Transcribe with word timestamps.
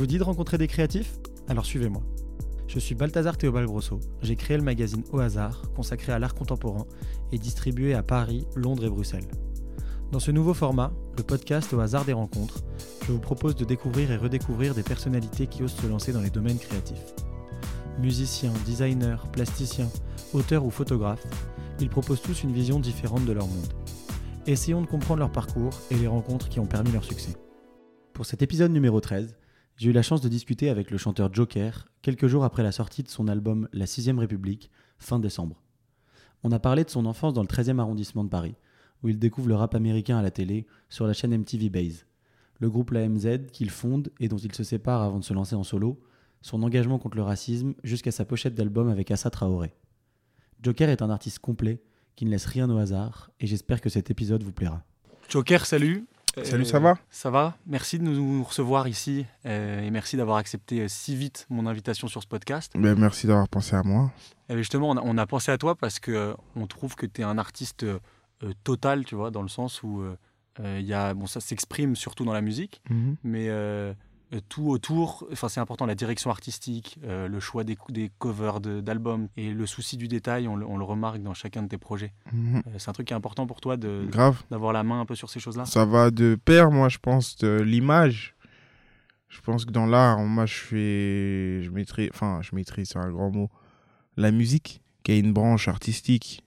vous 0.00 0.06
dit 0.06 0.16
de 0.16 0.24
rencontrer 0.24 0.56
des 0.56 0.66
créatifs? 0.66 1.18
Alors 1.46 1.66
suivez-moi. 1.66 2.00
Je 2.68 2.78
suis 2.78 2.94
Balthazar 2.94 3.36
Théobald 3.36 3.66
Grosso. 3.66 4.00
J'ai 4.22 4.34
créé 4.34 4.56
le 4.56 4.62
magazine 4.62 5.04
Au 5.12 5.18
hasard, 5.18 5.60
consacré 5.76 6.10
à 6.10 6.18
l'art 6.18 6.34
contemporain 6.34 6.86
et 7.32 7.38
distribué 7.38 7.92
à 7.92 8.02
Paris, 8.02 8.46
Londres 8.56 8.86
et 8.86 8.88
Bruxelles. 8.88 9.28
Dans 10.10 10.18
ce 10.18 10.30
nouveau 10.30 10.54
format, 10.54 10.90
le 11.18 11.22
podcast 11.22 11.74
Au 11.74 11.80
hasard 11.80 12.06
des 12.06 12.14
rencontres, 12.14 12.64
je 13.06 13.12
vous 13.12 13.18
propose 13.18 13.54
de 13.56 13.66
découvrir 13.66 14.10
et 14.10 14.16
redécouvrir 14.16 14.74
des 14.74 14.82
personnalités 14.82 15.46
qui 15.46 15.62
osent 15.62 15.76
se 15.76 15.86
lancer 15.86 16.14
dans 16.14 16.22
les 16.22 16.30
domaines 16.30 16.58
créatifs. 16.58 17.04
Musiciens, 17.98 18.54
designers, 18.64 19.28
plasticiens, 19.30 19.90
auteurs 20.32 20.64
ou 20.64 20.70
photographes, 20.70 21.26
ils 21.78 21.90
proposent 21.90 22.22
tous 22.22 22.42
une 22.42 22.54
vision 22.54 22.80
différente 22.80 23.26
de 23.26 23.32
leur 23.32 23.46
monde. 23.46 23.74
Essayons 24.46 24.80
de 24.80 24.86
comprendre 24.86 25.20
leur 25.20 25.30
parcours 25.30 25.74
et 25.90 25.96
les 25.96 26.06
rencontres 26.06 26.48
qui 26.48 26.58
ont 26.58 26.64
permis 26.64 26.90
leur 26.90 27.04
succès. 27.04 27.36
Pour 28.14 28.24
cet 28.24 28.40
épisode 28.40 28.72
numéro 28.72 28.98
13, 28.98 29.36
j'ai 29.80 29.88
eu 29.88 29.92
la 29.92 30.02
chance 30.02 30.20
de 30.20 30.28
discuter 30.28 30.68
avec 30.68 30.90
le 30.90 30.98
chanteur 30.98 31.32
Joker 31.32 31.88
quelques 32.02 32.26
jours 32.26 32.44
après 32.44 32.62
la 32.62 32.70
sortie 32.70 33.02
de 33.02 33.08
son 33.08 33.28
album 33.28 33.66
La 33.72 33.86
Sixième 33.86 34.18
République, 34.18 34.70
fin 34.98 35.18
décembre. 35.18 35.62
On 36.42 36.52
a 36.52 36.58
parlé 36.58 36.84
de 36.84 36.90
son 36.90 37.06
enfance 37.06 37.32
dans 37.32 37.40
le 37.40 37.48
13e 37.48 37.78
arrondissement 37.78 38.22
de 38.22 38.28
Paris, 38.28 38.56
où 39.02 39.08
il 39.08 39.18
découvre 39.18 39.48
le 39.48 39.54
rap 39.54 39.74
américain 39.74 40.18
à 40.18 40.22
la 40.22 40.30
télé 40.30 40.66
sur 40.90 41.06
la 41.06 41.14
chaîne 41.14 41.34
MTV 41.34 41.70
Base, 41.70 42.04
le 42.58 42.68
groupe 42.68 42.90
La 42.90 43.08
MZ 43.08 43.46
qu'il 43.54 43.70
fonde 43.70 44.12
et 44.20 44.28
dont 44.28 44.36
il 44.36 44.54
se 44.54 44.64
sépare 44.64 45.00
avant 45.00 45.18
de 45.18 45.24
se 45.24 45.32
lancer 45.32 45.54
en 45.54 45.64
solo, 45.64 45.98
son 46.42 46.62
engagement 46.62 46.98
contre 46.98 47.16
le 47.16 47.22
racisme 47.22 47.72
jusqu'à 47.82 48.12
sa 48.12 48.26
pochette 48.26 48.54
d'album 48.54 48.90
avec 48.90 49.10
Assa 49.10 49.30
Traoré. 49.30 49.72
Joker 50.62 50.90
est 50.90 51.00
un 51.00 51.08
artiste 51.08 51.38
complet 51.38 51.80
qui 52.16 52.26
ne 52.26 52.30
laisse 52.30 52.44
rien 52.44 52.68
au 52.68 52.76
hasard 52.76 53.30
et 53.40 53.46
j'espère 53.46 53.80
que 53.80 53.88
cet 53.88 54.10
épisode 54.10 54.42
vous 54.42 54.52
plaira. 54.52 54.84
Joker, 55.30 55.64
salut 55.64 56.06
Salut, 56.44 56.64
ça 56.64 56.78
va? 56.78 56.94
Ça 57.10 57.30
va. 57.30 57.56
Merci 57.66 57.98
de 57.98 58.04
nous 58.04 58.44
recevoir 58.44 58.86
ici 58.88 59.26
euh, 59.46 59.80
et 59.82 59.90
merci 59.90 60.16
d'avoir 60.16 60.36
accepté 60.36 60.80
euh, 60.82 60.88
si 60.88 61.16
vite 61.16 61.46
mon 61.50 61.66
invitation 61.66 62.06
sur 62.08 62.22
ce 62.22 62.28
podcast. 62.28 62.72
Ben, 62.76 62.96
merci 62.98 63.26
d'avoir 63.26 63.48
pensé 63.48 63.74
à 63.74 63.82
moi. 63.82 64.12
Et 64.48 64.56
justement, 64.56 64.90
on 64.90 65.18
a, 65.18 65.26
pensé 65.26 65.50
à 65.50 65.58
toi 65.58 65.74
parce 65.74 65.98
que 65.98 66.12
euh, 66.12 66.34
on 66.56 66.66
trouve 66.66 66.94
que 66.94 67.06
tu 67.06 67.20
es 67.20 67.24
un 67.24 67.36
artiste 67.38 67.84
total, 68.64 69.04
tu 69.04 69.16
vois, 69.16 69.30
dans 69.30 69.42
le 69.42 69.48
sens 69.48 69.82
où 69.82 70.02
il 70.58 70.80
y 70.82 70.94
a, 70.94 71.12
bon, 71.14 71.26
ça 71.26 71.40
s'exprime 71.40 71.94
surtout 71.96 72.24
dans 72.24 72.32
la 72.32 72.40
musique, 72.40 72.80
Mhm. 72.90 73.16
mais 73.22 73.46
euh, 73.48 73.92
tout 74.48 74.68
autour, 74.68 75.26
enfin 75.32 75.48
c'est 75.48 75.58
important, 75.60 75.86
la 75.86 75.94
direction 75.96 76.30
artistique, 76.30 76.98
euh, 77.04 77.26
le 77.26 77.40
choix 77.40 77.64
des, 77.64 77.76
des 77.88 78.10
covers 78.18 78.60
de- 78.60 78.80
d'albums 78.80 79.28
et 79.36 79.50
le 79.50 79.66
souci 79.66 79.96
du 79.96 80.06
détail, 80.06 80.46
on 80.46 80.54
le, 80.56 80.64
on 80.66 80.76
le 80.78 80.84
remarque 80.84 81.20
dans 81.20 81.34
chacun 81.34 81.62
de 81.64 81.68
tes 81.68 81.78
projets. 81.78 82.12
Mhm. 82.32 82.62
Euh, 82.66 82.70
c'est 82.78 82.88
un 82.88 82.92
truc 82.92 83.08
qui 83.08 83.12
est 83.12 83.16
important 83.16 83.46
pour 83.46 83.60
toi 83.60 83.76
de- 83.76 84.04
d'avoir 84.50 84.72
la 84.72 84.82
main 84.84 85.00
un 85.00 85.06
peu 85.06 85.14
sur 85.16 85.28
ces 85.30 85.40
choses-là? 85.40 85.64
Ça 85.66 85.84
va 85.84 86.10
de 86.12 86.36
pair, 86.44 86.70
moi, 86.70 86.88
je 86.88 86.98
pense, 86.98 87.36
de 87.38 87.60
l'image. 87.60 88.36
Je 89.28 89.40
pense 89.40 89.64
que 89.64 89.70
dans 89.70 89.86
l'art, 89.86 90.18
moi, 90.20 90.44
je 90.46 90.54
fais. 90.54 91.62
Je 91.62 91.70
maîtrise. 91.70 92.10
Enfin, 92.12 92.40
je 92.42 92.54
maîtrise, 92.54 92.88
c'est 92.90 92.98
un 92.98 93.10
grand 93.10 93.30
mot. 93.30 93.48
La 94.16 94.32
musique, 94.32 94.82
qui 95.04 95.12
est 95.12 95.20
une 95.20 95.32
branche 95.32 95.68
artistique 95.68 96.42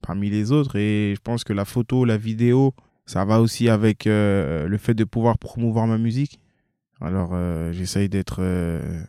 parmi 0.00 0.30
les 0.30 0.52
autres. 0.52 0.76
Et 0.76 1.14
je 1.16 1.20
pense 1.20 1.42
que 1.42 1.52
la 1.52 1.64
photo, 1.64 2.04
la 2.04 2.16
vidéo, 2.16 2.74
ça 3.06 3.24
va 3.24 3.40
aussi 3.40 3.68
avec 3.68 4.06
euh, 4.06 4.68
le 4.68 4.78
fait 4.78 4.94
de 4.94 5.04
pouvoir 5.04 5.38
promouvoir 5.38 5.86
ma 5.88 5.98
musique. 5.98 6.38
Alors, 7.00 7.30
euh, 7.32 7.72
j'essaye 7.72 8.08
d'être. 8.08 8.38
euh, 8.40 9.02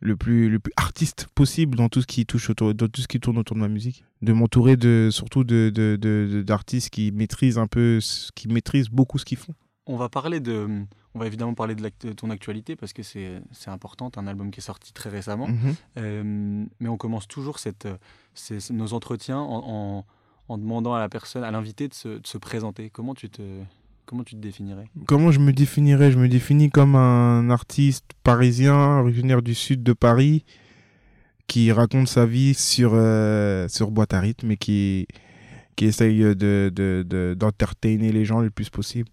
le 0.00 0.16
plus, 0.16 0.50
le 0.50 0.58
plus 0.58 0.72
artiste 0.76 1.28
possible 1.34 1.76
dans 1.76 1.88
tout 1.88 2.02
ce 2.02 2.06
qui 2.06 2.26
touche 2.26 2.50
autour, 2.50 2.74
dans 2.74 2.88
tout 2.88 3.00
ce 3.00 3.08
qui 3.08 3.20
tourne 3.20 3.38
autour 3.38 3.54
de 3.56 3.60
ma 3.62 3.68
musique. 3.68 4.04
De 4.20 4.32
m'entourer 4.34 4.76
de, 4.76 5.08
surtout 5.10 5.44
de, 5.44 5.70
de, 5.74 5.96
de- 5.98 6.28
de- 6.30 6.42
d'artistes 6.42 6.90
qui 6.90 7.10
maîtrisent 7.10 7.56
un 7.58 7.66
peu, 7.68 8.00
qui 8.34 8.48
maîtrisent 8.48 8.90
beaucoup 8.90 9.16
ce 9.18 9.24
qu'ils 9.24 9.38
font. 9.38 9.54
On 9.86 9.96
va 9.96 10.10
parler 10.10 10.40
de, 10.40 10.68
on 11.14 11.18
va 11.18 11.26
évidemment 11.26 11.54
parler 11.54 11.74
de, 11.74 12.12
ton 12.12 12.28
actualité 12.30 12.76
parce 12.76 12.92
que 12.92 13.02
c'est 13.02 13.40
c'est 13.52 13.70
important, 13.70 14.10
un 14.16 14.26
album 14.26 14.50
qui 14.50 14.60
est 14.60 14.62
sorti 14.62 14.92
très 14.92 15.08
récemment. 15.10 15.48
Mhm. 15.48 15.74
Euh, 15.98 16.64
mais 16.80 16.88
on 16.88 16.96
commence 16.98 17.26
toujours 17.26 17.58
cette, 17.58 17.88
ces- 18.34 18.72
nos 18.74 18.92
entretiens 18.92 19.38
en, 19.38 19.62
en- 20.00 20.06
en 20.48 20.58
demandant 20.58 20.92
à 20.92 20.98
la 20.98 21.08
personne, 21.08 21.44
à 21.44 21.50
l'invité 21.50 21.88
de 21.88 21.94
se, 21.94 22.08
de 22.18 22.26
se 22.26 22.36
présenter. 22.36 22.90
Comment 22.90 23.14
tu 23.14 23.30
te, 23.30 23.42
comment 24.06 24.24
tu 24.24 24.34
te 24.34 24.40
définirais? 24.40 24.86
Comment 25.06 25.30
je 25.30 25.40
me 25.40 25.52
définirais? 25.52 26.10
Je 26.12 26.18
me 26.18 26.28
définis 26.28 26.70
comme 26.70 26.94
un 26.96 27.50
artiste 27.50 28.04
parisien, 28.22 28.98
originaire 29.00 29.42
du 29.42 29.54
sud 29.54 29.82
de 29.82 29.92
Paris, 29.92 30.44
qui 31.46 31.72
raconte 31.72 32.08
sa 32.08 32.26
vie 32.26 32.54
sur, 32.54 32.92
euh, 32.94 33.68
sur 33.68 33.90
boîte 33.90 34.14
à 34.14 34.20
rythme 34.20 34.50
et 34.52 34.56
qui, 34.56 35.06
qui 35.76 35.84
essaye 35.86 36.20
de, 36.20 36.34
de, 36.74 37.04
de- 37.06 37.34
d'entertainer 37.38 38.12
les 38.12 38.24
gens 38.24 38.40
le 38.40 38.50
plus 38.50 38.70
possible. 38.70 39.08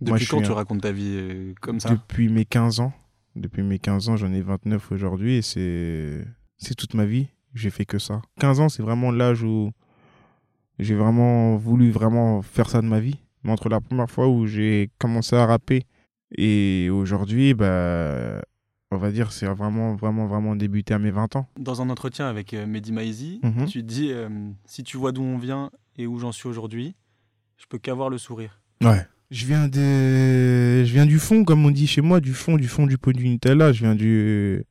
Moi, 0.00 0.12
Depuis 0.18 0.24
je 0.26 0.30
quand 0.30 0.38
suis 0.38 0.46
tu 0.46 0.52
racontes 0.52 0.80
ta 0.82 0.92
vie 0.92 1.12
euh, 1.14 1.54
comme 1.60 1.80
ça? 1.80 1.90
Depuis 1.90 2.28
mes 2.28 2.44
15 2.44 2.80
ans. 2.80 2.92
Depuis 3.36 3.62
mes 3.62 3.78
15 3.78 4.08
ans, 4.10 4.16
j'en 4.16 4.32
ai 4.32 4.42
29 4.42 4.92
aujourd'hui 4.92 5.36
et 5.36 5.42
c'est, 5.42 6.24
c'est 6.58 6.74
toute 6.74 6.94
ma 6.94 7.06
vie. 7.06 7.28
J'ai 7.54 7.70
fait 7.70 7.86
que 7.86 7.98
ça. 7.98 8.20
15 8.40 8.60
ans, 8.60 8.68
c'est 8.68 8.82
vraiment 8.82 9.10
l'âge 9.10 9.42
où 9.42 9.70
j'ai 10.78 10.94
vraiment 10.94 11.56
voulu 11.56 11.90
vraiment 11.90 12.42
faire 12.42 12.68
ça 12.68 12.82
de 12.82 12.86
ma 12.86 13.00
vie. 13.00 13.16
Mais 13.44 13.50
entre 13.52 13.68
la 13.68 13.80
première 13.80 14.10
fois 14.10 14.28
où 14.28 14.46
j'ai 14.46 14.90
commencé 14.98 15.36
à 15.36 15.46
rapper 15.46 15.82
et 16.36 16.88
aujourd'hui, 16.90 17.54
bah, 17.54 18.40
on 18.90 18.96
va 18.96 19.10
dire, 19.10 19.32
c'est 19.32 19.46
vraiment, 19.46 19.94
vraiment, 19.96 20.26
vraiment 20.26 20.54
débuté 20.56 20.94
à 20.94 20.98
mes 20.98 21.10
20 21.10 21.36
ans. 21.36 21.48
Dans 21.58 21.82
un 21.82 21.90
entretien 21.90 22.26
avec 22.28 22.54
euh, 22.54 22.66
Mehdi 22.66 22.92
Maizi, 22.92 23.40
Mhm. 23.42 23.66
tu 23.66 23.82
dis 23.82 24.10
euh, 24.12 24.28
si 24.64 24.82
tu 24.84 24.96
vois 24.96 25.12
d'où 25.12 25.22
on 25.22 25.38
vient 25.38 25.70
et 25.96 26.06
où 26.06 26.18
j'en 26.18 26.32
suis 26.32 26.48
aujourd'hui, 26.48 26.94
je 27.56 27.64
peux 27.68 27.78
qu'avoir 27.78 28.10
le 28.10 28.18
sourire. 28.18 28.60
Ouais. 28.82 29.06
Je 29.30 29.46
viens 29.46 29.66
de, 29.66 30.84
je 30.84 30.92
viens 30.92 31.06
du 31.06 31.18
fond, 31.18 31.44
comme 31.44 31.64
on 31.64 31.70
dit 31.70 31.86
chez 31.86 32.02
moi, 32.02 32.20
du 32.20 32.34
fond, 32.34 32.56
du 32.56 32.68
fond 32.68 32.86
du 32.86 32.98
pot 32.98 33.12
du 33.12 33.26
Nutella. 33.28 33.72
Je 33.72 33.80
viens 33.84 33.94
du, 33.94 34.62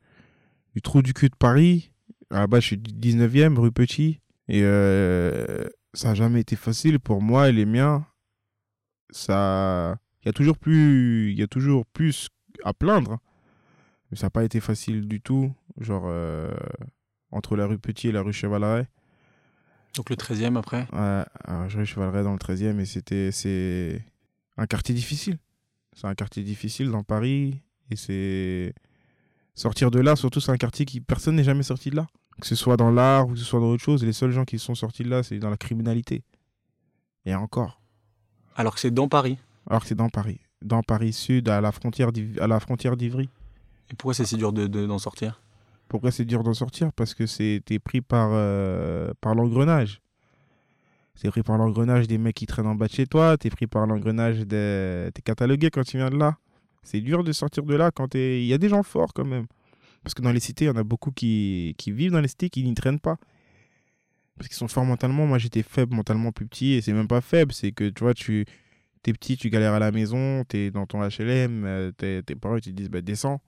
du 0.75 0.81
trou 0.83 1.01
du 1.01 1.13
cul 1.13 1.29
de 1.29 1.35
Paris. 1.35 1.91
Base, 2.29 2.61
je 2.61 2.67
suis 2.67 2.77
du 2.77 2.91
19e, 2.93 3.57
rue 3.57 3.71
Petit. 3.71 4.19
Et 4.47 4.61
euh, 4.63 5.65
ça 5.93 6.09
n'a 6.09 6.13
jamais 6.15 6.41
été 6.41 6.55
facile 6.55 6.99
pour 6.99 7.21
moi 7.23 7.49
et 7.49 7.51
les 7.51 7.65
miens. 7.65 8.05
Ça, 9.11 9.97
il 10.23 10.27
y 10.27 10.29
a 10.29 10.33
toujours 10.33 10.57
plus, 10.57 11.31
il 11.31 11.39
y 11.39 11.43
a 11.43 11.47
toujours 11.47 11.85
plus 11.85 12.29
à 12.63 12.73
plaindre. 12.73 13.19
Mais 14.09 14.17
ça 14.17 14.27
n'a 14.27 14.31
pas 14.31 14.43
été 14.43 14.59
facile 14.59 15.07
du 15.07 15.21
tout. 15.21 15.53
Genre, 15.79 16.03
euh, 16.05 16.51
entre 17.31 17.55
la 17.55 17.65
rue 17.65 17.79
Petit 17.79 18.09
et 18.09 18.11
la 18.11 18.21
rue 18.21 18.33
Chevaleret. 18.33 18.87
Donc 19.95 20.09
le 20.09 20.15
13e 20.15 20.57
après? 20.57 20.87
Ouais, 20.93 21.23
alors 21.43 21.67
je 21.69 21.83
chevallerais 21.83 22.23
dans 22.23 22.31
le 22.31 22.37
13e 22.37 22.79
et 22.79 22.85
c'était 22.85 23.31
c'est 23.31 24.03
un 24.57 24.65
quartier 24.65 24.95
difficile. 24.95 25.37
C'est 25.93 26.07
un 26.07 26.15
quartier 26.15 26.43
difficile 26.43 26.91
dans 26.91 27.03
Paris 27.03 27.61
et 27.89 27.97
c'est 27.97 28.73
sortir 29.53 29.91
de 29.91 29.99
là, 29.99 30.15
surtout 30.15 30.39
c'est 30.39 30.51
un 30.51 30.57
quartier 30.57 30.85
qui 30.85 31.01
personne 31.01 31.35
n'est 31.35 31.43
jamais 31.43 31.63
sorti 31.63 31.89
de 31.89 31.97
là. 31.97 32.07
Que 32.39 32.47
ce 32.47 32.55
soit 32.55 32.77
dans 32.77 32.89
l'art 32.89 33.27
ou 33.27 33.33
que 33.33 33.39
ce 33.39 33.43
soit 33.43 33.59
dans 33.59 33.69
autre 33.69 33.83
chose, 33.83 34.03
les 34.05 34.13
seuls 34.13 34.31
gens 34.31 34.45
qui 34.45 34.57
sont 34.59 34.75
sortis 34.75 35.03
de 35.03 35.09
là, 35.09 35.23
c'est 35.23 35.39
dans 35.39 35.49
la 35.49 35.57
criminalité. 35.57 36.23
Et 37.25 37.35
encore, 37.35 37.80
Alors 38.55 38.73
que 38.75 38.79
c'est 38.79 38.91
dans 38.91 39.07
Paris. 39.07 39.37
alors 39.69 39.81
que 39.81 39.87
c'est 39.87 39.95
dans 39.95 40.09
Paris, 40.09 40.39
dans 40.61 40.83
Paris 40.83 41.13
Sud 41.13 41.49
à 41.49 41.61
la 41.61 41.71
frontière 41.71 42.11
d'Iv- 42.11 42.39
à 42.41 42.47
la 42.47 42.59
frontière 42.59 42.97
d'Ivry. 42.97 43.29
Et 43.89 43.95
pourquoi 43.95 44.13
c'est 44.13 44.25
si 44.25 44.37
dur 44.37 44.53
de- 44.53 44.67
de- 44.67 44.85
d'en 44.85 44.99
sortir? 44.99 45.41
Pourquoi 45.87 46.11
c'est 46.11 46.25
dur 46.25 46.43
d'en 46.43 46.53
sortir? 46.53 46.91
Parce 46.93 47.13
que 47.13 47.25
c'est 47.25 47.61
t'es 47.65 47.79
pris 47.79 48.01
par, 48.01 48.29
euh, 48.31 49.11
par 49.19 49.35
l'engrenage. 49.35 49.99
T'es 51.19 51.29
pris 51.29 51.43
par 51.43 51.57
l'engrenage 51.57 52.07
des 52.07 52.17
mecs 52.17 52.35
qui 52.35 52.45
traînent 52.47 52.65
en 52.67 52.75
bas 52.75 52.87
de 52.87 52.93
chez 52.93 53.05
toi. 53.05 53.37
T'es 53.37 53.49
pris 53.51 53.67
par 53.67 53.85
l'engrenage 53.85 54.39
des... 54.39 55.09
T'es 55.13 55.21
catalogué 55.21 55.69
quand 55.69 55.83
tu 55.83 55.97
viens 55.97 56.09
de 56.09 56.15
là. 56.17 56.37
C'est 56.83 56.99
dur 57.01 57.23
de 57.23 57.31
sortir 57.31 57.63
de 57.63 57.75
là 57.75 57.91
quand 57.91 58.07
t'es... 58.07 58.41
Il 58.41 58.47
y 58.47 58.53
a 58.53 58.57
des 58.57 58.69
gens 58.69 58.81
forts 58.81 59.13
quand 59.13 59.25
même. 59.25 59.45
Parce 60.03 60.15
que 60.15 60.21
dans 60.23 60.31
les 60.31 60.39
cités, 60.39 60.65
il 60.65 60.67
y 60.69 60.71
en 60.71 60.77
a 60.77 60.83
beaucoup 60.83 61.11
qui, 61.11 61.75
qui 61.77 61.91
vivent 61.91 62.11
dans 62.11 62.21
les 62.21 62.27
cités 62.27 62.49
qui 62.49 62.63
n'y 62.63 62.73
traînent 62.73 62.99
pas. 62.99 63.17
Parce 64.41 64.49
qu'ils 64.49 64.57
sont 64.57 64.67
forts 64.67 64.85
mentalement. 64.85 65.25
Moi, 65.25 65.37
j'étais 65.37 65.63
faible 65.63 65.95
mentalement 65.95 66.31
plus 66.31 66.47
petit. 66.47 66.73
Et 66.73 66.81
c'est 66.81 66.93
même 66.93 67.07
pas 67.07 67.21
faible. 67.21 67.53
C'est 67.53 67.71
que, 67.71 67.89
tu 67.89 68.03
vois, 68.03 68.13
tu... 68.13 68.45
T'es 69.03 69.13
petit, 69.13 69.35
tu 69.35 69.49
galères 69.49 69.73
à 69.73 69.79
la 69.79 69.91
maison. 69.91 70.43
T'es 70.43 70.71
dans 70.71 70.85
ton 70.85 71.01
HLM. 71.01 71.65
euh, 71.65 71.91
tes, 71.91 72.35
parents, 72.35 72.59
te 72.59 72.69
disent, 72.69 72.89
bah, 72.89 73.01
descends. 73.01 73.41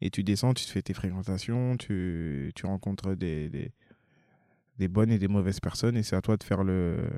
Et 0.00 0.10
tu 0.10 0.22
descends, 0.22 0.52
tu 0.54 0.66
te 0.66 0.70
fais 0.70 0.82
tes 0.82 0.92
fréquentations, 0.92 1.76
tu, 1.78 2.52
tu 2.54 2.66
rencontres 2.66 3.14
des, 3.14 3.48
des, 3.48 4.88
bonnes 4.88 5.10
et 5.10 5.18
des 5.18 5.28
mauvaises 5.28 5.60
personnes, 5.60 5.96
et 5.96 6.02
c'est 6.02 6.14
à 6.14 6.20
toi 6.20 6.36
de 6.36 6.42
faire 6.42 6.62
le, 6.62 7.08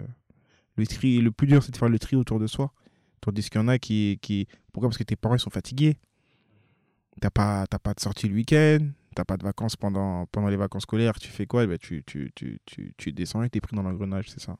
le 0.76 0.86
tri. 0.86 1.20
Le 1.20 1.32
plus 1.32 1.48
dur, 1.48 1.64
c'est 1.64 1.72
de 1.72 1.76
faire 1.76 1.88
le 1.88 1.98
tri 1.98 2.14
autour 2.14 2.38
de 2.38 2.46
soi. 2.46 2.72
Tandis 3.20 3.50
qu'il 3.50 3.60
y 3.60 3.64
en 3.64 3.66
a 3.66 3.78
qui, 3.78 4.18
qui... 4.22 4.46
Pourquoi? 4.72 4.88
Parce 4.88 4.98
que 4.98 5.02
tes 5.02 5.16
parents 5.16 5.34
ils 5.34 5.40
sont 5.40 5.50
fatigués. 5.50 5.96
T'as 7.20 7.30
pas, 7.30 7.66
pas 7.66 7.94
de 7.94 8.00
sortie 8.00 8.28
le 8.28 8.34
week-end, 8.34 8.78
t'as 9.16 9.24
pas 9.24 9.36
de 9.36 9.42
vacances 9.42 9.76
pendant, 9.76 10.26
pendant 10.26 10.48
les 10.48 10.56
vacances 10.56 10.82
scolaires, 10.82 11.18
tu 11.18 11.28
fais 11.28 11.46
quoi? 11.46 11.64
Eh 11.64 11.66
ben, 11.66 11.78
tu, 11.78 12.04
tu, 12.06 12.30
tu, 12.34 12.60
tu, 12.66 12.94
tu 12.96 13.12
descends 13.12 13.42
et 13.42 13.50
t'es 13.50 13.60
pris 13.60 13.74
dans 13.74 13.82
l'engrenage, 13.82 14.30
c'est 14.30 14.40
ça. 14.40 14.56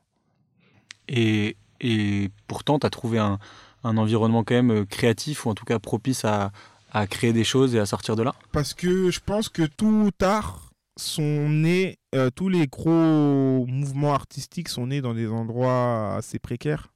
Et, 1.07 1.55
et 1.79 2.29
pourtant, 2.47 2.79
tu 2.79 2.87
as 2.87 2.89
trouvé 2.89 3.19
un, 3.19 3.37
un 3.83 3.97
environnement 3.97 4.43
quand 4.43 4.55
même 4.55 4.71
euh, 4.71 4.85
créatif, 4.85 5.45
ou 5.45 5.49
en 5.51 5.53
tout 5.53 5.63
cas 5.63 5.79
propice 5.79 6.25
à, 6.25 6.51
à 6.91 7.05
créer 7.07 7.33
des 7.33 7.43
choses 7.43 7.75
et 7.75 7.79
à 7.79 7.85
sortir 7.85 8.15
de 8.15 8.23
là? 8.23 8.33
Parce 8.51 8.73
que 8.73 9.11
je 9.11 9.19
pense 9.19 9.47
que 9.47 9.63
tout 9.63 9.85
ou 10.07 10.11
tard 10.11 10.71
sont 10.97 11.49
nés, 11.49 11.99
euh, 12.15 12.31
tous 12.31 12.49
les 12.49 12.65
gros 12.65 13.65
mouvements 13.67 14.13
artistiques 14.15 14.69
sont 14.69 14.87
nés 14.87 15.01
dans 15.01 15.13
des 15.13 15.27
endroits 15.27 16.15
assez 16.15 16.39
précaires. 16.39 16.91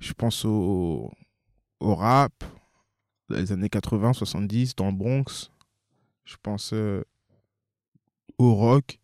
Je 0.00 0.14
pense 0.14 0.46
au, 0.46 1.12
au 1.80 1.94
rap, 1.94 2.32
dans 3.28 3.36
les 3.36 3.52
années 3.52 3.68
80, 3.68 4.14
70, 4.14 4.74
dans 4.74 4.86
le 4.86 4.92
Bronx. 4.92 5.50
Je 6.24 6.36
pense 6.42 6.72
euh, 6.72 7.04
au 8.38 8.54
rock 8.54 8.98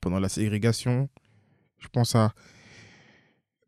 pendant 0.00 0.20
la 0.20 0.28
ségrégation. 0.28 1.08
Je 1.78 1.88
pense 1.88 2.14
à 2.14 2.32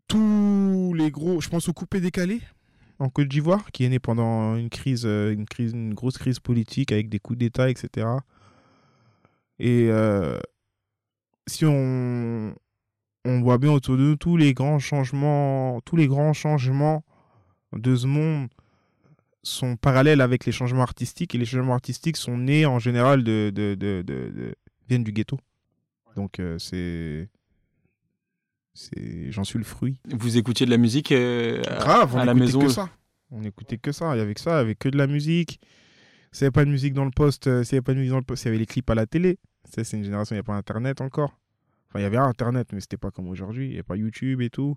tous 0.09 0.95
les 0.95 1.11
gros. 1.11 1.41
Je 1.41 1.49
pense 1.49 1.69
au 1.69 1.73
coupé 1.73 2.01
décalé 2.01 2.41
en 2.99 3.09
Côte 3.09 3.29
d'Ivoire, 3.29 3.73
qui 3.73 3.85
est 3.85 3.89
né 3.89 3.99
pendant 3.99 4.57
une 4.57 4.71
crise, 4.71 5.05
euh, 5.07 5.33
une 5.33 5.47
crise, 5.47 5.73
une 5.73 5.95
grosse 5.95 6.19
crise 6.19 6.39
politique 6.39 6.93
avec 6.93 7.09
des 7.09 7.19
coups 7.19 7.39
d'État, 7.39 7.69
etc. 7.69 8.07
Et 9.59 9.89
euh, 9.91 10.39
si 11.47 11.65
on, 11.65 12.55
on 13.25 13.41
voit 13.41 13.59
bien 13.59 13.73
autour 13.73 13.97
de 13.97 14.03
nous 14.03 14.17
tous 14.17 14.37
les 14.37 14.55
grands 14.55 14.79
changements, 14.79 15.81
tous 15.81 15.97
les 15.97 16.07
grands 16.07 16.33
changements 16.33 17.05
de 17.73 17.97
ce 17.97 18.07
monde 18.07 18.49
sont 19.43 19.77
parallèles 19.77 20.21
avec 20.21 20.45
les 20.47 20.53
changements 20.53 20.83
artistiques 20.83 21.35
et 21.35 21.39
les 21.39 21.45
changements 21.45 21.75
artistiques 21.75 22.17
sont 22.17 22.39
nés 22.39 22.65
en 22.67 22.79
général 22.79 23.25
de, 23.25 23.51
de, 23.55 23.75
de, 23.75 24.03
de- 24.07 24.55
viennent 24.89 25.05
du 25.05 25.13
ghetto. 25.13 25.39
Donc 26.17 26.39
euh, 26.41 26.59
c'est 26.59 27.29
c'est 28.75 29.31
j'en 29.33 29.45
suis 29.45 29.59
le 29.59 29.65
fruit. 29.65 30.01
Vous 30.11 30.37
écoutiez 30.39 30.65
de 30.67 30.71
la 30.71 30.79
musique 30.79 31.13
euh, 31.13 31.63
à- 31.67 31.77
Grave, 31.77 32.15
on 32.15 32.19
à 32.19 32.25
la 32.25 32.35
maison 32.35 32.61
que 32.61 32.69
ça. 32.69 32.89
On 33.31 33.43
écoutait 33.45 33.79
que 33.79 33.93
ça, 33.93 34.15
il 34.15 34.19
y 34.19 34.21
avait 34.21 34.35
que 34.35 34.41
ça, 34.41 34.53
il 34.53 34.57
y 34.57 34.61
avait 34.61 34.75
que 34.75 34.89
de 34.89 34.99
la 34.99 35.07
musique. 35.07 35.61
S'il 36.33 36.45
n'y 36.45 36.47
avait 36.47 36.53
pas 36.53 36.65
de 36.65 36.71
musique 36.71 36.95
dans 36.95 37.05
le 37.05 37.11
poste, 37.11 37.47
euh, 37.47 37.63
s'il 37.65 37.75
n'y 37.77 37.79
avait 37.79 37.85
pas 37.85 37.93
de 37.95 37.99
musique 37.99 38.11
dans 38.13 38.19
le 38.19 38.25
poste, 38.25 38.45
il 38.45 38.47
y 38.47 38.49
avait 38.51 38.59
les 38.59 38.67
clips 38.67 38.89
à 38.89 38.95
la 38.95 39.07
télé. 39.07 39.39
C'est 39.65 39.91
une 39.97 40.05
génération, 40.05 40.35
il 40.35 40.39
n'y 40.39 40.41
a 40.41 40.45
pas 40.45 40.55
internet 40.55 41.01
encore. 41.01 41.39
Enfin, 41.89 41.99
il 42.01 42.03
y 42.03 42.07
avait 42.07 42.17
internet, 42.17 42.69
mais 42.73 42.81
c'était 42.81 42.97
pas 42.97 43.11
comme 43.11 43.29
aujourd'hui, 43.29 43.67
il 43.67 43.69
n'y 43.71 43.75
avait 43.77 43.83
pas 43.83 43.97
YouTube 43.97 44.41
et 44.41 44.51
tout. 44.51 44.77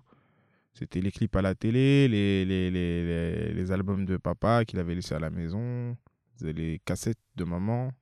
C'était 0.78 1.00
les 1.00 1.10
clips 1.10 1.34
à 1.34 1.40
la 1.40 1.54
télé, 1.54 2.06
les, 2.06 2.44
les, 2.44 3.72
albums 3.72 4.04
de 4.04 4.18
papa 4.18 4.66
qu'il 4.66 4.78
avait 4.78 4.94
laissés 4.94 5.14
à 5.14 5.18
la 5.18 5.30
maison, 5.30 5.96
les 6.42 6.80
cassettes 6.84 7.18
de 7.36 7.44
maman. 7.44 7.92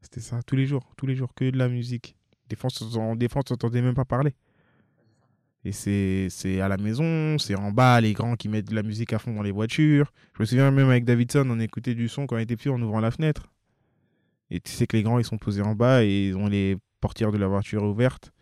C'était 0.00 0.20
ça, 0.20 0.40
tous 0.46 0.54
les 0.54 0.66
jours, 0.66 0.92
tous 0.96 1.06
les 1.06 1.16
jours, 1.16 1.34
que 1.34 1.50
de 1.50 1.58
la 1.58 1.68
musique. 1.68 2.14
Des 2.48 2.54
fois, 2.54 2.68
on 2.68 3.44
s'entendait 3.44 3.82
même 3.82 3.94
pas 3.94 4.04
parler. 4.04 4.34
Et 5.64 5.72
c'est 5.72 6.28
c'est 6.30 6.60
à 6.60 6.68
la 6.68 6.76
maison, 6.76 7.38
c'est 7.38 7.56
en 7.56 7.72
bas, 7.72 8.00
les 8.00 8.12
grands 8.12 8.36
qui 8.36 8.48
mettent 8.48 8.68
de 8.68 8.74
la 8.74 8.82
musique 8.82 9.12
à 9.12 9.18
fond 9.18 9.32
dans 9.32 9.42
les 9.42 9.50
voitures. 9.50 10.12
Je 10.34 10.42
me 10.42 10.46
souviens 10.46 10.70
même 10.70 10.90
avec 10.90 11.04
Davidson, 11.04 11.46
on 11.48 11.58
écoutait 11.58 11.94
du 11.94 12.08
son 12.08 12.26
quand 12.26 12.36
on 12.36 12.38
était 12.38 12.54
petit 12.56 12.68
en 12.68 12.80
ouvrant 12.82 13.00
la 13.00 13.10
fenêtre. 13.10 13.50
Et 14.50 14.60
tu 14.60 14.70
sais 14.70 14.86
que 14.86 14.96
les 14.96 15.02
grands, 15.02 15.18
ils 15.18 15.24
sont 15.24 15.38
posés 15.38 15.62
en 15.62 15.74
bas 15.74 16.04
et 16.04 16.28
ils 16.28 16.36
ont 16.36 16.48
les 16.48 16.76
portières 17.00 17.32
de 17.32 17.38
la 17.38 17.48
voiture 17.48 17.82
ouvertes. 17.82 18.33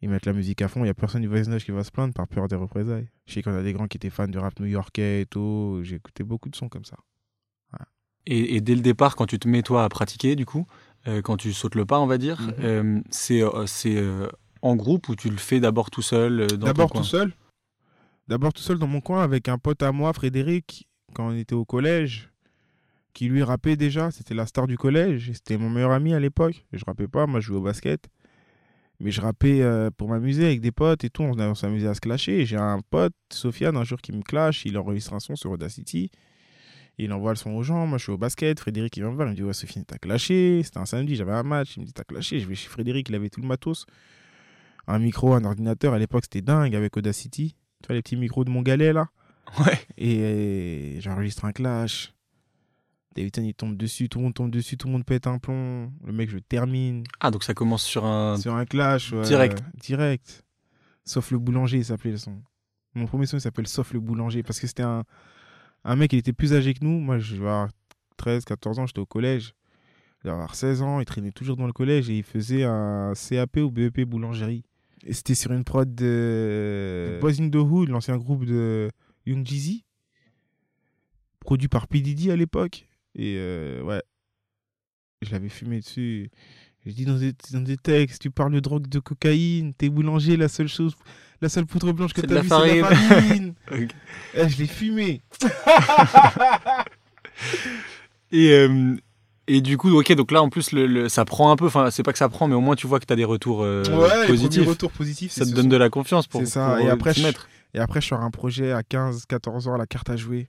Ils 0.00 0.08
mettent 0.08 0.26
la 0.26 0.32
musique 0.32 0.62
à 0.62 0.68
fond, 0.68 0.80
il 0.80 0.84
n'y 0.84 0.90
a 0.90 0.94
personne 0.94 1.22
du 1.22 1.28
voisinage 1.28 1.64
qui 1.64 1.72
va 1.72 1.82
se 1.82 1.90
plaindre 1.90 2.14
par 2.14 2.28
peur 2.28 2.46
des 2.46 2.56
représailles. 2.56 3.08
Je 3.26 3.34
sais 3.34 3.42
qu'on 3.42 3.54
a 3.54 3.62
des 3.62 3.72
grands 3.72 3.88
qui 3.88 3.96
étaient 3.96 4.10
fans 4.10 4.28
de 4.28 4.38
rap 4.38 4.58
new-yorkais 4.60 5.22
et 5.22 5.26
tout. 5.26 5.80
J'ai 5.82 5.96
écouté 5.96 6.22
beaucoup 6.22 6.48
de 6.48 6.56
sons 6.56 6.68
comme 6.68 6.84
ça. 6.84 6.96
Et, 8.26 8.56
et 8.56 8.60
dès 8.60 8.74
le 8.74 8.82
départ, 8.82 9.16
quand 9.16 9.24
tu 9.26 9.38
te 9.38 9.48
mets 9.48 9.62
toi 9.62 9.84
à 9.84 9.88
pratiquer, 9.88 10.36
du 10.36 10.44
coup, 10.44 10.66
euh, 11.06 11.22
quand 11.22 11.38
tu 11.38 11.52
sautes 11.54 11.74
le 11.74 11.86
pas, 11.86 11.98
on 11.98 12.06
va 12.06 12.18
dire, 12.18 12.38
euh, 12.60 13.00
c'est 13.10 13.42
euh, 13.42 13.64
c'est 13.66 13.96
euh, 13.96 14.28
en 14.60 14.76
groupe 14.76 15.08
ou 15.08 15.16
tu 15.16 15.30
le 15.30 15.38
fais 15.38 15.60
d'abord 15.60 15.90
tout 15.90 16.02
seul 16.02 16.40
euh, 16.40 16.46
dans 16.46 16.58
ton 16.58 16.66
D'abord 16.66 16.90
coin 16.90 17.00
tout 17.00 17.06
seul. 17.06 17.32
D'abord 18.26 18.52
tout 18.52 18.60
seul 18.60 18.78
dans 18.78 18.86
mon 18.86 19.00
coin 19.00 19.22
avec 19.22 19.48
un 19.48 19.56
pote 19.56 19.82
à 19.82 19.92
moi, 19.92 20.12
Frédéric, 20.12 20.88
quand 21.14 21.28
on 21.28 21.34
était 21.34 21.54
au 21.54 21.64
collège, 21.64 22.28
qui 23.14 23.28
lui 23.28 23.42
rappait 23.42 23.76
déjà. 23.76 24.10
C'était 24.10 24.34
la 24.34 24.44
star 24.44 24.66
du 24.66 24.76
collège. 24.76 25.32
C'était 25.32 25.56
mon 25.56 25.70
meilleur 25.70 25.92
ami 25.92 26.12
à 26.12 26.20
l'époque. 26.20 26.66
Je 26.72 26.84
rappais 26.84 27.08
pas, 27.08 27.26
moi 27.26 27.40
je 27.40 27.46
jouais 27.46 27.56
au 27.56 27.62
basket. 27.62 28.10
Mais 29.00 29.10
je 29.10 29.20
rappais 29.20 29.62
euh, 29.62 29.90
pour 29.90 30.08
m'amuser 30.08 30.44
avec 30.44 30.60
des 30.60 30.72
potes 30.72 31.04
et 31.04 31.10
tout. 31.10 31.22
On, 31.22 31.38
on 31.38 31.54
s'amusait 31.54 31.88
à 31.88 31.94
se 31.94 32.00
clasher. 32.00 32.44
J'ai 32.46 32.56
un 32.56 32.80
pote, 32.90 33.14
Sofiane, 33.32 33.76
un 33.76 33.84
jour 33.84 34.00
qui 34.00 34.12
me 34.12 34.22
clash. 34.22 34.64
Il 34.64 34.76
enregistre 34.76 35.12
un 35.12 35.20
son 35.20 35.36
sur 35.36 35.50
Audacity. 35.52 36.10
Il 36.98 37.12
envoie 37.12 37.30
le 37.30 37.36
son 37.36 37.50
aux 37.52 37.62
gens. 37.62 37.86
Moi 37.86 37.98
je 37.98 38.04
suis 38.04 38.12
au 38.12 38.18
basket. 38.18 38.58
Frédéric 38.58 38.96
il 38.96 39.00
vient 39.00 39.10
me 39.10 39.14
voir. 39.14 39.28
Il 39.28 39.32
me 39.32 39.36
dit 39.36 39.42
Ouais, 39.44 39.52
Sofiane, 39.52 39.84
t'as 39.84 39.98
clashé. 39.98 40.62
C'était 40.64 40.78
un 40.78 40.86
samedi, 40.86 41.14
j'avais 41.14 41.32
un 41.32 41.44
match. 41.44 41.76
Il 41.76 41.80
me 41.80 41.86
dit 41.86 41.92
T'as 41.92 42.04
clashé. 42.04 42.40
Je 42.40 42.48
vais 42.48 42.56
chez 42.56 42.68
Frédéric, 42.68 43.08
il 43.08 43.14
avait 43.14 43.30
tout 43.30 43.40
le 43.40 43.46
matos 43.46 43.86
un 44.88 44.98
micro, 44.98 45.34
un 45.34 45.44
ordinateur. 45.44 45.92
À 45.92 45.98
l'époque, 45.98 46.24
c'était 46.24 46.42
dingue 46.42 46.74
avec 46.74 46.96
Audacity. 46.96 47.54
Tu 47.82 47.86
vois, 47.86 47.94
les 47.94 48.02
petits 48.02 48.16
micros 48.16 48.44
de 48.44 48.50
mon 48.50 48.62
galet, 48.62 48.92
là. 48.92 49.08
Ouais. 49.60 49.78
Et 49.96 50.98
j'enregistre 51.00 51.44
un 51.44 51.52
clash. 51.52 52.12
Davidson, 53.18 53.42
il 53.42 53.54
tombe 53.54 53.76
dessus, 53.76 54.08
tout 54.08 54.18
le 54.18 54.24
monde 54.24 54.34
tombe 54.34 54.50
dessus, 54.50 54.76
tout 54.76 54.86
le 54.86 54.92
monde 54.92 55.04
pète 55.04 55.26
un 55.26 55.38
plomb. 55.38 55.92
Le 56.04 56.12
mec, 56.12 56.30
je 56.30 56.38
termine. 56.38 57.04
Ah, 57.20 57.30
donc 57.30 57.42
ça 57.44 57.54
commence 57.54 57.82
sur 57.82 58.04
un. 58.04 58.36
Sur 58.36 58.54
un 58.54 58.64
clash. 58.64 59.12
ouais, 59.12 59.22
Direct. 59.22 59.62
Direct. 59.80 60.44
Sauf 61.04 61.30
le 61.30 61.38
boulanger, 61.38 61.78
il 61.78 61.84
s'appelait 61.84 62.12
le 62.12 62.16
son. 62.18 62.40
Mon 62.94 63.06
premier 63.06 63.26
son, 63.26 63.36
il 63.36 63.40
s'appelle 63.40 63.66
Sauf 63.66 63.92
le 63.92 64.00
boulanger. 64.00 64.42
Parce 64.42 64.60
que 64.60 64.66
c'était 64.66 64.82
un, 64.82 65.04
un 65.84 65.96
mec, 65.96 66.12
il 66.12 66.18
était 66.18 66.32
plus 66.32 66.52
âgé 66.54 66.74
que 66.74 66.84
nous. 66.84 66.98
Moi, 67.00 67.18
je 67.18 67.34
vais 67.36 67.46
avoir 67.46 67.68
13, 68.18 68.44
14 68.44 68.78
ans, 68.78 68.86
j'étais 68.86 69.00
au 69.00 69.06
collège. 69.06 69.54
Il 70.24 70.30
avoir 70.30 70.54
16 70.54 70.82
ans, 70.82 70.98
il 71.00 71.04
traînait 71.06 71.30
toujours 71.30 71.56
dans 71.56 71.66
le 71.66 71.72
collège 71.72 72.10
et 72.10 72.18
il 72.18 72.24
faisait 72.24 72.64
un 72.64 73.12
CAP 73.14 73.56
ou 73.58 73.70
BEP 73.70 74.00
boulangerie. 74.02 74.64
Et 75.04 75.12
c'était 75.12 75.36
sur 75.36 75.52
une 75.52 75.62
prod 75.62 75.94
de 75.94 77.18
Boys 77.20 77.40
in 77.40 77.48
the 77.50 77.54
Hood, 77.56 77.88
l'ancien 77.88 78.16
groupe 78.16 78.44
de 78.44 78.90
Young 79.26 79.46
Jeezy, 79.46 79.84
produit 81.40 81.68
par 81.68 81.86
P. 81.86 82.00
Diddy 82.00 82.32
à 82.32 82.36
l'époque. 82.36 82.87
Et 83.18 83.34
euh, 83.36 83.82
ouais, 83.82 84.02
je 85.22 85.30
l'avais 85.32 85.48
fumé 85.50 85.80
dessus. 85.80 86.30
Je 86.86 86.92
dis 86.92 87.04
dans 87.04 87.18
des, 87.18 87.34
dans 87.52 87.60
des 87.60 87.76
textes, 87.76 88.22
tu 88.22 88.30
parles 88.30 88.52
de 88.52 88.60
drogue, 88.60 88.86
de 88.88 89.00
cocaïne, 89.00 89.74
t'es 89.74 89.88
boulanger, 89.90 90.36
la 90.36 90.48
seule 90.48 90.68
chose, 90.68 90.94
la 91.42 91.48
seule 91.48 91.66
poudre 91.66 91.92
blanche 91.92 92.12
que 92.14 92.20
t'as 92.22 92.40
vue, 92.40 92.48
c'est 92.48 92.80
la 92.80 92.88
farine. 92.88 93.54
Eh, 94.34 94.48
je 94.48 94.58
l'ai 94.58 94.66
fumé. 94.66 95.20
Et, 98.30 98.50
euh, 98.52 98.94
et 99.46 99.60
du 99.62 99.78
coup, 99.78 99.90
ok, 99.98 100.12
donc 100.12 100.30
là 100.32 100.42
en 100.42 100.50
plus, 100.50 100.72
le, 100.72 100.86
le- 100.86 101.08
ça 101.08 101.24
prend 101.24 101.50
un 101.50 101.56
peu. 101.56 101.66
Enfin, 101.66 101.90
c'est 101.90 102.02
pas 102.02 102.12
que 102.12 102.18
ça 102.18 102.28
prend, 102.28 102.46
mais 102.48 102.54
au 102.54 102.60
moins 102.60 102.76
tu 102.76 102.86
vois 102.86 103.00
que 103.00 103.06
tu 103.06 103.12
as 103.12 103.16
des 103.16 103.24
retours 103.24 103.62
euh, 103.62 103.82
ouais, 103.84 104.26
positifs. 104.26 104.50
premiers 104.56 104.68
retours 104.68 104.92
positifs, 104.92 105.32
Ça 105.32 105.46
te 105.46 105.50
donne 105.50 105.68
de 105.68 105.76
la 105.76 105.88
confiance 105.88 106.26
pour, 106.26 106.46
ça, 106.46 106.76
pour, 106.76 106.86
et 106.86 106.90
après, 106.90 107.14
je- 107.14 107.22
mettre. 107.22 107.48
Et 107.74 107.78
après, 107.78 108.00
je 108.00 108.08
sors 108.08 108.20
un 108.20 108.30
projet 108.30 108.72
à 108.72 108.82
15, 108.82 109.24
14 109.26 109.68
ans, 109.68 109.76
la 109.76 109.86
carte 109.86 110.10
à 110.10 110.16
jouer. 110.16 110.48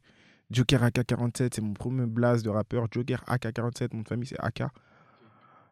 Joker 0.52 0.84
AK-47, 0.84 1.50
c'est 1.56 1.62
mon 1.62 1.74
premier 1.74 2.06
blast 2.06 2.44
de 2.44 2.50
rappeur. 2.50 2.88
Joker 2.92 3.24
AK-47, 3.28 3.96
mon 3.96 4.04
famille, 4.04 4.28
c'est 4.28 4.40
AK. 4.40 4.64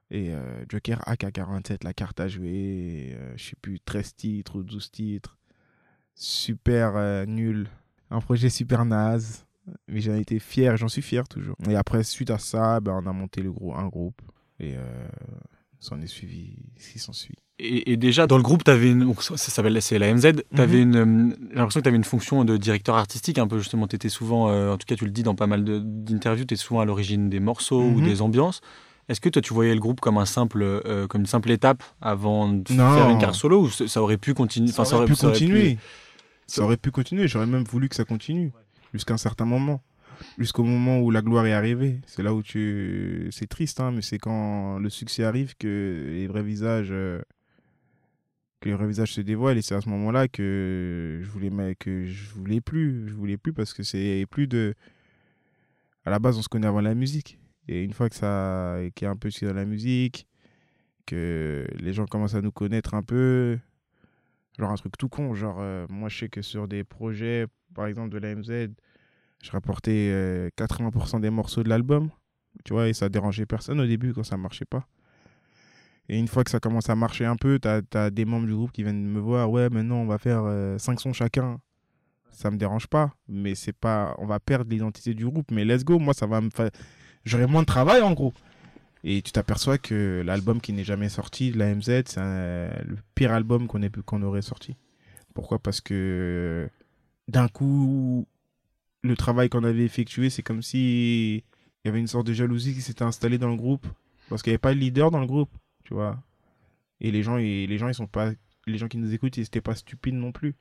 Et 0.09 0.33
euh, 0.33 0.63
Joker 0.69 1.01
AK-47, 1.05 1.83
la 1.83 1.93
carte 1.93 2.19
à 2.19 2.27
jouer. 2.27 3.15
euh, 3.17 3.33
je 3.35 3.49
sais 3.49 3.55
plus, 3.61 3.79
13 3.79 4.15
titres 4.15 4.59
ou 4.59 4.63
12 4.63 4.91
titres. 4.91 5.37
Super 6.15 6.95
euh, 6.95 7.25
nul. 7.25 7.69
Un 8.09 8.21
projet 8.21 8.49
super 8.49 8.85
naze. 8.85 9.45
Mais 9.87 9.99
j'en 9.99 10.15
étais 10.15 10.39
fier, 10.39 10.77
j'en 10.77 10.87
suis 10.87 11.01
fier 11.01 11.27
toujours. 11.27 11.57
Et 11.67 11.75
après, 11.75 12.03
suite 12.03 12.29
à 12.31 12.37
ça, 12.37 12.79
ben, 12.79 12.93
on 13.03 13.05
a 13.05 13.11
monté 13.11 13.41
le 13.41 13.51
gros, 13.51 13.75
un 13.75 13.87
groupe. 13.87 14.21
Et 14.59 14.75
euh, 14.77 15.07
s'en 15.79 16.01
est 16.01 16.07
suivi 16.07 16.57
ce 16.77 16.91
qui 16.91 16.99
s'ensuit. 16.99 17.35
Et, 17.59 17.91
et 17.93 17.97
déjà, 17.97 18.27
dans 18.27 18.37
le 18.37 18.43
groupe, 18.43 18.67
avais 18.67 18.91
une, 18.91 19.13
ça 19.19 19.35
s'appelle 19.37 19.81
c'est 19.81 19.97
la 19.97 20.13
MZ, 20.13 20.43
t'avais 20.55 20.77
Mhm. 20.77 20.81
une, 20.83 20.95
euh, 21.31 21.35
j'ai 21.49 21.55
l'impression 21.55 21.79
que 21.79 21.83
tu 21.85 21.87
avais 21.89 21.97
une 21.97 22.03
fonction 22.03 22.45
de 22.45 22.55
directeur 22.55 22.95
artistique, 22.95 23.39
un 23.39 23.47
peu 23.47 23.57
justement, 23.57 23.87
tu 23.87 23.95
étais 23.95 24.09
souvent, 24.09 24.49
euh, 24.49 24.73
en 24.73 24.77
tout 24.77 24.85
cas 24.85 24.95
tu 24.95 25.05
le 25.05 25.11
dis 25.11 25.23
dans 25.23 25.33
pas 25.33 25.47
mal 25.47 25.63
d'interviews, 25.65 26.45
tu 26.45 26.53
es 26.53 26.57
souvent 26.57 26.81
à 26.81 26.85
l'origine 26.85 27.29
des 27.29 27.39
morceaux 27.39 27.81
ou 27.81 27.99
Mhm. 27.99 28.05
des 28.05 28.21
ambiances. 28.21 28.61
Est-ce 29.09 29.19
que 29.21 29.29
toi 29.29 29.41
tu 29.41 29.53
voyais 29.55 29.73
le 29.73 29.79
groupe 29.79 30.01
comme 30.01 30.17
un 30.19 30.25
simple, 30.25 30.61
euh, 30.61 31.07
comme 31.07 31.21
une 31.21 31.27
simple 31.27 31.49
étape 31.49 31.81
avant 31.99 32.47
de 32.49 32.71
Non. 32.73 32.93
faire 32.93 33.09
une 33.09 33.17
carrière 33.17 33.33
solo 33.33 33.61
ou 33.63 33.69
ça 33.69 34.01
aurait 34.03 34.17
pu 34.17 34.35
continuer 34.35 34.67
Ça 34.71 34.83
aurait 34.83 35.05
pu 35.05 35.15
ça 35.15 35.27
aurait 35.27 35.33
continuer. 35.39 35.77
Ça 36.45 36.61
aurait 36.63 36.77
pu 36.77 36.91
continuer. 36.91 37.27
J'aurais 37.27 37.47
même 37.47 37.63
voulu 37.63 37.89
que 37.89 37.95
ça 37.95 38.03
continue. 38.05 38.51
Jusqu'à 38.93 39.15
un 39.15 39.17
certain 39.17 39.45
moment. 39.45 39.81
Jusqu'au 40.37 40.63
moment 40.63 40.99
où 40.99 41.09
la 41.09 41.21
gloire 41.21 41.45
est 41.47 41.53
arrivée. 41.53 42.01
C'est 42.05 42.21
là 42.21 42.33
où 42.35 42.43
tu. 42.43 43.29
C'est 43.31 43.47
triste, 43.47 43.79
hein, 43.79 43.91
mais 43.93 44.01
c'est 44.01 44.17
quand 44.19 44.77
le 44.77 44.89
succès 44.89 45.23
arrive 45.23 45.55
que 45.57 46.05
les 46.11 46.27
vrais 46.27 46.43
visages. 46.43 46.93
Euh, 48.71 48.75
vrais 48.75 48.87
visages 48.87 49.13
se 49.13 49.21
dévoilent. 49.21 49.57
Et 49.57 49.61
c'est 49.61 49.75
à 49.75 49.81
ce 49.81 49.89
moment-là 49.89 50.27
que 50.27 51.19
je 51.21 51.29
voulais, 51.29 51.75
que 51.75 52.05
je 52.05 52.29
voulais 52.29 52.61
plus. 52.61 53.07
Je 53.07 53.13
voulais 53.13 53.37
plus 53.37 53.53
parce 53.53 53.73
que 53.73 53.83
c'est 53.83 54.25
plus 54.29 54.47
de. 54.47 54.75
À 56.05 56.09
la 56.09 56.19
base, 56.19 56.37
on 56.37 56.41
se 56.41 56.49
connaît 56.49 56.67
avant 56.67 56.81
la 56.81 56.95
musique. 56.95 57.39
Et 57.67 57.83
une 57.83 57.93
fois 57.93 58.09
que 58.09 58.15
ça. 58.15 58.77
qu'il 58.95 59.05
y 59.05 59.07
a 59.07 59.11
un 59.11 59.15
peu 59.15 59.29
de 59.29 59.47
dans 59.47 59.53
la 59.53 59.65
musique, 59.65 60.27
que 61.05 61.67
les 61.79 61.93
gens 61.93 62.05
commencent 62.05 62.35
à 62.35 62.41
nous 62.41 62.51
connaître 62.51 62.93
un 62.93 63.03
peu, 63.03 63.57
Genre 64.57 64.71
un 64.71 64.75
truc 64.75 64.97
tout 64.97 65.09
con, 65.09 65.35
genre 65.35 65.57
euh, 65.59 65.85
moi 65.89 66.09
je 66.09 66.17
sais 66.17 66.29
que 66.29 66.41
sur 66.41 66.67
des 66.67 66.83
projets, 66.83 67.45
par 67.75 67.85
exemple 67.85 68.09
de 68.09 68.17
la 68.17 68.33
MZ, 68.33 68.73
je 69.43 69.51
rapportais 69.51 70.09
euh, 70.11 70.49
80% 70.57 71.21
des 71.21 71.29
morceaux 71.29 71.61
de 71.61 71.69
l'album, 71.69 72.09
tu 72.65 72.73
vois, 72.73 72.89
et 72.89 72.93
ça 72.93 73.07
dérangeait 73.07 73.45
personne 73.45 73.79
au 73.79 73.85
début 73.85 74.13
quand 74.13 74.23
ça 74.23 74.35
marchait 74.35 74.65
pas. 74.65 74.87
Et 76.09 76.17
une 76.17 76.27
fois 76.27 76.43
que 76.43 76.51
ça 76.51 76.59
commence 76.59 76.89
à 76.89 76.95
marcher 76.95 77.25
un 77.25 77.35
peu, 77.35 77.59
t'as 77.59 77.81
as 77.93 78.09
des 78.09 78.25
membres 78.25 78.47
du 78.47 78.53
groupe 78.53 78.71
qui 78.71 78.83
viennent 78.83 79.05
me 79.05 79.19
voir, 79.19 79.51
ouais 79.51 79.69
maintenant 79.69 79.97
on 79.97 80.05
va 80.05 80.17
faire 80.17 80.43
5 80.79 81.01
sons 81.01 81.13
chacun. 81.13 81.59
Ça 82.31 82.51
me 82.51 82.57
dérange 82.57 82.87
pas, 82.87 83.13
mais 83.27 83.55
c'est 83.55 83.73
pas, 83.73 84.15
on 84.19 84.27
va 84.27 84.39
perdre 84.39 84.69
l'identité 84.69 85.13
du 85.13 85.25
groupe, 85.25 85.49
mais 85.51 85.65
let's 85.65 85.83
go, 85.83 85.97
moi 85.97 86.13
ça 86.13 86.27
va 86.27 86.39
me 86.39 86.49
faire, 86.49 86.69
j'aurai 87.25 87.47
moins 87.47 87.61
de 87.61 87.65
travail 87.65 88.01
en 88.01 88.13
gros. 88.13 88.33
Et 89.03 89.21
tu 89.21 89.31
t'aperçois 89.31 89.77
que 89.77 90.21
l'album 90.25 90.61
qui 90.61 90.73
n'est 90.73 90.83
jamais 90.83 91.09
sorti, 91.09 91.51
la 91.51 91.73
MZ, 91.73 92.03
c'est 92.05 92.19
le 92.19 92.97
pire 93.15 93.31
album 93.31 93.67
qu'on 93.67 93.81
qu'on 94.05 94.21
aurait 94.21 94.41
sorti. 94.41 94.75
Pourquoi? 95.33 95.59
Parce 95.59 95.81
que 95.81 96.69
d'un 97.27 97.47
coup, 97.47 98.27
le 99.03 99.15
travail 99.15 99.49
qu'on 99.49 99.63
avait 99.63 99.85
effectué, 99.85 100.29
c'est 100.29 100.43
comme 100.43 100.61
si 100.61 101.35
il 101.37 101.43
y 101.85 101.89
avait 101.89 101.99
une 101.99 102.07
sorte 102.07 102.27
de 102.27 102.33
jalousie 102.33 102.73
qui 102.73 102.81
s'était 102.81 103.03
installée 103.03 103.37
dans 103.37 103.49
le 103.49 103.55
groupe. 103.55 103.85
Parce 104.29 104.41
qu'il 104.41 104.51
n'y 104.51 104.55
avait 104.55 104.59
pas 104.59 104.73
de 104.73 104.79
leader 104.79 105.09
dans 105.09 105.21
le 105.21 105.27
groupe, 105.27 105.51
tu 105.87 105.93
vois. 105.93 106.21
Et 106.99 107.11
les 107.11 107.23
gens, 107.23 107.37
et 107.37 107.65
les 107.65 107.77
gens, 107.77 107.87
ils 107.87 107.95
sont 107.95 108.07
pas. 108.07 108.31
Les 108.65 108.77
gens 108.77 108.89
qui 108.89 108.97
nous 108.97 109.13
écoutent, 109.13 109.37
ils 109.37 109.41
n'étaient 109.41 109.61
pas 109.61 109.75
stupides 109.75 110.15
non 110.15 110.33
plus. 110.33 110.55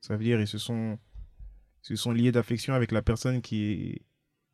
Ça 0.00 0.16
veut 0.16 0.22
dire, 0.22 0.40
ils 0.40 0.46
se 0.46 0.58
sont, 0.58 0.96
ils 1.82 1.86
se 1.86 1.96
sont 1.96 2.12
liés 2.12 2.30
d'affection 2.30 2.74
avec 2.74 2.92
la 2.92 3.02
personne 3.02 3.42
qui, 3.42 4.02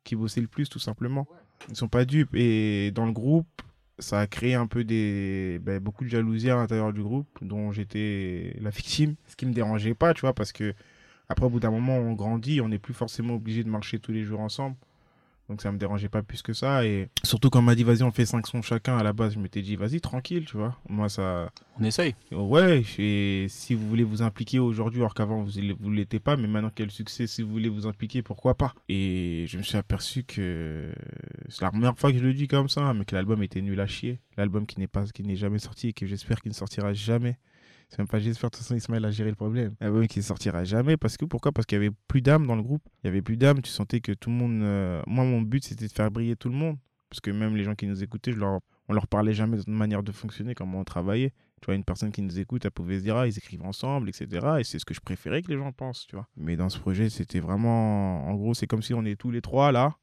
qui 0.03 0.15
bossait 0.15 0.41
le 0.41 0.47
plus, 0.47 0.67
tout 0.67 0.79
simplement. 0.79 1.27
Ils 1.69 1.75
sont 1.75 1.87
pas 1.87 2.05
dupes. 2.05 2.33
Et 2.33 2.89
dans 2.89 3.05
le 3.05 3.11
groupe, 3.11 3.61
ça 3.99 4.19
a 4.19 4.27
créé 4.27 4.55
un 4.55 4.65
peu 4.65 4.83
des 4.83 5.59
ben, 5.61 5.79
beaucoup 5.79 6.03
de 6.03 6.09
jalousie 6.09 6.49
à 6.49 6.55
l'intérieur 6.55 6.91
du 6.91 7.03
groupe 7.03 7.27
dont 7.41 7.71
j'étais 7.71 8.57
la 8.59 8.69
victime 8.69 9.15
ce 9.25 9.37
qui 9.37 9.45
me 9.45 9.53
dérangeait 9.53 9.93
pas 9.93 10.13
tu 10.13 10.19
vois 10.21 10.33
parce 10.33 10.51
que 10.51 10.73
après 11.29 11.45
au 11.45 11.49
bout 11.49 11.61
d'un 11.61 11.71
moment 11.71 11.97
on 11.97 12.11
grandit 12.11 12.59
on 12.59 12.67
n'est 12.67 12.77
plus 12.77 12.93
forcément 12.93 13.35
obligé 13.35 13.63
de 13.63 13.69
marcher 13.69 13.99
tous 13.99 14.11
les 14.11 14.23
jours 14.23 14.41
ensemble 14.41 14.75
donc 15.49 15.61
ça 15.61 15.71
me 15.71 15.77
dérangeait 15.77 16.09
pas 16.09 16.23
plus 16.23 16.41
que 16.41 16.53
ça. 16.53 16.85
Et 16.85 17.07
surtout 17.23 17.49
quand 17.49 17.59
on 17.59 17.63
m'a 17.63 17.75
dit 17.75 17.83
vas-y 17.83 18.03
on 18.03 18.11
fait 18.11 18.25
5 18.25 18.45
sons 18.47 18.61
chacun 18.61 18.97
à 18.97 19.03
la 19.03 19.13
base 19.13 19.33
je 19.35 19.39
m'étais 19.39 19.61
dit 19.61 19.75
vas-y 19.75 20.01
tranquille 20.01 20.45
tu 20.45 20.57
vois. 20.57 20.77
Moi 20.89 21.09
ça 21.09 21.51
On 21.79 21.83
essaye. 21.83 22.15
ouais 22.31 22.83
et 22.97 23.45
si 23.49 23.73
vous 23.73 23.87
voulez 23.87 24.03
vous 24.03 24.21
impliquer 24.21 24.59
aujourd'hui 24.59 25.01
alors 25.01 25.13
qu'avant 25.13 25.43
vous 25.43 25.51
vous 25.79 25.91
l'étiez 25.91 26.19
pas 26.19 26.35
mais 26.37 26.47
maintenant 26.47 26.71
quel 26.73 26.91
succès 26.91 27.27
si 27.27 27.41
vous 27.41 27.51
voulez 27.51 27.69
vous 27.69 27.87
impliquer 27.87 28.21
pourquoi 28.21 28.55
pas? 28.55 28.73
Et 28.89 29.45
je 29.47 29.57
me 29.57 29.63
suis 29.63 29.77
aperçu 29.77 30.23
que 30.23 30.91
c'est 31.49 31.61
la 31.61 31.71
première 31.71 31.97
fois 31.97 32.11
que 32.11 32.17
je 32.17 32.23
le 32.23 32.33
dis 32.33 32.47
comme 32.47 32.69
ça 32.69 32.93
mais 32.93 33.05
que 33.05 33.15
l'album 33.15 33.43
était 33.43 33.61
nul 33.61 33.79
à 33.79 33.87
chier. 33.87 34.19
L'album 34.37 34.65
qui 34.65 34.79
n'est 34.79 34.87
pas 34.87 35.05
qui 35.05 35.23
n'est 35.23 35.35
jamais 35.35 35.59
sorti 35.59 35.89
et 35.89 35.93
que 35.93 36.05
j'espère 36.05 36.41
qu'il 36.41 36.49
ne 36.51 36.55
sortira 36.55 36.93
jamais 36.93 37.37
c'est 37.89 37.99
même 37.99 38.07
pas 38.07 38.19
j'espère 38.19 38.49
de 38.49 38.55
toute 38.55 38.63
façon 38.63 38.75
Ismaël 38.75 39.05
a 39.05 39.11
géré 39.11 39.29
le 39.29 39.35
problème 39.35 39.75
l'album 39.79 40.07
qui 40.07 40.19
ne 40.19 40.23
sortira 40.23 40.63
jamais 40.63 40.97
parce 40.97 41.17
que 41.17 41.25
pourquoi? 41.25 41.51
Parce 41.51 41.65
qu'il 41.65 41.77
y 41.77 41.81
avait 41.85 41.95
plus 42.07 42.21
d'âme 42.21 42.47
dans 42.47 42.55
le 42.55 42.63
groupe 42.63 42.83
il 43.03 43.07
y 43.07 43.09
avait 43.09 43.21
plus 43.21 43.37
d'âme 43.37 43.61
tu 43.61 43.71
sentais 43.71 43.99
que 43.99 44.11
tout 44.11 44.29
le 44.29 44.35
monde 44.35 44.61
euh, 44.63 45.01
moi 45.07 45.23
mon 45.23 45.41
but 45.41 45.63
c'était 45.63 45.87
de 45.87 45.91
faire 45.91 46.11
briller 46.11 46.35
tout 46.35 46.49
le 46.49 46.55
monde 46.55 46.77
parce 47.09 47.21
que 47.21 47.31
même 47.31 47.55
les 47.55 47.63
gens 47.63 47.75
qui 47.75 47.87
nous 47.87 48.03
écoutaient 48.03 48.31
je 48.31 48.39
leur 48.39 48.59
on 48.87 48.93
leur 48.93 49.07
parlait 49.07 49.33
jamais 49.33 49.53
de 49.57 49.61
notre 49.61 49.71
manière 49.71 50.03
de 50.03 50.11
fonctionner, 50.11 50.53
comment 50.53 50.79
on 50.79 50.83
travaillait. 50.83 51.33
Tu 51.61 51.65
vois, 51.67 51.75
une 51.75 51.83
personne 51.83 52.11
qui 52.11 52.21
nous 52.21 52.39
écoute, 52.39 52.65
elle 52.65 52.71
pouvait 52.71 52.99
se 52.99 53.03
dire, 53.03 53.17
ah, 53.17 53.27
ils 53.27 53.37
écrivent 53.37 53.63
ensemble, 53.63 54.09
etc. 54.09 54.57
Et 54.59 54.63
c'est 54.63 54.77
ce 54.77 54.85
que 54.85 54.93
je 54.93 55.01
préférais 55.01 55.41
que 55.41 55.49
les 55.49 55.57
gens 55.57 55.71
pensent, 55.71 56.05
tu 56.07 56.15
vois. 56.15 56.27
Mais 56.37 56.55
dans 56.55 56.69
ce 56.69 56.77
projet, 56.79 57.09
c'était 57.09 57.39
vraiment. 57.39 58.27
En 58.27 58.35
gros, 58.35 58.53
c'est 58.53 58.67
comme 58.67 58.83
si 58.83 58.93
on 58.93 59.03
est 59.05 59.15
tous 59.15 59.31
les 59.31 59.41
trois 59.41 59.71
là. 59.71 59.95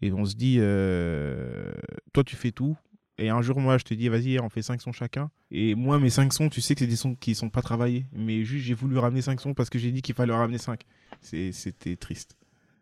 Et 0.00 0.12
on 0.12 0.24
se 0.24 0.34
dit, 0.34 0.58
euh, 0.60 1.72
toi, 2.12 2.22
tu 2.24 2.36
fais 2.36 2.52
tout. 2.52 2.76
Et 3.18 3.28
un 3.30 3.42
jour, 3.42 3.60
moi, 3.60 3.78
je 3.78 3.84
te 3.84 3.94
dis, 3.94 4.08
vas-y, 4.08 4.40
on 4.40 4.48
fait 4.48 4.62
5 4.62 4.80
sons 4.82 4.92
chacun. 4.92 5.30
Et 5.52 5.74
moi, 5.76 5.98
mes 6.00 6.10
5 6.10 6.32
sons, 6.32 6.48
tu 6.48 6.60
sais 6.60 6.74
que 6.74 6.80
c'est 6.80 6.86
des 6.88 6.96
sons 6.96 7.14
qui 7.14 7.34
sont 7.36 7.48
pas 7.48 7.62
travaillés. 7.62 8.06
Mais 8.12 8.44
juste, 8.44 8.64
j'ai 8.66 8.74
voulu 8.74 8.98
ramener 8.98 9.22
5 9.22 9.40
sons 9.40 9.54
parce 9.54 9.70
que 9.70 9.78
j'ai 9.78 9.92
dit 9.92 10.02
qu'il 10.02 10.14
fallait 10.14 10.32
en 10.32 10.38
ramener 10.38 10.58
5. 10.58 10.80
C'était 11.20 11.96
triste. 11.96 12.36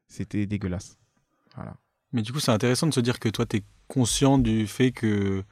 C'était 0.09 0.47
dégueulasse. 0.47 0.99
Voilà. 1.55 1.77
Mais 2.13 2.23
du 2.23 2.33
coup, 2.33 2.41
c'est 2.41 2.51
intéressant 2.51 2.87
de 2.87 2.95
se 2.95 3.01
dire 3.01 3.19
que 3.19 3.29
toi, 3.29 3.47
tu 3.47 3.59
es 3.59 3.63
conscient 3.89 4.39
du 4.39 4.67
fait 4.67 4.91
que 4.91 5.43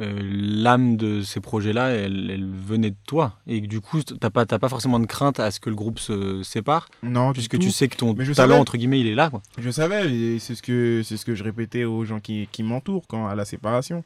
euh, 0.00 0.18
l'âme 0.22 0.96
de 0.96 1.20
ces 1.22 1.40
projets-là, 1.40 1.90
elle, 1.90 2.30
elle 2.30 2.46
venait 2.46 2.90
de 2.90 2.96
toi. 3.06 3.38
Et 3.46 3.60
que 3.60 3.66
du 3.66 3.80
coup, 3.80 4.02
tu 4.02 4.14
n'as 4.20 4.30
pas, 4.30 4.46
t'as 4.46 4.58
pas 4.58 4.68
forcément 4.70 4.98
de 4.98 5.06
crainte 5.06 5.40
à 5.40 5.50
ce 5.50 5.60
que 5.60 5.68
le 5.68 5.76
groupe 5.76 5.98
se 5.98 6.42
sépare, 6.42 6.88
Non, 7.02 7.32
puisque 7.34 7.58
tu 7.58 7.70
sais 7.70 7.88
que 7.88 7.96
ton 7.96 8.14
talent, 8.14 8.34
savais. 8.34 8.54
entre 8.54 8.76
guillemets, 8.78 9.00
il 9.00 9.06
est 9.08 9.14
là. 9.14 9.28
Quoi. 9.30 9.42
Je 9.58 9.70
savais, 9.70 10.38
c'est 10.38 10.54
ce 10.54 10.62
que 10.62 11.02
ce 11.04 11.22
que 11.24 11.34
je 11.34 11.44
répétais 11.44 11.84
aux 11.84 12.04
gens 12.06 12.20
qui, 12.20 12.48
qui 12.50 12.62
m'entourent 12.62 13.06
quand 13.06 13.26
à 13.28 13.34
la 13.34 13.44
séparation. 13.44 14.02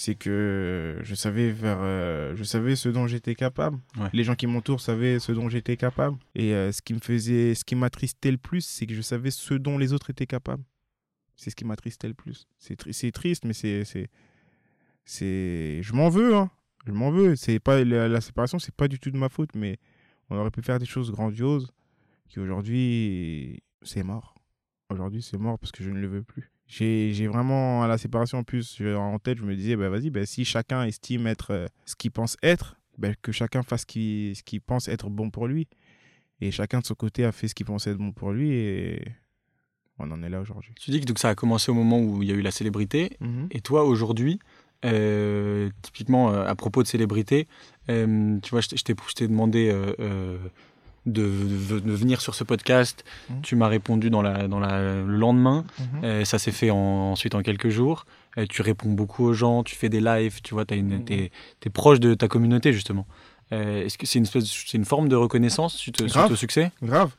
C'est 0.00 0.14
que 0.14 1.00
je 1.02 1.14
savais 1.16 1.50
vers, 1.50 1.78
euh, 1.80 2.36
je 2.36 2.44
savais 2.44 2.76
ce 2.76 2.88
dont 2.88 3.08
j'étais 3.08 3.34
capable. 3.34 3.80
Ouais. 3.98 4.08
Les 4.12 4.22
gens 4.22 4.36
qui 4.36 4.46
m'entourent 4.46 4.80
savaient 4.80 5.18
ce 5.18 5.32
dont 5.32 5.48
j'étais 5.48 5.76
capable. 5.76 6.18
Et 6.36 6.54
euh, 6.54 6.70
ce 6.70 6.80
qui 6.82 6.94
me 6.94 7.00
faisait, 7.00 7.56
ce 7.56 7.64
qui 7.64 7.74
m'attristait 7.74 8.30
le 8.30 8.38
plus, 8.38 8.60
c'est 8.60 8.86
que 8.86 8.94
je 8.94 9.00
savais 9.00 9.32
ce 9.32 9.54
dont 9.54 9.76
les 9.76 9.92
autres 9.92 10.10
étaient 10.10 10.24
capables. 10.26 10.62
C'est 11.34 11.50
ce 11.50 11.56
qui 11.56 11.64
m'attristait 11.64 12.06
le 12.06 12.14
plus. 12.14 12.46
C'est 12.58 12.76
tri- 12.76 12.94
c'est 12.94 13.10
triste, 13.10 13.44
mais 13.44 13.52
c'est 13.54 13.84
c'est 13.84 14.08
c'est, 15.04 15.80
je 15.82 15.92
m'en 15.94 16.08
veux, 16.10 16.36
hein. 16.36 16.48
Je 16.86 16.92
m'en 16.92 17.10
veux. 17.10 17.34
C'est 17.34 17.58
pas 17.58 17.82
la, 17.84 18.06
la 18.06 18.20
séparation, 18.20 18.60
c'est 18.60 18.74
pas 18.74 18.86
du 18.86 19.00
tout 19.00 19.10
de 19.10 19.18
ma 19.18 19.28
faute, 19.28 19.56
mais 19.56 19.78
on 20.30 20.36
aurait 20.36 20.52
pu 20.52 20.62
faire 20.62 20.78
des 20.78 20.86
choses 20.86 21.10
grandioses 21.10 21.72
qui 22.28 22.38
aujourd'hui 22.38 23.64
c'est 23.82 24.04
mort. 24.04 24.36
Aujourd'hui, 24.90 25.22
c'est 25.22 25.38
mort 25.38 25.58
parce 25.58 25.72
que 25.72 25.82
je 25.82 25.90
ne 25.90 25.98
le 25.98 26.06
veux 26.06 26.22
plus. 26.22 26.52
J'ai 26.68 27.26
vraiment, 27.26 27.82
à 27.82 27.88
la 27.88 27.96
séparation 27.98 28.38
en 28.38 28.44
plus, 28.44 28.80
en 28.82 29.18
tête, 29.18 29.38
je 29.38 29.44
me 29.44 29.56
disais, 29.56 29.74
bah, 29.74 29.88
vas-y, 29.88 30.10
bah, 30.10 30.26
si 30.26 30.44
chacun 30.44 30.84
estime 30.84 31.26
être 31.26 31.50
euh, 31.52 31.66
ce 31.86 31.96
qu'il 31.96 32.10
pense 32.10 32.36
être, 32.42 32.76
bah, 32.98 33.08
que 33.22 33.32
chacun 33.32 33.62
fasse 33.62 33.86
ce 33.88 34.42
qu'il 34.42 34.60
pense 34.60 34.86
être 34.88 35.08
bon 35.08 35.30
pour 35.30 35.46
lui. 35.48 35.66
Et 36.40 36.50
chacun 36.50 36.80
de 36.80 36.86
son 36.86 36.94
côté 36.94 37.24
a 37.24 37.32
fait 37.32 37.48
ce 37.48 37.54
qu'il 37.54 37.66
pensait 37.66 37.90
être 37.90 37.96
bon 37.98 38.12
pour 38.12 38.32
lui 38.32 38.50
et 38.52 39.02
on 39.98 40.08
en 40.12 40.22
est 40.22 40.28
là 40.28 40.40
aujourd'hui. 40.40 40.72
Tu 40.78 40.92
dis 40.92 41.00
que 41.00 41.06
donc, 41.06 41.18
ça 41.18 41.30
a 41.30 41.34
commencé 41.34 41.70
au 41.72 41.74
moment 41.74 41.98
où 42.00 42.22
il 42.22 42.28
y 42.28 42.32
a 42.32 42.34
eu 42.36 42.42
la 42.42 42.52
célébrité. 42.52 43.16
Et 43.50 43.60
toi, 43.60 43.84
aujourd'hui, 43.84 44.38
euh, 44.84 45.70
typiquement 45.82 46.30
euh, 46.32 46.44
à 46.46 46.54
propos 46.54 46.84
de 46.84 46.88
célébrité, 46.88 47.48
euh, 47.88 48.38
tu 48.40 48.50
vois, 48.50 48.60
je 48.60 48.68
t'ai- 48.68 49.26
demandé 49.26 49.74
de, 51.12 51.30
de- 51.70 51.80
de 51.80 51.92
venir 51.92 52.20
sur 52.20 52.34
ce 52.34 52.44
podcast. 52.44 53.04
Mhm. 53.30 53.40
Tu 53.42 53.56
m'as 53.56 53.68
répondu 53.68 54.10
dans, 54.10 54.22
la, 54.22 54.48
dans 54.48 54.60
la, 54.60 54.80
le 54.94 55.16
lendemain. 55.16 55.64
Mhm. 55.78 55.86
Euh, 56.04 56.24
ça 56.24 56.38
s'est 56.38 56.52
fait 56.52 56.70
en- 56.70 56.76
ensuite 57.12 57.34
en 57.34 57.42
quelques 57.42 57.68
jours. 57.70 58.06
Euh, 58.36 58.46
tu 58.48 58.62
réponds 58.62 58.90
beaucoup 58.92 59.24
aux 59.24 59.32
gens, 59.32 59.62
tu 59.64 59.74
fais 59.74 59.88
des 59.88 60.00
lives, 60.00 60.40
tu 60.42 60.54
vois, 60.54 60.64
tu 60.64 60.80
Mhm. 60.80 61.04
es, 61.10 61.30
proche 61.70 62.00
de 62.00 62.14
ta 62.14 62.28
communauté, 62.28 62.72
justement. 62.72 63.06
Euh, 63.52 63.84
Est-ce 63.84 63.96
que 63.98 64.06
c'est 64.06 64.18
une, 64.18 64.24
espèce- 64.24 64.44
c'est 64.66 64.76
une 64.76 64.84
forme 64.84 65.08
de 65.08 65.16
reconnaissance 65.16 65.74
suite, 65.76 65.96
suite 66.00 66.12
Grave. 66.12 66.30
au 66.32 66.36
succès? 66.36 66.70
Grave. 66.82 67.12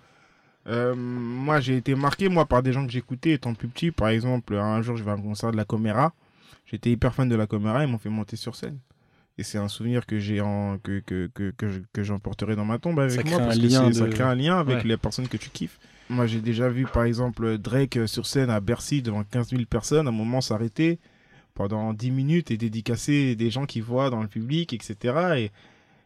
Moi, 0.95 1.59
j'ai 1.59 1.77
été 1.77 1.95
marqué, 1.95 2.29
moi, 2.29 2.45
par 2.45 2.61
des 2.61 2.71
gens 2.73 2.85
que 2.85 2.91
j'écoutais 2.91 3.31
étant 3.31 3.53
plus 3.55 3.67
petit. 3.67 3.91
Par 3.91 4.09
exemple, 4.09 4.55
un 4.55 4.81
jour, 4.81 4.95
je 4.97 5.03
vais 5.03 5.11
à 5.11 5.15
un 5.15 5.21
concert 5.21 5.51
de 5.51 5.57
la 5.57 5.65
Coméra. 5.65 6.13
J'étais 6.65 6.91
hyper 6.91 7.13
fan 7.15 7.27
de 7.27 7.35
la 7.35 7.47
Coméra. 7.47 7.83
Ils 7.83 7.91
m'ont 7.91 7.97
fait 7.97 8.09
monter 8.09 8.35
sur 8.35 8.55
scène. 8.55 8.77
Et 9.39 9.43
c'est 9.43 9.57
un 9.57 9.69
souvenir 9.69 10.05
que 10.05 10.19
j'ai 10.19 10.41
en... 10.41 10.77
que, 10.79 10.99
que, 10.99 11.29
que, 11.33 11.51
que, 11.51 11.69
je- 11.69 11.79
que 11.93 12.03
j'emporterai 12.03 12.55
dans 12.57 12.65
ma 12.65 12.77
tombe 12.77 12.99
avec 12.99 13.11
Ça 13.11 13.23
moi. 13.23 13.37
crée 13.37 13.45
Parce 13.45 13.57
un 13.75 13.87
que 13.89 13.93
ça 13.95 14.07
crée 14.07 14.23
un 14.23 14.35
lien 14.35 14.59
avec 14.59 14.79
Ouais. 14.79 14.83
les 14.83 14.97
personnes 14.97 15.27
que 15.29 15.37
tu 15.37 15.49
kiffes. 15.49 15.79
Moi, 16.09 16.27
j'ai 16.27 16.41
déjà 16.41 16.67
vu, 16.69 16.85
par 16.85 17.03
exemple, 17.05 17.57
Drake 17.57 17.95
euh, 17.97 18.07
sur 18.07 18.25
scène 18.25 18.49
à 18.49 18.59
Bercy 18.59 19.01
devant 19.01 19.23
15 19.23 19.51
000 19.51 19.61
personnes. 19.69 20.07
À 20.07 20.09
un 20.09 20.13
moment, 20.13 20.41
s'arrêter 20.41 20.99
pendant 21.53 21.93
10 21.93 22.11
minutes 22.11 22.51
et 22.51 22.57
dédicacer 22.57 23.35
des 23.35 23.49
gens 23.49 23.65
qui 23.65 23.79
voient 23.79 24.09
dans 24.09 24.21
le 24.21 24.27
public, 24.27 24.73
etc. 24.73 25.49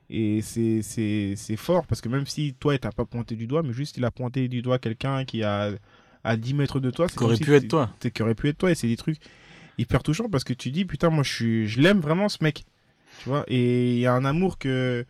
Et, 0.09 0.37
et 0.37 0.41
c'est- 0.41 0.81
c'est 0.83 1.33
c'est 1.35 1.55
fort 1.55 1.87
parce 1.87 2.01
que 2.01 2.09
même 2.09 2.27
si 2.27 2.53
toi, 2.59 2.77
t'as 2.77 2.91
pas 2.91 3.05
pointé 3.05 3.35
du 3.35 3.47
doigt, 3.47 3.63
mais 3.63 3.73
juste 3.73 3.97
il 3.97 4.05
a 4.05 4.11
pointé 4.11 4.47
du 4.47 4.61
doigt 4.61 4.77
quelqu'un 4.77 5.25
qui 5.25 5.41
a 5.43 5.71
à 6.23 6.37
10 6.37 6.53
mètres 6.53 6.79
de 6.79 6.91
toi. 6.91 7.07
Qu'aurait 7.07 7.35
comme 7.37 7.45
pu 7.45 7.51
si 7.51 7.57
être 7.57 7.67
toi. 7.67 7.89
Qui 8.13 8.21
aurait 8.21 8.35
pu 8.35 8.47
être 8.49 8.57
toi. 8.59 8.71
Et 8.71 8.75
c'est 8.75 8.87
des 8.87 8.97
trucs 8.97 9.17
hyper 9.79 10.03
touchants 10.03 10.29
parce 10.29 10.43
que 10.43 10.53
tu 10.53 10.69
dis, 10.69 10.85
putain, 10.85 11.09
moi, 11.09 11.23
je, 11.23 11.33
suis, 11.33 11.67
je 11.67 11.81
l'aime 11.81 11.99
vraiment 11.99 12.29
ce 12.29 12.37
mec. 12.43 12.63
Et 13.47 13.93
il 13.93 13.99
y 13.99 14.05
a 14.05 14.13
un 14.13 14.25
amour 14.25 14.57
que, 14.57 15.05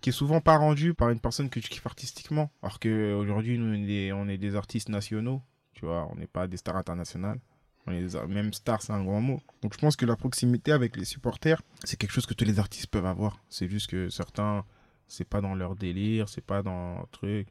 qui 0.00 0.10
est 0.10 0.12
souvent 0.12 0.40
pas 0.40 0.56
rendu 0.56 0.94
par 0.94 1.10
une 1.10 1.20
personne 1.20 1.48
que 1.50 1.60
tu 1.60 1.68
kiffes 1.68 1.86
artistiquement. 1.86 2.50
Alors 2.62 2.78
qu'aujourd'hui, 2.80 3.58
nous, 3.58 3.70
on 4.14 4.28
est, 4.28 4.38
des- 4.38 4.56
artistes 4.56 4.88
nationaux. 4.88 5.42
Tu 5.74 5.84
vois, 5.84 6.08
on 6.12 6.16
n'est 6.16 6.26
pas 6.26 6.46
des 6.46 6.56
stars 6.56 6.76
internationales. 6.76 7.40
Même 7.86 8.52
star, 8.52 8.80
c'est 8.80 8.92
un 8.92 9.02
grand 9.02 9.20
mot. 9.20 9.40
Donc 9.62 9.74
je 9.74 9.78
pense 9.78 9.96
que 9.96 10.06
la 10.06 10.14
proximité 10.14 10.70
avec 10.70 10.96
les 10.96 11.04
supporters, 11.04 11.60
c'est 11.82 11.96
quelque 11.96 12.12
chose 12.12 12.26
que 12.26 12.34
tous 12.34 12.44
les 12.44 12.60
artistes 12.60 12.86
peuvent 12.86 13.06
avoir. 13.06 13.42
C'est 13.48 13.68
juste 13.68 13.90
que 13.90 14.08
certains, 14.08 14.64
c'est 15.08 15.24
pas 15.28 15.40
dans 15.40 15.56
leur 15.56 15.74
délire, 15.74 16.28
c'est 16.28 16.44
pas 16.44 16.62
dans 16.62 16.94
leur 16.94 17.08
truc. 17.08 17.48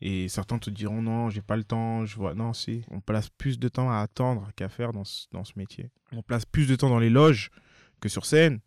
Et 0.00 0.28
certains 0.28 0.58
te 0.58 0.70
diront 0.70 1.02
non, 1.02 1.30
j'ai 1.30 1.42
pas 1.42 1.56
le 1.56 1.64
temps, 1.64 2.06
je 2.06 2.16
vois. 2.16 2.34
Non, 2.34 2.52
si. 2.52 2.84
On 2.90 3.00
place 3.00 3.30
plus 3.30 3.58
de 3.58 3.68
temps 3.68 3.90
à 3.90 3.98
attendre 3.98 4.50
qu'à 4.54 4.68
faire 4.68 4.92
dans 4.92 5.04
ce, 5.04 5.26
dans 5.32 5.44
ce 5.44 5.52
métier. 5.56 5.90
On 6.12 6.22
place 6.22 6.44
plus 6.44 6.68
de 6.68 6.76
temps 6.76 6.90
dans 6.90 6.98
les 6.98 7.10
loges 7.10 7.50
que 8.00 8.08
sur 8.08 8.26
scène. 8.26 8.60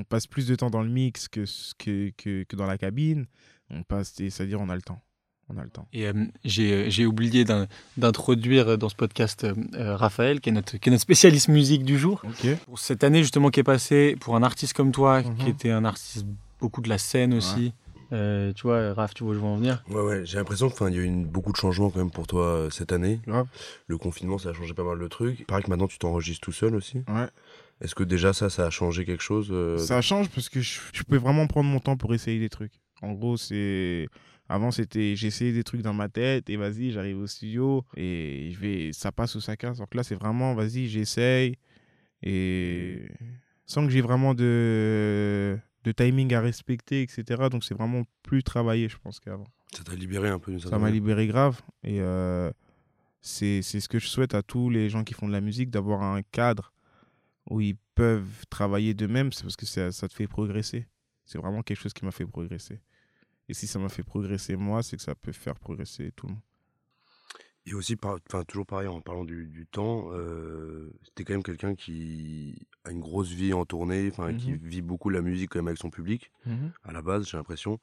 On 0.00 0.04
passe 0.04 0.26
plus 0.26 0.46
de 0.46 0.54
temps 0.54 0.70
dans 0.70 0.82
le 0.82 0.88
mix 0.88 1.28
que, 1.28 1.44
que, 1.78 2.10
que, 2.16 2.44
que 2.44 2.56
dans 2.56 2.66
la 2.66 2.78
cabine. 2.78 3.26
On 3.68 3.82
passe, 3.82 4.14
c'est-à-dire 4.16 4.58
on 4.60 4.70
a 4.70 4.74
le 4.74 4.80
temps. 4.80 5.02
On 5.52 5.58
a 5.58 5.62
le 5.62 5.68
temps. 5.68 5.86
Et 5.92 6.06
euh, 6.06 6.12
j'ai 6.44 6.90
j'ai 6.90 7.04
oublié 7.06 7.44
d'in- 7.44 7.66
d'introduire 7.96 8.78
dans 8.78 8.88
ce 8.88 8.94
podcast 8.94 9.44
euh, 9.44 9.54
euh, 9.74 9.96
Raphaël, 9.96 10.40
qui 10.40 10.48
est, 10.48 10.52
notre, 10.52 10.76
qui 10.78 10.88
est 10.88 10.92
notre 10.92 11.02
spécialiste 11.02 11.48
musique 11.48 11.84
du 11.84 11.98
jour. 11.98 12.22
Pour 12.66 12.78
cette 12.78 13.04
année 13.04 13.22
justement 13.22 13.50
qui 13.50 13.60
est 13.60 13.64
passée, 13.64 14.16
pour 14.20 14.36
un 14.36 14.42
artiste 14.42 14.72
comme 14.72 14.92
toi, 14.92 15.22
Mhm. 15.22 15.36
qui 15.36 15.48
était 15.50 15.70
un 15.70 15.84
artiste 15.84 16.24
beaucoup 16.60 16.80
de 16.80 16.88
la 16.88 16.98
scène 16.98 17.34
aussi, 17.34 17.72
euh, 18.12 18.52
tu 18.54 18.62
vois, 18.62 18.92
Raph, 18.94 19.12
tu 19.14 19.22
vois 19.24 19.32
où 19.32 19.34
je 19.34 19.40
veux 19.40 19.46
en 19.46 19.56
venir? 19.56 19.82
Ouais, 19.90 20.00
ouais, 20.02 20.24
j'ai 20.24 20.38
l'impression 20.38 20.68
qu'il 20.70 20.86
y 20.94 20.98
a 20.98 21.02
eu 21.02 21.04
une- 21.04 21.26
beaucoup 21.26 21.52
de 21.52 21.56
changements 21.56 21.90
quand 21.90 21.98
même 22.00 22.10
pour 22.10 22.26
toi 22.26 22.44
euh, 22.46 22.70
cette 22.70 22.92
année. 22.92 23.20
Le 23.86 23.98
confinement, 23.98 24.38
ça 24.38 24.48
a 24.50 24.52
changé 24.52 24.72
pas 24.74 24.84
mal 24.84 24.98
de 24.98 25.08
trucs. 25.08 25.38
Il 25.40 25.46
paraît 25.46 25.62
que 25.62 25.70
maintenant 25.70 25.88
tu 25.88 25.98
t'enregistres 25.98 26.40
tout 26.44 26.52
seul 26.52 26.74
aussi. 26.74 26.98
Ouais. 27.08 27.28
Est-ce 27.80 27.94
que 27.94 28.04
déjà 28.04 28.32
ça, 28.32 28.50
ça 28.50 28.66
a 28.66 28.70
changé 28.70 29.04
quelque 29.04 29.22
chose 29.22 29.48
euh, 29.50 29.78
Ça 29.78 30.02
change 30.02 30.28
parce 30.30 30.48
que 30.48 30.60
je, 30.60 30.80
je 30.92 31.02
peux 31.02 31.16
vraiment 31.16 31.46
prendre 31.46 31.70
mon 31.70 31.80
temps 31.80 31.96
pour 31.96 32.14
essayer 32.14 32.38
des 32.38 32.50
trucs. 32.50 32.72
En 33.02 33.12
gros, 33.12 33.36
c'est. 33.36 34.08
Avant, 34.48 34.72
c'était 34.72 35.14
j'essayais 35.14 35.52
des 35.52 35.62
trucs 35.62 35.80
dans 35.80 35.94
ma 35.94 36.08
tête 36.08 36.50
et 36.50 36.56
vas-y, 36.56 36.90
j'arrive 36.90 37.20
au 37.20 37.26
studio 37.28 37.84
et 37.96 38.50
je 38.52 38.58
vais, 38.58 38.92
ça 38.92 39.12
passe 39.12 39.36
ou 39.36 39.40
ça 39.40 39.56
casse. 39.56 39.78
Donc 39.78 39.94
là, 39.94 40.02
c'est 40.02 40.16
vraiment 40.16 40.54
vas-y, 40.54 40.88
j'essaye 40.88 41.54
et 42.22 43.08
sans 43.64 43.86
que 43.86 43.92
j'ai 43.92 44.00
vraiment 44.00 44.34
de, 44.34 45.56
de 45.84 45.92
timing 45.92 46.34
à 46.34 46.40
respecter, 46.40 47.02
etc. 47.02 47.44
Donc 47.48 47.62
c'est 47.62 47.74
vraiment 47.74 48.02
plus 48.24 48.42
travaillé, 48.42 48.88
je 48.88 48.96
pense, 48.98 49.20
qu'avant. 49.20 49.46
Ça 49.72 49.84
t'a 49.84 49.94
libéré 49.94 50.28
un 50.28 50.40
peu 50.40 50.58
Ça 50.58 50.80
m'a 50.80 50.90
libéré 50.90 51.28
grave 51.28 51.60
et, 51.84 52.00
euh, 52.00 52.50
C'est 53.20 53.62
ce 53.62 53.88
que 53.88 54.00
je 54.00 54.08
souhaite 54.08 54.34
à 54.34 54.42
tous 54.42 54.68
les 54.68 54.90
gens 54.90 55.04
qui 55.04 55.14
font 55.14 55.28
de 55.28 55.32
la 55.32 55.40
musique, 55.40 55.70
d'avoir 55.70 56.02
un 56.02 56.22
cadre 56.22 56.72
où 57.50 57.60
ils 57.60 57.76
peuvent 57.94 58.46
travailler 58.48 58.94
d'eux-mêmes, 58.94 59.32
c'est 59.32 59.42
parce 59.42 59.56
que 59.56 59.66
ça, 59.66 59.92
ça 59.92 60.08
te 60.08 60.14
fait 60.14 60.28
progresser. 60.28 60.86
C'est 61.24 61.38
vraiment 61.38 61.62
quelque 61.62 61.80
chose 61.80 61.92
qui 61.92 62.04
m'a 62.04 62.12
fait 62.12 62.26
progresser. 62.26 62.80
Et 63.48 63.54
si 63.54 63.66
ça 63.66 63.78
m'a 63.78 63.88
fait 63.88 64.04
progresser 64.04 64.56
moi, 64.56 64.82
c'est 64.82 64.96
que 64.96 65.02
ça 65.02 65.14
peut 65.14 65.32
faire 65.32 65.58
progresser 65.58 66.12
tout 66.12 66.26
le 66.28 66.32
monde. 66.34 66.42
Et 67.66 67.74
aussi, 67.74 67.96
enfin, 68.02 68.44
toujours 68.44 68.64
pareil, 68.64 68.88
en 68.88 69.00
parlant 69.00 69.24
du, 69.24 69.66
temps, 69.70 70.08
euh, 70.12 70.90
c'était 71.04 71.24
quand 71.24 71.34
même 71.34 71.42
quelqu'un 71.42 71.74
qui 71.74 72.66
a 72.84 72.90
une 72.90 73.00
grosse 73.00 73.30
vie 73.30 73.52
en 73.52 73.66
tournée, 73.66 74.08
enfin, 74.10 74.34
qui 74.34 74.52
mmh 74.52 74.60
vit 74.62 74.82
beaucoup 74.82 75.10
la 75.10 75.20
musique 75.20 75.50
quand 75.50 75.58
même 75.58 75.68
avec 75.68 75.78
son 75.78 75.90
public, 75.90 76.32
mmh 76.46 76.68
à 76.84 76.92
la 76.92 77.02
base, 77.02 77.28
j'ai 77.28 77.36
l'impression. 77.36 77.78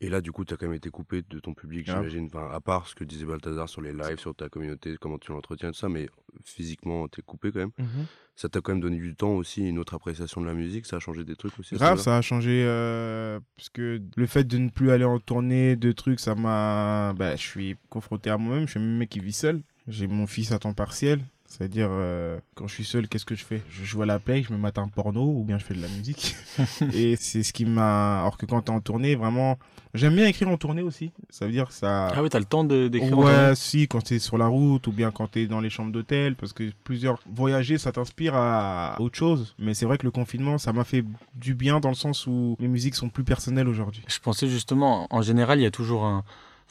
Et 0.00 0.08
là, 0.08 0.20
du 0.20 0.30
coup, 0.30 0.44
tu 0.44 0.54
as 0.54 0.56
quand 0.56 0.66
même 0.66 0.76
été 0.76 0.90
coupé 0.90 1.22
de 1.28 1.40
ton 1.40 1.54
public, 1.54 1.86
j'imagine. 1.86 2.26
Enfin, 2.26 2.48
à 2.52 2.60
part 2.60 2.86
ce 2.86 2.94
que 2.94 3.02
disait 3.02 3.24
Balthazar 3.24 3.68
sur 3.68 3.80
les 3.80 3.92
lives, 3.92 4.18
sur 4.18 4.34
ta 4.34 4.48
communauté, 4.48 4.96
comment 5.00 5.18
tu 5.18 5.32
l'entretiens, 5.32 5.72
tout 5.72 5.78
ça, 5.78 5.88
mais 5.88 6.08
physiquement, 6.44 7.08
tu 7.08 7.20
es 7.20 7.22
coupé 7.22 7.50
quand 7.50 7.60
même. 7.60 7.72
Mmh 7.78 8.04
ça 8.38 8.48
t'a 8.48 8.60
quand 8.60 8.70
même 8.70 8.80
donné 8.80 8.98
du 8.98 9.16
temps 9.16 9.32
aussi, 9.32 9.68
une 9.68 9.80
autre 9.80 9.94
appréciation 9.94 10.40
de 10.40 10.46
la 10.46 10.54
musique, 10.54 10.86
ça 10.86 10.96
a 10.96 10.98
changé 11.00 11.24
des 11.24 11.34
trucs 11.34 11.58
aussi. 11.58 11.74
Grave, 11.74 11.98
ça 11.98 12.16
a 12.16 12.22
changé, 12.22 12.62
euh, 12.64 13.40
parce 13.56 13.68
que 13.68 14.00
le 14.16 14.26
fait 14.26 14.44
de 14.44 14.58
ne 14.58 14.68
plus 14.68 14.92
aller 14.92 15.04
en 15.04 15.18
tournée, 15.18 15.74
de 15.74 15.90
trucs, 15.90 16.20
ça 16.20 16.36
m'a. 16.36 17.14
Bah, 17.14 17.34
je 17.34 17.42
suis 17.42 17.76
confronté 17.88 18.30
à 18.30 18.38
moi-même, 18.38 18.66
je 18.66 18.70
suis 18.70 18.80
un 18.80 18.96
mec 18.96 19.08
qui 19.08 19.18
vit 19.18 19.32
seul. 19.32 19.60
J'ai 19.88 20.06
mon 20.06 20.28
fils 20.28 20.52
à 20.52 20.60
temps 20.60 20.72
partiel, 20.72 21.20
c'est-à-dire, 21.48 21.88
euh, 21.90 22.38
quand 22.54 22.66
je 22.66 22.74
suis 22.74 22.84
seul, 22.84 23.08
qu'est-ce 23.08 23.24
que 23.24 23.34
je 23.34 23.42
fais? 23.42 23.62
Je 23.70 23.82
joue 23.82 24.02
à 24.02 24.06
la 24.06 24.18
play, 24.18 24.42
je 24.42 24.52
me 24.52 24.58
mate 24.58 24.76
un 24.76 24.86
porno 24.86 25.22
ou 25.22 25.44
bien 25.44 25.58
je 25.58 25.64
fais 25.64 25.72
de 25.72 25.80
la 25.80 25.88
musique. 25.88 26.36
et 26.92 27.16
c'est 27.16 27.42
ce 27.42 27.54
qui 27.54 27.64
m'a. 27.64 28.20
Alors 28.20 28.36
que 28.36 28.44
quand 28.44 28.60
t'es 28.60 28.70
en 28.70 28.80
tournée, 28.80 29.14
vraiment. 29.14 29.58
J'aime 29.94 30.14
bien 30.14 30.26
écrire 30.26 30.48
en 30.50 30.58
tournée 30.58 30.82
aussi. 30.82 31.10
Ça 31.30 31.46
veut 31.46 31.52
dire 31.52 31.72
ça. 31.72 32.08
Ah 32.08 32.22
oui, 32.22 32.28
t'as 32.28 32.38
le 32.38 32.44
temps 32.44 32.64
d'écrire 32.64 33.16
Ouais, 33.16 33.54
si, 33.54 33.88
quand 33.88 34.02
t'es 34.02 34.18
sur 34.18 34.36
la 34.36 34.46
route 34.46 34.86
ou 34.86 34.92
bien 34.92 35.10
quand 35.10 35.28
t'es 35.28 35.46
dans 35.46 35.60
les 35.60 35.70
chambres 35.70 35.90
d'hôtel. 35.90 36.36
Parce 36.36 36.52
que 36.52 36.70
plusieurs. 36.84 37.18
Voyager, 37.26 37.78
ça 37.78 37.92
t'inspire 37.92 38.34
à 38.36 38.96
autre 39.00 39.16
chose. 39.16 39.54
Mais 39.58 39.72
c'est 39.72 39.86
vrai 39.86 39.96
que 39.96 40.04
le 40.04 40.10
confinement, 40.10 40.58
ça 40.58 40.74
m'a 40.74 40.84
fait 40.84 41.02
du 41.34 41.54
bien 41.54 41.80
dans 41.80 41.88
le 41.88 41.94
sens 41.94 42.26
où 42.26 42.56
les 42.60 42.68
musiques 42.68 42.94
sont 42.94 43.08
plus 43.08 43.24
personnelles 43.24 43.68
aujourd'hui. 43.68 44.02
Je 44.06 44.18
pensais 44.18 44.48
justement, 44.48 45.06
en 45.08 45.22
général, 45.22 45.58
il 45.58 45.62
y 45.62 45.66
a 45.66 45.70
toujours 45.70 46.04
un. 46.04 46.24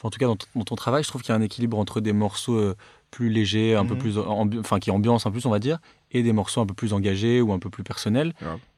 en 0.04 0.10
tout 0.10 0.20
cas, 0.20 0.26
dans, 0.26 0.64
ton 0.64 0.76
travail, 0.76 1.02
je 1.02 1.08
trouve 1.08 1.22
qu'il 1.22 1.30
y 1.30 1.36
a 1.36 1.38
un 1.38 1.42
équilibre 1.42 1.80
entre 1.80 2.00
des 2.00 2.12
morceaux. 2.12 2.54
Euh, 2.54 2.76
plus 3.10 3.30
léger, 3.30 3.74
un 3.74 3.86
peu 3.86 3.94
mhm. 3.94 4.00
plus, 4.00 4.18
enfin 4.18 4.78
qui 4.78 4.90
ambiance 4.90 5.26
un 5.26 5.30
peu 5.30 5.38
plus, 5.38 5.46
on 5.46 5.50
va 5.50 5.58
dire, 5.58 5.78
et 6.10 6.22
des 6.22 6.32
morceaux 6.32 6.60
un 6.60 6.66
peu 6.66 6.74
plus 6.74 6.92
engagés 6.92 7.40
ou 7.40 7.52
un 7.52 7.58
peu 7.58 7.70
plus 7.70 7.84
personnels. 7.84 8.34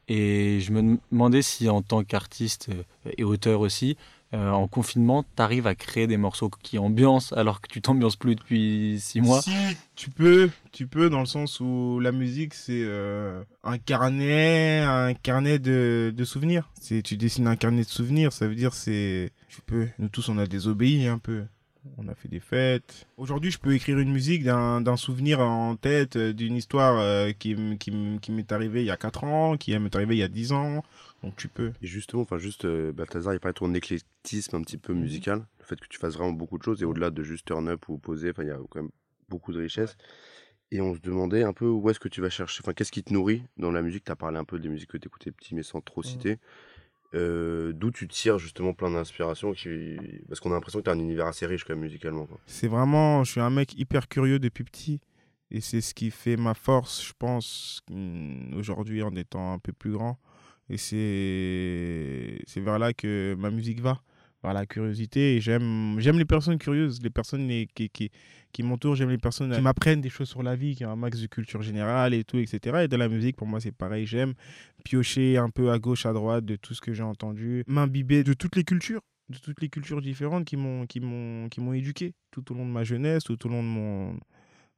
Et 0.09 0.59
je 0.61 0.73
me 0.73 0.99
demandais 1.13 1.41
si 1.41 1.69
en 1.69 1.83
tant 1.83 2.03
qu'artiste 2.03 2.69
euh, 2.71 3.13
et 3.17 3.23
auteur 3.23 3.61
aussi, 3.61 3.97
euh, 4.35 4.51
en 4.51 4.67
confinement, 4.67 5.25
tu 5.37 5.43
arrives 5.43 5.69
à 5.69 5.77
créer 5.77 6.09
des 6.09 6.17
morceaux 6.17 6.51
qui 6.63 6.79
ambiancent 6.79 7.33
alors 7.33 7.61
que 7.61 7.69
tu 7.69 7.81
t'ambiances 7.81 8.17
plus 8.17 8.35
depuis 8.35 8.99
six 9.01 9.21
mois? 9.21 9.41
Si, 9.41 9.53
tu 9.95 10.11
peux, 10.11 10.51
tu 10.73 10.89
peux 10.89 11.11
dans 11.11 11.21
le 11.21 11.27
sens 11.27 11.61
où 11.61 12.01
la 12.01 12.11
musique 12.11 12.55
c'est 12.55 12.83
euh, 12.83 13.45
un 13.63 13.79
carnet, 13.79 14.81
un 14.81 15.15
carnet 15.15 15.61
de, 15.61 16.13
de 16.17 16.25
souvenirs. 16.25 16.71
Tu 16.83 17.17
dessines 17.17 17.47
un 17.47 17.57
carnet 17.57 17.83
de 17.83 17.89
souvenirs, 17.89 18.33
ça 18.33 18.49
veut 18.49 18.57
dire 18.57 18.75
c'est 18.75 19.31
tu 19.49 19.61
peux. 19.63 19.87
Nous 20.01 20.09
tous 20.09 20.29
on 20.29 20.39
a 20.39 20.47
désobéi 20.47 21.07
un 21.07 21.19
peu 21.19 21.45
on 21.99 22.09
a 22.09 22.15
fait 22.15 22.29
des 22.29 22.41
fêtes. 22.41 23.07
Aujourd'hui, 23.17 23.51
je 23.51 23.59
peux 23.59 23.75
écrire 23.75 23.99
une 23.99 24.13
musique 24.13 24.45
d'un 24.45 24.97
souvenir 24.97 25.41
en 25.41 25.77
tête, 25.77 26.17
euh, 26.17 26.33
d'une 26.33 26.57
histoire 26.57 26.99
euh, 26.99 27.33
qui, 27.33 27.57
qui, 27.79 28.19
qui 28.21 28.33
m'est 28.33 28.53
arrivée 28.53 28.83
il 28.83 28.87
y 28.87 28.91
a 28.91 28.97
4 28.97 29.25
ans, 29.25 29.57
qui 29.57 29.77
m'est 29.79 29.95
arrivée 29.95 30.17
il 30.17 30.19
y 30.19 30.23
a 30.23 30.29
10 30.29 30.53
ans. 30.53 30.85
Donc 31.23 31.37
tu 31.37 31.49
peux. 31.49 31.73
Et 31.83 31.87
justement, 31.87 32.23
enfin 32.23 32.39
juste, 32.39 32.65
euh, 32.65 32.93
Balthazar, 32.93 33.35
il 33.35 33.41
parlait 33.41 33.53
de 33.53 33.59
ton 33.59 33.75
éclectisme 33.75 34.57
un 34.57 34.63
petit 34.63 34.79
peu 34.79 34.93
mhm. 34.95 35.01
musical, 35.01 35.47
le 35.59 35.65
fait 35.65 35.79
que 35.79 35.89
tu 35.89 35.99
fasses 35.99 36.15
vraiment 36.15 36.33
beaucoup 36.33 36.59
de 36.59 36.63
choses, 36.63 36.83
et 36.83 36.85
au-delà 36.85 37.11
de 37.11 37.23
juste 37.23 37.47
turn 37.47 37.69
up 37.69 37.89
ou 37.89 37.99
poser, 37.99 38.31
enfin 38.31 38.43
il 38.43 38.49
y 38.49 38.53
a 38.53 38.59
quand 38.69 38.83
même 38.83 38.91
beaucoup 39.29 39.53
de 39.53 39.61
richesse. 39.61 39.97
Et 40.73 40.81
on 40.81 40.95
se 40.95 41.01
demandait 41.01 41.43
un 41.43 41.53
peu 41.53 41.67
où 41.67 41.91
est-ce 41.91 41.99
que 41.99 42.09
tu 42.09 42.21
vas 42.21 42.31
chercher, 42.31 42.61
enfin 42.63 42.73
qu'est-ce 42.73 42.93
qui 42.93 43.03
te 43.03 43.13
nourrit 43.13 43.43
dans 43.57 43.73
la 43.73 43.83
musique? 43.83 44.05
Tu 44.05 44.13
as 44.13 44.17
parlé 44.17 44.39
un 44.39 44.45
peu 44.45 44.59
des 44.59 44.69
musiques 44.69 44.91
que 44.91 44.99
tu 44.99 45.09
écoutais 45.09 45.33
petit 45.33 45.55
mais 45.55 45.63
sans 45.63 45.81
trop 45.81 46.03
mhm. 46.03 46.07
citer. 46.07 46.39
Euh, 47.13 47.73
d'où 47.73 47.91
tu 47.91 48.07
tires 48.07 48.39
justement 48.39 48.73
plein 48.73 48.93
d'inspiration 48.93 49.53
qui... 49.53 49.97
parce 50.29 50.39
qu'on 50.39 50.53
a 50.53 50.55
l'impression 50.55 50.79
que 50.79 50.85
tu 50.85 50.91
as 50.91 50.93
un 50.93 50.99
univers 50.99 51.27
assez 51.27 51.45
riche 51.45 51.65
quand 51.65 51.73
même 51.73 51.83
musicalement. 51.83 52.29
C'est 52.47 52.69
vraiment, 52.69 53.25
je 53.25 53.33
suis 53.33 53.41
un 53.41 53.51
mec 53.51 53.77
hyper 53.77 54.07
curieux 54.07 54.39
depuis 54.39 54.63
petit 54.63 55.01
et 55.51 55.61
c'est 55.61 55.81
ce 55.81 55.93
qui 55.93 56.13
fait 56.13 56.37
ma 56.37 56.55
force, 56.55 57.05
je 57.05 57.13
pense, 57.19 57.83
mm, 57.91 58.55
aujourd'hui 58.55 59.03
en 59.03 59.17
étant 59.17 59.53
un 59.53 59.59
peu 59.59 59.73
plus 59.73 59.91
grand. 59.91 60.21
Et 60.69 60.77
c'est 60.77 62.61
vers 62.61 62.79
là 62.79 62.93
que 62.93 63.35
ma 63.37 63.51
musique 63.51 63.81
va 63.81 64.01
par 64.41 64.55
la 64.55 64.67
curiosité. 64.67 65.37
Et 65.37 65.41
j'aime, 65.41 65.97
j'aime 65.99 66.19
les 66.19 66.25
personnes 66.25 66.59
curieuses, 66.59 67.01
les 67.03 67.11
personnes 67.11 67.49
qui, 67.75 67.91
qui, 67.91 68.11
qui 68.53 68.63
m'entourent, 68.63 68.97
j'aime 68.97 69.11
les 69.11 69.19
personnes 69.19 69.53
qui 69.53 69.61
m'apprennent 69.61 70.01
des 70.01 70.09
choses 70.09 70.29
sur 70.29 70.43
la 70.43 70.57
vie, 70.57 70.75
qui 70.75 70.85
ont 70.85 70.91
un 70.91 70.97
max 70.97 71.21
de 71.21 71.27
culture 71.27 71.63
générale 71.63 72.15
et 72.15 72.25
tout, 72.25 72.39
etc. 72.39 72.81
Et 72.85 72.89
dans 72.89 72.99
la 72.99 73.09
musique, 73.09 73.37
pour 73.37 73.47
moi, 73.47 73.61
c'est 73.61 73.73
pareil. 73.73 74.07
J'aime 74.07 74.35
piocher 74.85 75.37
un 75.37 75.51
peu 75.51 75.71
à 75.71 75.79
gauche, 75.79 76.07
à 76.07 76.13
droite 76.13 76.45
de 76.45 76.57
tout 76.57 76.75
ce 76.75 76.81
que 76.81 76.93
j'ai 76.93 77.03
entendu, 77.03 77.65
m'imbiber 77.67 78.25
de 78.25 78.33
toutes 78.33 78.57
les 78.57 78.65
cultures 78.65 79.03
de 79.31 79.39
toutes 79.39 79.61
les 79.61 79.69
cultures 79.69 80.03
différentes 80.03 80.45
qui 80.45 80.57
m'ont 80.57 80.87
qui 80.87 80.99
m'ont 80.99 81.49
qui 81.49 81.61
m'ont 81.61 81.73
éduqué 81.73 82.15
tout 82.33 82.51
au 82.51 82.55
long 82.57 82.67
de 82.67 82.71
ma 82.73 82.83
jeunesse 82.83 83.23
tout 83.23 83.47
au 83.47 83.49
long 83.49 83.63
de 83.63 83.69
mon 83.69 84.19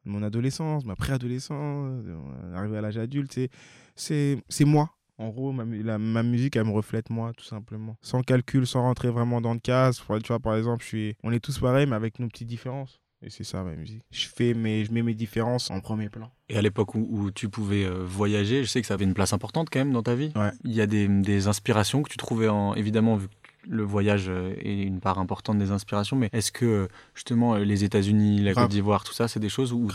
mon 0.04 0.22
adolescence 0.22 0.84
ma 0.84 0.94
préadolescence 0.94 2.04
euh, 2.06 2.54
arrivé 2.54 2.76
à 2.76 2.82
l'âge 2.82 2.98
adulte 2.98 3.32
c'est 3.96 4.42
c'est 4.48 4.64
moi 4.66 4.90
en 5.22 5.28
gros, 5.28 5.52
ma, 5.52 5.64
ma, 5.64 6.22
musique, 6.22 6.56
elle 6.56 6.64
me 6.64 6.72
reflète 6.72 7.10
moi, 7.10 7.32
tout 7.36 7.44
simplement. 7.44 7.96
Sans 8.02 8.22
calcul, 8.22 8.66
sans 8.66 8.82
rentrer 8.82 9.08
vraiment 9.08 9.40
dans 9.40 9.54
le 9.54 9.60
cas. 9.60 9.92
Tu 9.92 10.28
vois, 10.28 10.40
par 10.40 10.56
exemple, 10.56 10.82
je 10.82 10.88
suis... 10.88 11.16
on 11.22 11.32
est 11.32 11.40
tous 11.40 11.58
pareils, 11.58 11.86
mais 11.86 11.96
avec 11.96 12.18
nos 12.18 12.28
petites 12.28 12.48
différences. 12.48 13.00
Et 13.24 13.30
c'est 13.30 13.44
ça 13.44 13.62
ma 13.62 13.76
musique. 13.76 14.02
Je 14.10 14.26
fais 14.26 14.52
mes, 14.52 14.84
je 14.84 14.92
mets 14.92 15.02
mes 15.02 15.14
différences 15.14 15.70
en 15.70 15.80
premier 15.80 16.08
plan. 16.08 16.32
Et 16.48 16.56
à 16.56 16.62
l'époque 16.62 16.96
où, 16.96 17.30
tu 17.30 17.48
pouvais 17.48 17.84
euh, 17.84 18.02
voyager, 18.04 18.64
je 18.64 18.68
sais 18.68 18.80
que 18.80 18.86
ça 18.86 18.94
avait 18.94 19.04
une 19.04 19.14
place 19.14 19.32
importante 19.32 19.68
quand 19.70 19.78
même 19.78 19.92
dans 19.92 20.02
ta 20.02 20.16
vie. 20.16 20.32
Il 20.64 20.72
y 20.72 20.80
a 20.80 20.86
des, 20.86 21.06
des, 21.06 21.46
inspirations 21.46 22.02
que 22.02 22.10
tu 22.10 22.16
trouvais 22.16 22.48
en, 22.48 22.74
évidemment, 22.74 23.16
vu 23.16 23.28
le 23.68 23.82
voyage 23.82 24.26
euh, 24.28 24.54
est 24.60 24.82
une 24.82 25.00
part 25.00 25.18
importante 25.18 25.58
des 25.58 25.70
inspirations, 25.70 26.16
mais 26.16 26.28
est-ce 26.32 26.52
que 26.52 26.64
euh, 26.64 26.88
justement 27.14 27.54
euh, 27.54 27.64
les 27.64 27.84
États-Unis, 27.84 28.40
la 28.40 28.54
Côte 28.54 28.70
d'Ivoire, 28.70 29.04
tout 29.04 29.12
ça, 29.12 29.28
c'est 29.28 29.40
des 29.40 29.48
choses 29.48 29.72
où 29.72 29.88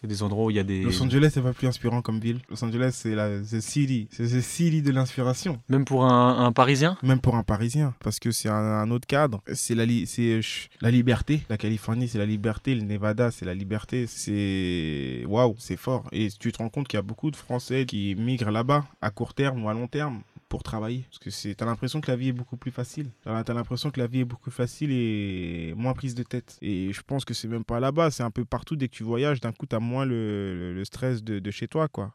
c'est 0.00 0.06
des 0.06 0.22
endroits 0.22 0.46
où 0.46 0.50
il 0.50 0.56
y 0.56 0.60
a 0.60 0.64
des. 0.64 0.82
Los 0.82 1.02
Angeles, 1.02 1.30
c'est 1.32 1.42
pas 1.42 1.52
plus 1.52 1.66
inspirant 1.66 2.02
comme 2.02 2.20
ville. 2.20 2.40
Los 2.50 2.62
Angeles, 2.64 2.90
c'est 2.94 3.14
la 3.14 3.42
city, 3.44 4.08
c'est 4.10 4.24
the 4.24 4.40
city 4.40 4.82
de 4.82 4.90
l'inspiration. 4.92 5.60
Même 5.68 5.84
pour 5.84 6.04
un, 6.04 6.52
Parisien? 6.52 6.96
Même 7.02 7.20
pour 7.20 7.34
un 7.36 7.42
Parisien, 7.42 7.94
parce 8.00 8.18
que 8.18 8.30
c'est 8.30 8.48
un, 8.48 8.90
autre 8.90 9.06
cadre. 9.06 9.42
C'est 9.52 9.74
la, 9.74 9.84
c'est 10.06 10.40
la 10.80 10.90
liberté. 10.90 11.42
La 11.48 11.56
Californie, 11.56 12.08
c'est 12.08 12.18
la 12.18 12.26
liberté. 12.26 12.74
Le 12.74 12.82
Nevada, 12.82 13.30
c'est 13.30 13.44
la 13.44 13.54
liberté. 13.54 14.06
C'est 14.06 15.24
waouh, 15.26 15.54
c'est 15.58 15.76
fort. 15.76 16.04
Et 16.12 16.28
tu 16.30 16.52
te 16.52 16.58
rends 16.58 16.68
compte 16.68 16.88
qu'il 16.88 16.98
y 16.98 17.00
a 17.00 17.02
beaucoup 17.02 17.30
de 17.30 17.36
Français 17.36 17.86
qui 17.86 18.14
migrent 18.16 18.50
là-bas 18.50 18.84
à 19.00 19.10
court 19.10 19.34
terme 19.34 19.64
ou 19.64 19.68
à 19.68 19.74
long 19.74 19.88
terme 19.88 20.22
pour 20.48 20.62
travailler. 20.62 21.04
Parce 21.10 21.18
que 21.18 21.30
c'est, 21.30 21.54
t'as 21.54 21.66
l'impression 21.66 22.00
que 22.00 22.10
la 22.10 22.16
vie 22.16 22.28
est 22.28 22.32
beaucoup 22.32 22.56
plus 22.56 22.70
facile. 22.70 23.10
T'as, 23.24 23.40
as 23.40 23.54
l'impression 23.54 23.90
que 23.90 24.00
la 24.00 24.06
vie 24.06 24.20
est 24.20 24.24
beaucoup 24.24 24.42
plus 24.42 24.52
facile 24.52 24.90
et 24.92 25.74
moins 25.76 25.92
prise 25.92 26.14
de 26.14 26.22
tête. 26.22 26.58
Et 26.62 26.92
je 26.92 27.02
pense 27.02 27.24
que 27.24 27.34
c'est 27.34 27.48
même 27.48 27.64
pas 27.64 27.80
là-bas, 27.80 28.10
c'est 28.10 28.22
un 28.22 28.30
peu 28.30 28.44
partout. 28.44 28.76
Dès 28.76 28.88
que 28.88 28.94
tu 28.94 29.02
voyages, 29.02 29.40
d'un 29.40 29.52
coup, 29.52 29.66
t'as 29.66 29.80
moins 29.80 30.04
le, 30.04 30.72
le, 30.74 30.84
stress 30.84 31.22
de, 31.22 31.38
de, 31.38 31.50
chez 31.50 31.68
toi, 31.68 31.88
quoi. 31.88 32.14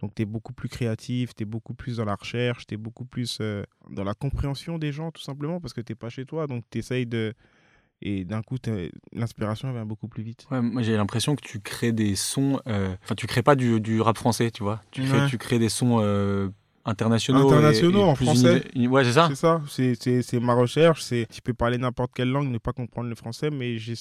Donc 0.00 0.14
t'es 0.14 0.24
beaucoup 0.24 0.52
plus 0.52 0.68
créatif, 0.68 1.34
t'es 1.34 1.44
beaucoup 1.44 1.74
plus 1.74 1.98
dans 1.98 2.04
la 2.04 2.16
recherche, 2.16 2.66
t'es 2.66 2.76
beaucoup 2.76 3.04
plus 3.04 3.38
euh, 3.40 3.62
dans 3.88 4.02
la 4.02 4.14
compréhension 4.14 4.76
des 4.76 4.90
gens, 4.90 5.12
tout 5.12 5.22
simplement, 5.22 5.60
parce 5.60 5.72
que 5.72 5.80
t'es 5.80 5.94
pas 5.94 6.08
chez 6.08 6.26
toi. 6.26 6.46
Donc 6.46 6.64
t'essayes 6.70 7.06
de... 7.06 7.34
Et 8.04 8.24
d'un 8.24 8.42
coup, 8.42 8.56
l'inspiration 9.12 9.72
vient 9.72 9.86
beaucoup 9.86 10.08
plus 10.08 10.24
vite. 10.24 10.44
Ouais, 10.50 10.60
moi, 10.60 10.82
j'ai 10.82 10.96
l'impression 10.96 11.36
que 11.36 11.40
tu 11.40 11.60
crées 11.60 11.92
des 11.92 12.16
sons. 12.16 12.60
Euh, 12.66 12.96
enfin, 13.04 13.14
tu 13.14 13.28
crées 13.28 13.44
pas 13.44 13.54
du, 13.54 13.80
du, 13.80 14.00
rap 14.00 14.18
français, 14.18 14.50
tu 14.50 14.64
vois. 14.64 14.82
Tu 14.90 15.04
crées, 15.04 15.28
tu 15.28 15.38
crées 15.38 15.60
des 15.60 15.68
sons 15.68 16.00
euh, 16.00 16.48
internationaux. 16.84 17.48
Internationaux 17.48 18.02
en 18.02 18.14
français. 18.14 18.64
Ouais, 18.76 19.04
c'est 19.04 19.12
ça. 19.12 19.28
C'est 19.30 19.94
ça. 19.94 20.22
C'est 20.22 20.40
ma 20.40 20.54
recherche. 20.54 21.04
Tu 21.08 21.42
peux 21.42 21.54
parler 21.54 21.78
n'importe 21.78 22.12
quelle 22.14 22.30
langue, 22.30 22.48
ne 22.48 22.58
pas 22.58 22.72
comprendre 22.72 23.08
le 23.08 23.14
français, 23.14 23.50
mais 23.50 23.78
je 23.78 23.94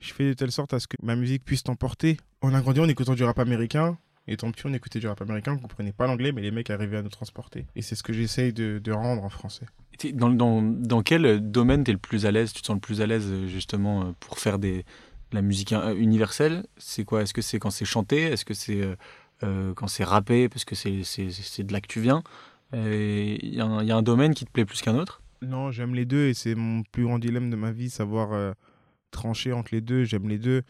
fais 0.00 0.28
de 0.28 0.32
telle 0.34 0.52
sorte 0.52 0.74
à 0.74 0.80
ce 0.80 0.86
que 0.86 0.96
ma 1.02 1.16
musique 1.16 1.44
puisse 1.44 1.62
t'emporter. 1.62 2.16
On 2.42 2.54
a 2.54 2.60
grandi 2.60 2.80
en 2.80 2.88
écoutant 2.88 3.14
du 3.14 3.24
rap 3.24 3.38
américain. 3.38 3.98
Et 4.28 4.36
tant 4.36 4.52
pis, 4.52 4.62
on 4.66 4.72
écoutait 4.72 5.00
du 5.00 5.08
rap 5.08 5.20
américain, 5.20 5.54
on 5.54 5.58
comprenait 5.58 5.92
pas 5.92 6.06
l'anglais, 6.06 6.30
mais 6.30 6.42
les 6.42 6.52
mecs 6.52 6.70
arrivaient 6.70 6.98
à 6.98 7.02
nous 7.02 7.08
transporter. 7.08 7.66
Et 7.74 7.82
c'est 7.82 7.96
ce 7.96 8.04
que 8.04 8.12
j'essaye 8.12 8.52
de, 8.52 8.78
de, 8.78 8.92
rendre 8.92 9.24
en 9.24 9.28
français. 9.28 9.66
Dans, 10.12 10.30
dans, 10.30 10.62
dans 10.62 11.02
quel 11.02 11.50
domaine 11.50 11.82
tu 11.82 11.90
es 11.90 11.94
le 11.94 11.98
plus 11.98 12.24
à 12.24 12.30
l'aise 12.30 12.52
Tu 12.52 12.62
te 12.62 12.68
sens 12.68 12.76
le 12.76 12.80
plus 12.80 13.00
à 13.00 13.06
l'aise 13.06 13.28
justement 13.48 14.14
pour 14.20 14.38
faire 14.38 14.60
des, 14.60 14.84
la 15.32 15.42
musique 15.42 15.74
universelle? 15.96 16.66
C'est 16.76 17.04
quoi? 17.04 17.22
Est-ce 17.22 17.34
que 17.34 17.42
c'est 17.42 17.58
quand 17.58 17.70
c'est 17.70 17.84
chanté? 17.84 18.22
Est-ce 18.22 18.44
que 18.44 18.54
c'est 18.54 18.96
euh, 19.42 19.74
quand 19.74 19.88
c'est 19.88 20.04
rappé, 20.04 20.48
parce 20.48 20.64
que 20.64 20.74
c'est 20.74 21.62
de 21.62 21.72
là 21.72 21.80
que 21.80 21.86
tu 21.86 22.00
viens. 22.00 22.22
Il 22.72 23.54
y, 23.54 23.60
a 23.60 23.96
un 23.96 24.02
domaine 24.02 24.34
qui 24.34 24.46
te 24.46 24.50
plaît 24.50 24.64
plus 24.64 24.80
qu'un 24.80 24.96
autre? 24.96 25.20
Non, 25.42 25.70
j'aime 25.70 25.94
les 25.94 26.06
deux 26.06 26.28
et 26.28 26.34
c'est 26.34 26.54
mon 26.54 26.82
plus 26.84 27.04
grand 27.04 27.18
dilemme 27.18 27.50
de 27.50 27.56
ma 27.56 27.70
vie, 27.70 27.90
savoir 27.90 28.32
euh, 28.32 28.52
trancher 29.10 29.52
entre 29.52 29.74
les 29.74 29.80
deux. 29.80 30.04
J'aime 30.04 30.28
les 30.28 30.38
deux. 30.38 30.62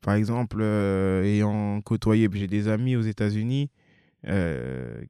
Par 0.00 0.14
exemple, 0.14 0.58
euh, 0.60 1.22
ayant 1.24 1.80
côtoyé, 1.82 2.28
j'ai 2.32 2.46
des 2.46 2.68
amis 2.68 2.96
aux 2.96 3.02
États-Unis 3.02 3.70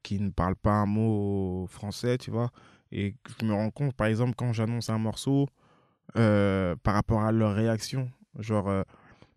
qui 0.02 0.20
ne 0.20 0.30
parlent 0.30 0.56
pas 0.56 0.72
un 0.72 0.86
mot 0.86 1.66
français, 1.68 2.18
tu 2.18 2.30
vois. 2.30 2.50
Et 2.92 3.14
je 3.40 3.46
me 3.46 3.52
rends 3.52 3.70
compte, 3.70 3.94
par 3.94 4.06
exemple, 4.06 4.34
quand 4.36 4.52
j'annonce 4.52 4.88
un 4.88 4.98
morceau, 4.98 5.48
par 6.14 6.94
rapport 6.94 7.22
à 7.22 7.32
leur 7.32 7.54
réaction, 7.54 8.10
genre 8.38 8.84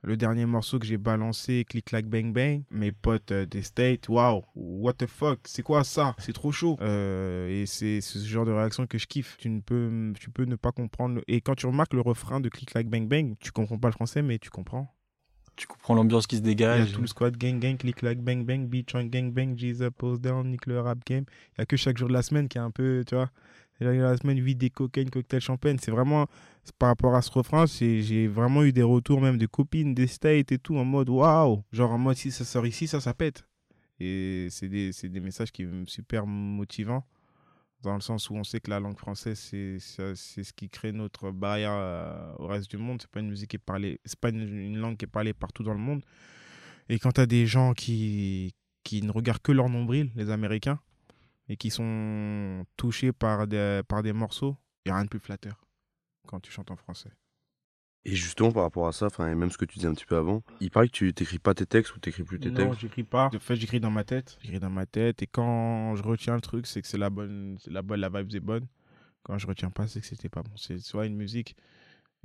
Le 0.05 0.17
dernier 0.17 0.45
morceau 0.45 0.79
que 0.79 0.85
j'ai 0.85 0.97
balancé, 0.97 1.63
Click 1.63 1.85
Clack 1.85 2.07
Bang 2.07 2.33
Bang, 2.33 2.63
mes 2.69 2.91
potes 2.91 3.31
euh, 3.31 3.45
des 3.45 3.61
States, 3.61 4.09
waouh, 4.09 4.43
what 4.53 4.93
the 4.93 5.07
fuck, 5.07 5.39
c'est 5.45 5.63
quoi 5.63 5.85
ça? 5.85 6.13
C'est 6.17 6.33
trop 6.33 6.51
chaud. 6.51 6.77
Euh, 6.81 7.47
et 7.47 7.65
c'est 7.65 8.01
ce 8.01 8.19
genre 8.19 8.43
de 8.45 8.51
réaction 8.51 8.85
que 8.85 8.97
je 8.97 9.07
kiffe. 9.07 9.37
Tu 9.37 9.49
ne 9.49 9.61
peux, 9.61 10.11
tu 10.19 10.29
peux 10.29 10.43
ne 10.43 10.55
pas 10.57 10.73
comprendre. 10.73 11.21
Et 11.29 11.39
quand 11.39 11.55
tu 11.55 11.67
remarques 11.67 11.93
le 11.93 12.01
refrain 12.01 12.41
de 12.41 12.49
Click 12.49 12.71
Clack 12.71 12.87
Bang 12.87 13.07
Bang, 13.07 13.35
tu 13.39 13.53
comprends 13.53 13.77
pas 13.77 13.87
le 13.87 13.93
français, 13.93 14.21
mais 14.21 14.39
tu 14.39 14.49
comprends. 14.49 14.93
Tu 15.55 15.67
comprends 15.67 15.93
l'ambiance 15.93 16.27
qui 16.27 16.37
se 16.37 16.41
dégage. 16.41 16.87
Il 16.87 16.89
y 16.89 16.91
a 16.91 16.95
tout 16.95 17.01
le 17.01 17.07
squad 17.07 17.37
gang 17.37 17.59
gang, 17.59 17.77
click 17.77 17.97
clack 17.97 18.19
bang 18.19 18.43
bang, 18.43 18.67
on 18.95 19.03
gang 19.03 19.31
bang, 19.31 19.55
Jesus 19.55 19.91
pose 19.91 20.19
down, 20.19 20.49
nick 20.49 20.65
le 20.65 20.81
rap 20.81 20.97
game. 21.05 21.25
Il 21.53 21.59
y 21.59 21.61
a 21.61 21.65
que 21.65 21.77
chaque 21.77 21.97
jour 21.97 22.07
de 22.07 22.13
la 22.13 22.23
semaine 22.23 22.47
qui 22.47 22.57
est 22.57 22.61
un 22.61 22.71
peu, 22.71 23.03
tu 23.07 23.15
vois. 23.15 23.29
La 23.84 24.17
semaine, 24.17 24.38
8 24.38 24.56
des 24.56 24.69
cocaine, 24.69 25.10
cocktail 25.10 25.41
champagne. 25.41 25.78
C'est 25.82 25.91
vraiment, 25.91 26.28
par 26.80 26.89
rapport 26.89 27.15
à 27.15 27.22
ce 27.22 27.32
refrain, 27.32 27.65
j'ai 27.65 28.28
vraiment 28.28 28.63
eu 28.63 28.72
des 28.72 28.84
retours 28.84 29.22
même 29.22 29.38
de 29.38 29.46
copines, 29.46 29.93
des 29.93 30.08
states 30.08 30.52
et 30.52 30.58
tout, 30.58 30.78
en 30.78 30.86
mode 30.86 31.10
waouh. 31.10 31.63
Genre 31.72 31.91
en 31.91 31.98
mode 31.98 32.17
si 32.17 32.32
ça 32.32 32.46
sort 32.46 32.65
ici, 32.65 32.88
ça, 32.88 33.00
ça 33.00 33.13
pète. 33.13 33.46
Et 34.00 34.48
c'est 34.50 34.67
des, 34.67 34.91
des, 35.04 35.19
messages 35.19 35.52
qui 35.52 35.63
sont 35.63 35.86
super 35.86 36.26
motivants 36.26 37.06
dans 37.84 37.96
le 37.96 38.02
sens 38.02 38.30
où 38.30 38.36
on 38.36 38.43
sait 38.43 38.60
que 38.60 38.69
la 38.69 38.80
langue 38.80 38.98
française, 38.98 39.38
c'est 39.39 39.80
ce 39.80 40.54
qui 40.54 40.69
crée 40.69 40.91
notre 40.91 41.32
barrière 41.32 41.74
euh, 41.74 42.34
au 42.39 42.48
reste 42.48 42.72
du 42.72 42.78
monde. 42.78 43.02
C'est 43.02 43.12
pas 43.12 43.19
une 43.19 43.30
musique 43.30 43.52
qui 43.52 43.58
est 43.58 43.60
parlée, 43.60 44.00
c'est 44.06 44.19
pas 44.19 44.30
une, 44.30 44.78
langue 44.78 44.98
qui 44.98 45.06
est 45.06 45.08
parlée 45.08 45.34
partout 45.34 45.63
dans 45.63 45.74
le 45.74 45.80
monde. 45.80 46.04
Et 46.89 46.98
quand 46.98 47.12
tu 47.12 47.22
as 47.22 47.26
des 47.26 47.46
gens 47.46 47.74
qui, 47.74 48.56
qui 48.84 49.02
ne 49.02 49.12
regardent 49.12 49.41
que 49.41 49.52
leur 49.52 49.69
nombril, 49.69 50.12
les 50.15 50.30
Américains, 50.30 50.80
et 51.49 51.58
qui 51.58 51.69
sont 51.69 52.65
touchés 52.77 53.12
par 53.12 53.47
des, 53.47 53.82
par 53.88 54.03
des 54.03 54.13
morceaux, 54.13 54.58
il 54.86 54.89
n'y 54.89 54.91
a 54.93 54.95
rien 54.95 55.06
de 55.06 55.10
plus 55.10 55.19
flatteur 55.19 55.65
quand 56.27 56.39
tu 56.39 56.51
chantes 56.51 56.71
en 56.71 56.75
français. 56.75 57.12
Et 58.06 58.15
justement, 58.15 58.51
par 58.51 58.63
rapport 58.63 58.88
à 58.88 58.91
ça, 58.91 59.08
et 59.19 59.36
même 59.36 59.49
ce 59.49 59.58
que 59.58 59.63
tu 59.63 59.75
disais 59.75 59.88
un 59.88 59.93
petit 59.93 60.06
peu 60.06 60.17
avant, 60.17 60.43
il 60.60 60.69
paraît 60.69 60.88
que 60.88 60.93
tu 60.93 61.13
t'écris 61.13 61.39
pas 61.39 61.53
tes 61.53 61.65
textes 61.65 61.95
ou 61.95 61.99
t'écris 61.99 62.23
plus 62.23 62.38
tes 62.38 62.49
textes 62.49 62.67
Non, 62.67 62.73
j'écris 62.73 63.03
pas. 63.03 63.29
En 63.34 63.39
fait, 63.39 63.56
j'écris 63.56 63.79
dans 63.79 63.91
ma 63.91 64.03
tête. 64.03 64.38
J'écris 64.41 64.60
dans 64.60 64.69
ma 64.69 64.86
tête. 64.86 65.21
Et 65.21 65.27
quand 65.27 65.95
je 65.95 66.03
retiens 66.03 66.36
le 66.36 66.41
truc, 66.41 66.67
c'est 66.67 66.82
que 66.82 66.88
c'est 66.88 66.97
la 66.97 67.10
bonne, 67.10 67.58
la 67.67 67.82
bonne, 67.82 68.01
la 68.01 68.10
vibe 68.10 68.36
est 68.36 68.39
bonne. 68.41 68.67
Quand 69.23 69.38
je 69.38 69.47
retiens 69.47 69.69
pas, 69.69 69.88
c'est 69.88 70.01
que 70.01 70.06
c'était 70.06 70.27
pas 70.27 70.43
bon. 70.43 70.51
C'est 70.58 70.79
soit 70.79 71.06
une 71.06 71.15
musique. 71.15 71.56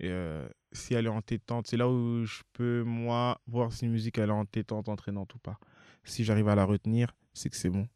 Et 0.01 0.11
euh, 0.11 0.49
si 0.73 0.95
elle 0.95 1.07
est 1.07 1.11
entêtante, 1.11 1.69
c'est 1.69 1.77
là 1.77 1.89
où 1.89 2.25
je 2.25 2.43
peux, 2.55 2.83
moi, 2.83 3.41
voir 3.47 3.73
si 3.73 3.85
une 3.85 3.93
musique 3.93 4.19
elle 4.19 4.31
est 4.31 4.33
entêtante, 4.33 4.89
entraînante 4.89 5.33
ou 5.35 5.39
pas. 5.39 5.61
Si 6.03 6.25
j'arrive 6.25 6.49
à 6.49 6.57
la 6.57 6.65
retenir, 6.65 7.15
c'est 7.35 7.51
que 7.51 7.57
c'est 7.57 7.71
bon. 7.71 7.87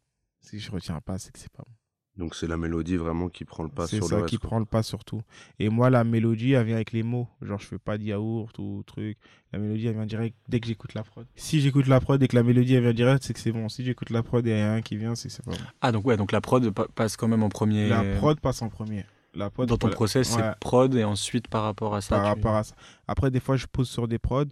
Si 0.43 0.59
je 0.59 0.71
retiens 0.71 1.01
pas, 1.01 1.17
c'est 1.17 1.31
que 1.31 1.39
c'est 1.39 1.51
pas 1.51 1.63
bon. 1.65 1.73
Donc 2.15 2.35
c'est 2.35 2.47
la 2.47 2.57
mélodie 2.57 2.95
vraiment 2.95 3.27
qui 3.27 3.43
prend 3.43 3.63
le 3.63 3.69
pas 3.69 3.87
sur 3.87 3.97
le 3.97 4.03
C'est 4.03 4.19
ça 4.19 4.21
qui 4.27 4.37
prend 4.37 4.59
le 4.59 4.65
pas 4.65 4.83
surtout. 4.83 5.21
Et 5.57 5.69
moi, 5.69 5.89
la 5.89 6.03
mélodie, 6.03 6.51
elle 6.51 6.65
vient 6.65 6.75
avec 6.75 6.91
les 6.91 7.01
mots. 7.01 7.27
Genre, 7.41 7.59
je 7.59 7.65
fais 7.65 7.79
pas 7.79 7.97
de 7.97 8.03
yaourt 8.03 8.55
ou 8.59 8.83
truc. 8.85 9.17
La 9.51 9.57
mélodie, 9.57 9.87
elle 9.87 9.95
vient 9.95 10.05
direct 10.05 10.37
dès 10.47 10.59
que 10.59 10.67
j'écoute 10.67 10.93
la 10.93 11.03
prod. 11.03 11.25
Si 11.35 11.59
j'écoute 11.59 11.87
la 11.87 11.99
prod 11.99 12.21
et 12.21 12.27
que 12.27 12.35
la 12.35 12.43
mélodie, 12.43 12.75
elle 12.75 12.83
vient 12.83 12.93
direct, 12.93 13.23
c'est 13.23 13.33
que 13.33 13.39
c'est 13.39 13.51
bon. 13.51 13.67
Si 13.67 13.83
j'écoute 13.83 14.11
la 14.11 14.21
prod 14.21 14.45
et 14.45 14.51
il 14.51 14.57
y 14.57 14.61
a 14.61 14.73
un 14.73 14.81
qui 14.83 14.95
vient, 14.95 15.15
c'est 15.15 15.29
que 15.29 15.33
c'est 15.33 15.43
pas 15.43 15.51
bon. 15.51 15.57
Ah, 15.81 15.91
donc 15.91 16.05
ouais, 16.05 16.15
donc 16.15 16.31
la 16.31 16.41
prod 16.41 16.71
passe 16.93 17.17
quand 17.17 17.27
même 17.27 17.41
en 17.41 17.49
premier. 17.49 17.89
La 17.89 18.03
prod 18.17 18.39
passe 18.39 18.61
en 18.61 18.69
premier. 18.69 19.05
La 19.33 19.49
prod, 19.49 19.67
Dans 19.67 19.77
ton 19.77 19.89
process, 19.89 20.27
c'est 20.27 20.59
prod 20.59 20.93
et 20.93 21.03
ensuite 21.03 21.47
par 21.47 21.63
rapport 21.63 21.95
à 21.95 22.01
ça. 22.01 22.17
Par 22.17 22.25
rapport 22.25 22.55
à 22.55 22.63
ça. 22.63 22.75
Après, 23.07 23.31
des 23.31 23.39
fois, 23.39 23.55
je 23.55 23.65
pose 23.65 23.89
sur 23.89 24.07
des 24.07 24.19
prods 24.19 24.45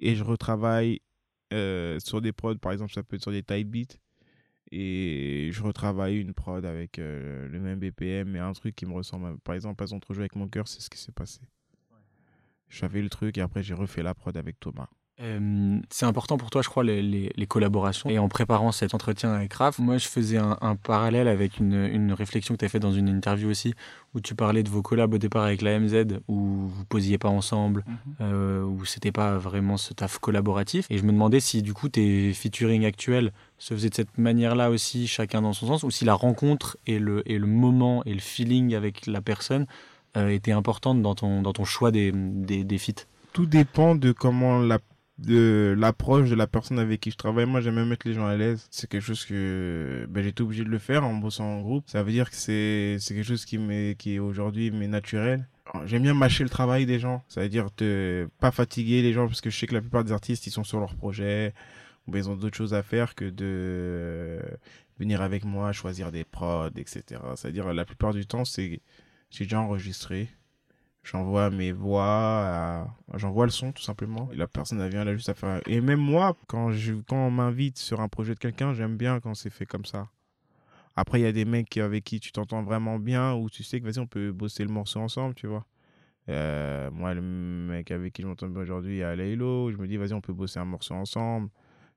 et 0.00 0.16
je 0.16 0.24
retravaille 0.24 1.00
euh, 1.52 1.98
sur 2.00 2.22
des 2.22 2.32
prods. 2.32 2.56
Par 2.56 2.72
exemple, 2.72 2.94
ça 2.94 3.02
peut 3.02 3.16
être 3.16 3.22
sur 3.22 3.32
des 3.32 3.42
type 3.42 3.70
beats 3.70 3.98
et 4.70 5.50
je 5.52 5.62
retravaille 5.62 6.18
une 6.18 6.34
prod 6.34 6.64
avec 6.64 6.98
euh, 6.98 7.48
le 7.48 7.60
même 7.60 7.78
BPM 7.78 8.34
et 8.36 8.38
un 8.38 8.52
truc 8.52 8.74
qui 8.74 8.86
me 8.86 8.92
ressemble. 8.92 9.38
Par 9.40 9.54
exemple, 9.54 9.76
pas 9.76 9.92
entre 9.92 10.16
avec 10.18 10.34
mon 10.36 10.48
cœur, 10.48 10.66
c'est 10.68 10.80
ce 10.80 10.90
qui 10.90 10.98
s'est 10.98 11.12
passé. 11.12 11.40
J'avais 12.68 13.00
le 13.00 13.08
truc 13.08 13.38
et 13.38 13.40
après 13.40 13.62
j'ai 13.62 13.74
refait 13.74 14.02
la 14.02 14.14
prod 14.14 14.36
avec 14.36 14.58
Thomas 14.58 14.88
c'est 15.18 16.04
important 16.04 16.36
pour 16.36 16.50
toi, 16.50 16.60
je 16.60 16.68
crois, 16.68 16.84
les, 16.84 17.00
les, 17.02 17.46
collaborations. 17.46 18.10
Et 18.10 18.18
en 18.18 18.28
préparant 18.28 18.70
cet 18.70 18.92
entretien 18.92 19.32
avec 19.32 19.54
Raph, 19.54 19.78
moi, 19.78 19.96
je 19.96 20.08
faisais 20.08 20.36
un, 20.36 20.76
parallèle 20.76 21.26
avec 21.26 21.58
une, 21.58 21.72
une 21.72 22.12
réflexion 22.12 22.54
que 22.54 22.58
tu 22.58 22.64
as 22.66 22.68
faite 22.68 22.82
dans 22.82 22.92
une 22.92 23.08
interview 23.08 23.48
aussi, 23.48 23.72
où 24.14 24.20
tu 24.20 24.34
parlais 24.34 24.62
de 24.62 24.68
vos 24.68 24.82
collabs 24.82 25.14
au 25.14 25.18
départ 25.18 25.44
avec 25.44 25.62
la 25.62 25.78
MZ, 25.78 26.18
où 26.28 26.66
vous 26.66 26.84
posiez 26.84 27.16
pas 27.16 27.30
ensemble, 27.30 27.84
mhm. 27.86 27.96
euh, 28.20 28.62
où 28.62 28.84
c'était 28.84 29.12
pas 29.12 29.38
vraiment 29.38 29.78
ce 29.78 29.94
taf 29.94 30.18
collaboratif. 30.18 30.86
Et 30.90 30.98
je 30.98 31.02
me 31.02 31.12
demandais 31.12 31.40
si, 31.40 31.62
du 31.62 31.72
coup, 31.72 31.88
tes 31.88 32.34
featuring 32.34 32.84
actuels 32.84 33.32
se 33.56 33.72
faisaient 33.72 33.88
de 33.88 33.94
cette 33.94 34.18
manière-là 34.18 34.68
aussi, 34.70 35.06
chacun 35.06 35.40
dans 35.40 35.54
son 35.54 35.66
sens, 35.66 35.82
ou 35.82 35.90
si 35.90 36.04
la 36.04 36.14
rencontre 36.14 36.76
et 36.86 36.98
le, 36.98 37.22
et 37.30 37.38
le 37.38 37.46
moment 37.46 38.02
et 38.04 38.12
le 38.12 38.20
feeling 38.20 38.74
avec 38.74 39.06
la 39.06 39.22
personne 39.22 39.66
euh, 40.18 40.28
étaient 40.28 40.52
importantes 40.52 41.00
dans 41.00 41.14
ton, 41.14 41.40
dans 41.40 41.54
ton 41.54 41.64
choix 41.64 41.90
des, 41.90 42.12
des, 42.12 42.64
des 42.64 42.78
feats. 42.78 43.06
Tout 43.32 43.46
dépend 43.46 43.94
de 43.94 44.12
comment 44.12 44.58
la 44.58 44.78
de 45.18 45.74
l'approche 45.78 46.28
de 46.28 46.34
la 46.34 46.46
personne 46.46 46.78
avec 46.78 47.00
qui 47.00 47.10
je 47.10 47.16
travaille. 47.16 47.46
Moi, 47.46 47.60
j'aime 47.60 47.82
mettre 47.84 48.06
les 48.06 48.14
gens 48.14 48.26
à 48.26 48.36
l'aise. 48.36 48.66
C'est 48.70 48.88
quelque 48.88 49.02
chose 49.02 49.24
que 49.24 50.06
ben, 50.10 50.22
j'étais 50.22 50.42
obligé 50.42 50.64
de 50.64 50.68
le 50.68 50.78
faire 50.78 51.04
en 51.04 51.14
bossant 51.14 51.44
en 51.44 51.60
groupe. 51.60 51.84
Ça 51.88 52.02
veut 52.02 52.12
dire 52.12 52.30
que 52.30 52.36
c'est 52.36 52.98
quelque 53.00 53.22
chose 53.22 53.44
qui, 53.44 53.56
est, 53.56 53.98
qui 53.98 54.18
aujourd'hui 54.18 54.70
mais 54.70 54.88
naturel. 54.88 55.48
J'aime 55.84 56.02
bien 56.02 56.14
mâcher 56.14 56.44
le 56.44 56.50
travail 56.50 56.86
des 56.86 56.98
gens. 56.98 57.24
Ça 57.28 57.40
veut 57.40 57.48
dire 57.48 57.68
de 57.78 58.28
pas 58.40 58.50
fatiguer 58.50 59.02
les 59.02 59.12
gens 59.12 59.26
parce 59.26 59.40
que 59.40 59.50
je 59.50 59.58
sais 59.58 59.66
que 59.66 59.74
la 59.74 59.80
plupart 59.80 60.04
des 60.04 60.12
artistes, 60.12 60.46
ils 60.46 60.52
sont 60.52 60.64
sur 60.64 60.80
leur 60.80 60.94
projet 60.94 61.54
ou 62.06 62.16
ils 62.16 62.28
ont 62.28 62.36
d'autres 62.36 62.56
choses 62.56 62.74
à 62.74 62.82
faire 62.82 63.14
que 63.14 63.24
de 63.24 64.40
venir 64.98 65.22
avec 65.22 65.44
moi, 65.44 65.72
choisir 65.72 66.12
des 66.12 66.24
prods, 66.24 66.68
etc. 66.76 67.20
C'est-à-dire 67.34 67.72
la 67.72 67.84
plupart 67.84 68.14
du 68.14 68.26
temps, 68.26 68.44
c'est 68.44 68.80
j'ai 69.30 69.44
déjà 69.44 69.60
enregistré 69.60 70.28
j'envoie 71.06 71.50
mes 71.50 71.72
voix, 71.72 72.88
j'envoie 73.14 73.46
le 73.46 73.52
son 73.52 73.72
tout 73.72 73.82
simplement. 73.82 74.28
Et 74.32 74.36
la 74.36 74.46
personne 74.46 74.86
vient 74.88 75.04
là 75.04 75.14
juste 75.14 75.28
à 75.28 75.34
faire. 75.34 75.60
Et 75.66 75.80
même 75.80 76.00
moi, 76.00 76.36
quand 76.46 76.72
je 76.72 76.94
quand 77.08 77.16
on 77.16 77.30
m'invite 77.30 77.78
sur 77.78 78.00
un 78.00 78.08
projet 78.08 78.34
de 78.34 78.38
quelqu'un, 78.38 78.74
j'aime 78.74 78.96
bien 78.96 79.20
quand 79.20 79.34
c'est 79.34 79.50
fait 79.50 79.66
comme 79.66 79.84
ça. 79.84 80.08
Après, 80.96 81.20
il 81.20 81.24
y 81.24 81.26
a 81.26 81.32
des 81.32 81.44
mecs 81.44 81.76
avec 81.76 82.04
qui 82.04 82.20
tu 82.20 82.32
t'entends 82.32 82.62
vraiment 82.62 82.98
bien, 82.98 83.34
ou 83.34 83.50
tu 83.50 83.62
sais 83.62 83.80
que 83.80 83.84
vas-y, 83.84 83.98
on 83.98 84.06
peut 84.06 84.32
bosser 84.32 84.64
le 84.64 84.70
morceau 84.70 85.00
ensemble, 85.00 85.34
tu 85.34 85.46
vois. 85.46 85.66
Euh, 86.28 86.90
moi, 86.90 87.14
le 87.14 87.20
mec 87.20 87.90
avec 87.90 88.14
qui 88.14 88.22
je 88.22 88.26
m'entends 88.26 88.48
aujourd'hui, 88.56 88.96
il 88.96 88.98
y 88.98 89.02
a. 89.02 89.14
Je 89.14 89.76
me 89.76 89.86
dis, 89.86 89.98
vas-y, 89.98 90.14
on 90.14 90.22
peut 90.22 90.32
bosser 90.32 90.58
un 90.58 90.64
morceau 90.64 90.94
ensemble. 90.94 91.50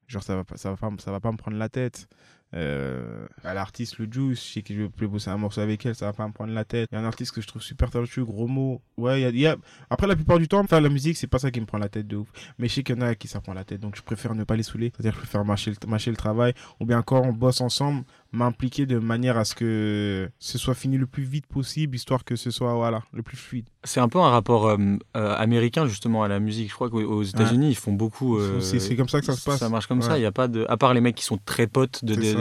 Genre, 0.07 0.23
ça 0.23 0.35
va, 0.35 0.43
ça 0.55 0.71
va, 0.71 0.77
pas, 0.77 0.89
ça 0.99 1.11
va 1.11 1.19
pas 1.19 1.31
me 1.31 1.37
prendre 1.37 1.57
la 1.57 1.69
tête. 1.69 2.07
Euh, 2.55 3.27
à 3.43 3.53
l'artiste 3.53 3.99
le 3.99 4.07
Juice, 4.11 4.43
je 4.43 4.53
sais 4.53 4.61
que 4.63 4.73
je 4.73 4.81
vais 4.81 5.07
bosser 5.07 5.29
un 5.29 5.37
morceau 5.37 5.61
avec 5.61 5.85
elle, 5.85 5.93
ça 5.93 6.07
va 6.07 6.13
pas 6.13 6.27
me 6.27 6.33
prendre 6.33 6.53
la 6.53 6.65
tête. 6.65 6.89
Il 6.91 6.95
y 6.95 6.97
a 6.97 7.01
un 7.01 7.05
artiste 7.05 7.31
que 7.31 7.41
je 7.41 7.47
trouve 7.47 7.61
super 7.61 7.91
talentueux, 7.91 8.25
gros 8.25 8.47
mot. 8.47 8.81
Ouais, 8.97 9.21
il 9.21 9.39
y 9.39 9.47
a, 9.47 9.55
Après, 9.89 10.07
la 10.07 10.15
plupart 10.15 10.39
du 10.39 10.47
temps, 10.47 10.65
faire 10.65 10.81
la 10.81 10.89
musique, 10.89 11.17
c'est 11.17 11.27
pas 11.27 11.39
ça 11.39 11.51
qui 11.51 11.61
me 11.61 11.65
prend 11.65 11.77
la 11.77 11.89
tête 11.89 12.07
de 12.07 12.17
ouf. 12.17 12.27
Mais 12.57 12.67
je 12.67 12.75
sais 12.75 12.83
qu'il 12.83 12.95
y 12.95 12.99
en 12.99 13.01
a 13.01 13.15
qui 13.15 13.27
ça 13.27 13.39
prend 13.39 13.53
la 13.53 13.63
tête, 13.63 13.81
donc 13.81 13.95
je 13.95 14.01
préfère 14.01 14.33
ne 14.33 14.43
pas 14.43 14.55
les 14.55 14.63
saouler. 14.63 14.91
C'est-à-dire 14.95 15.11
que 15.11 15.17
je 15.17 15.21
préfère 15.21 15.45
mâcher 15.45 15.71
le, 15.71 15.87
mâcher 15.87 16.09
le 16.09 16.17
travail. 16.17 16.53
Ou 16.79 16.85
bien 16.85 16.99
encore, 16.99 17.23
on 17.23 17.33
bosse 17.33 17.61
ensemble, 17.61 18.03
m'impliquer 18.31 18.85
de 18.85 18.97
manière 18.97 19.37
à 19.37 19.45
ce 19.45 19.53
que 19.53 20.29
ce 20.39 20.57
soit 20.57 20.75
fini 20.75 20.97
le 20.97 21.05
plus 21.05 21.23
vite 21.23 21.45
possible, 21.45 21.95
histoire 21.95 22.23
que 22.23 22.35
ce 22.35 22.49
soit 22.49 22.73
voilà, 22.73 23.03
le 23.13 23.21
plus 23.21 23.37
fluide. 23.37 23.65
C'est 23.83 23.99
un 23.99 24.09
peu 24.09 24.19
un 24.19 24.29
rapport 24.29 24.67
euh, 24.67 24.77
euh, 25.15 25.35
américain 25.35 25.85
justement 25.85 26.23
à 26.23 26.27
la 26.27 26.39
musique. 26.39 26.69
Je 26.69 26.73
crois 26.73 26.89
qu'aux 26.89 27.23
États-Unis, 27.23 27.69
ils 27.69 27.75
font 27.75 27.93
beaucoup. 27.93 28.39
c'est 28.59 28.95
comme 28.95 29.09
ça 29.09 29.19
que 29.19 29.25
ça 29.27 29.33
se 29.33 29.43
passe. 29.43 29.59
Ça 29.59 29.69
marche 29.69 29.85
comme 29.85 30.01
ça. 30.01 30.17
Il 30.17 30.21
y 30.21 30.25
a 30.25 30.31
pas 30.31 30.47
de, 30.47 30.65
à 30.67 30.77
part 30.77 30.93
les 30.95 31.01
mecs 31.01 31.15
qui 31.15 31.25
sont 31.25 31.39
très 31.45 31.67
potes 31.67 32.03
de, 32.03 32.38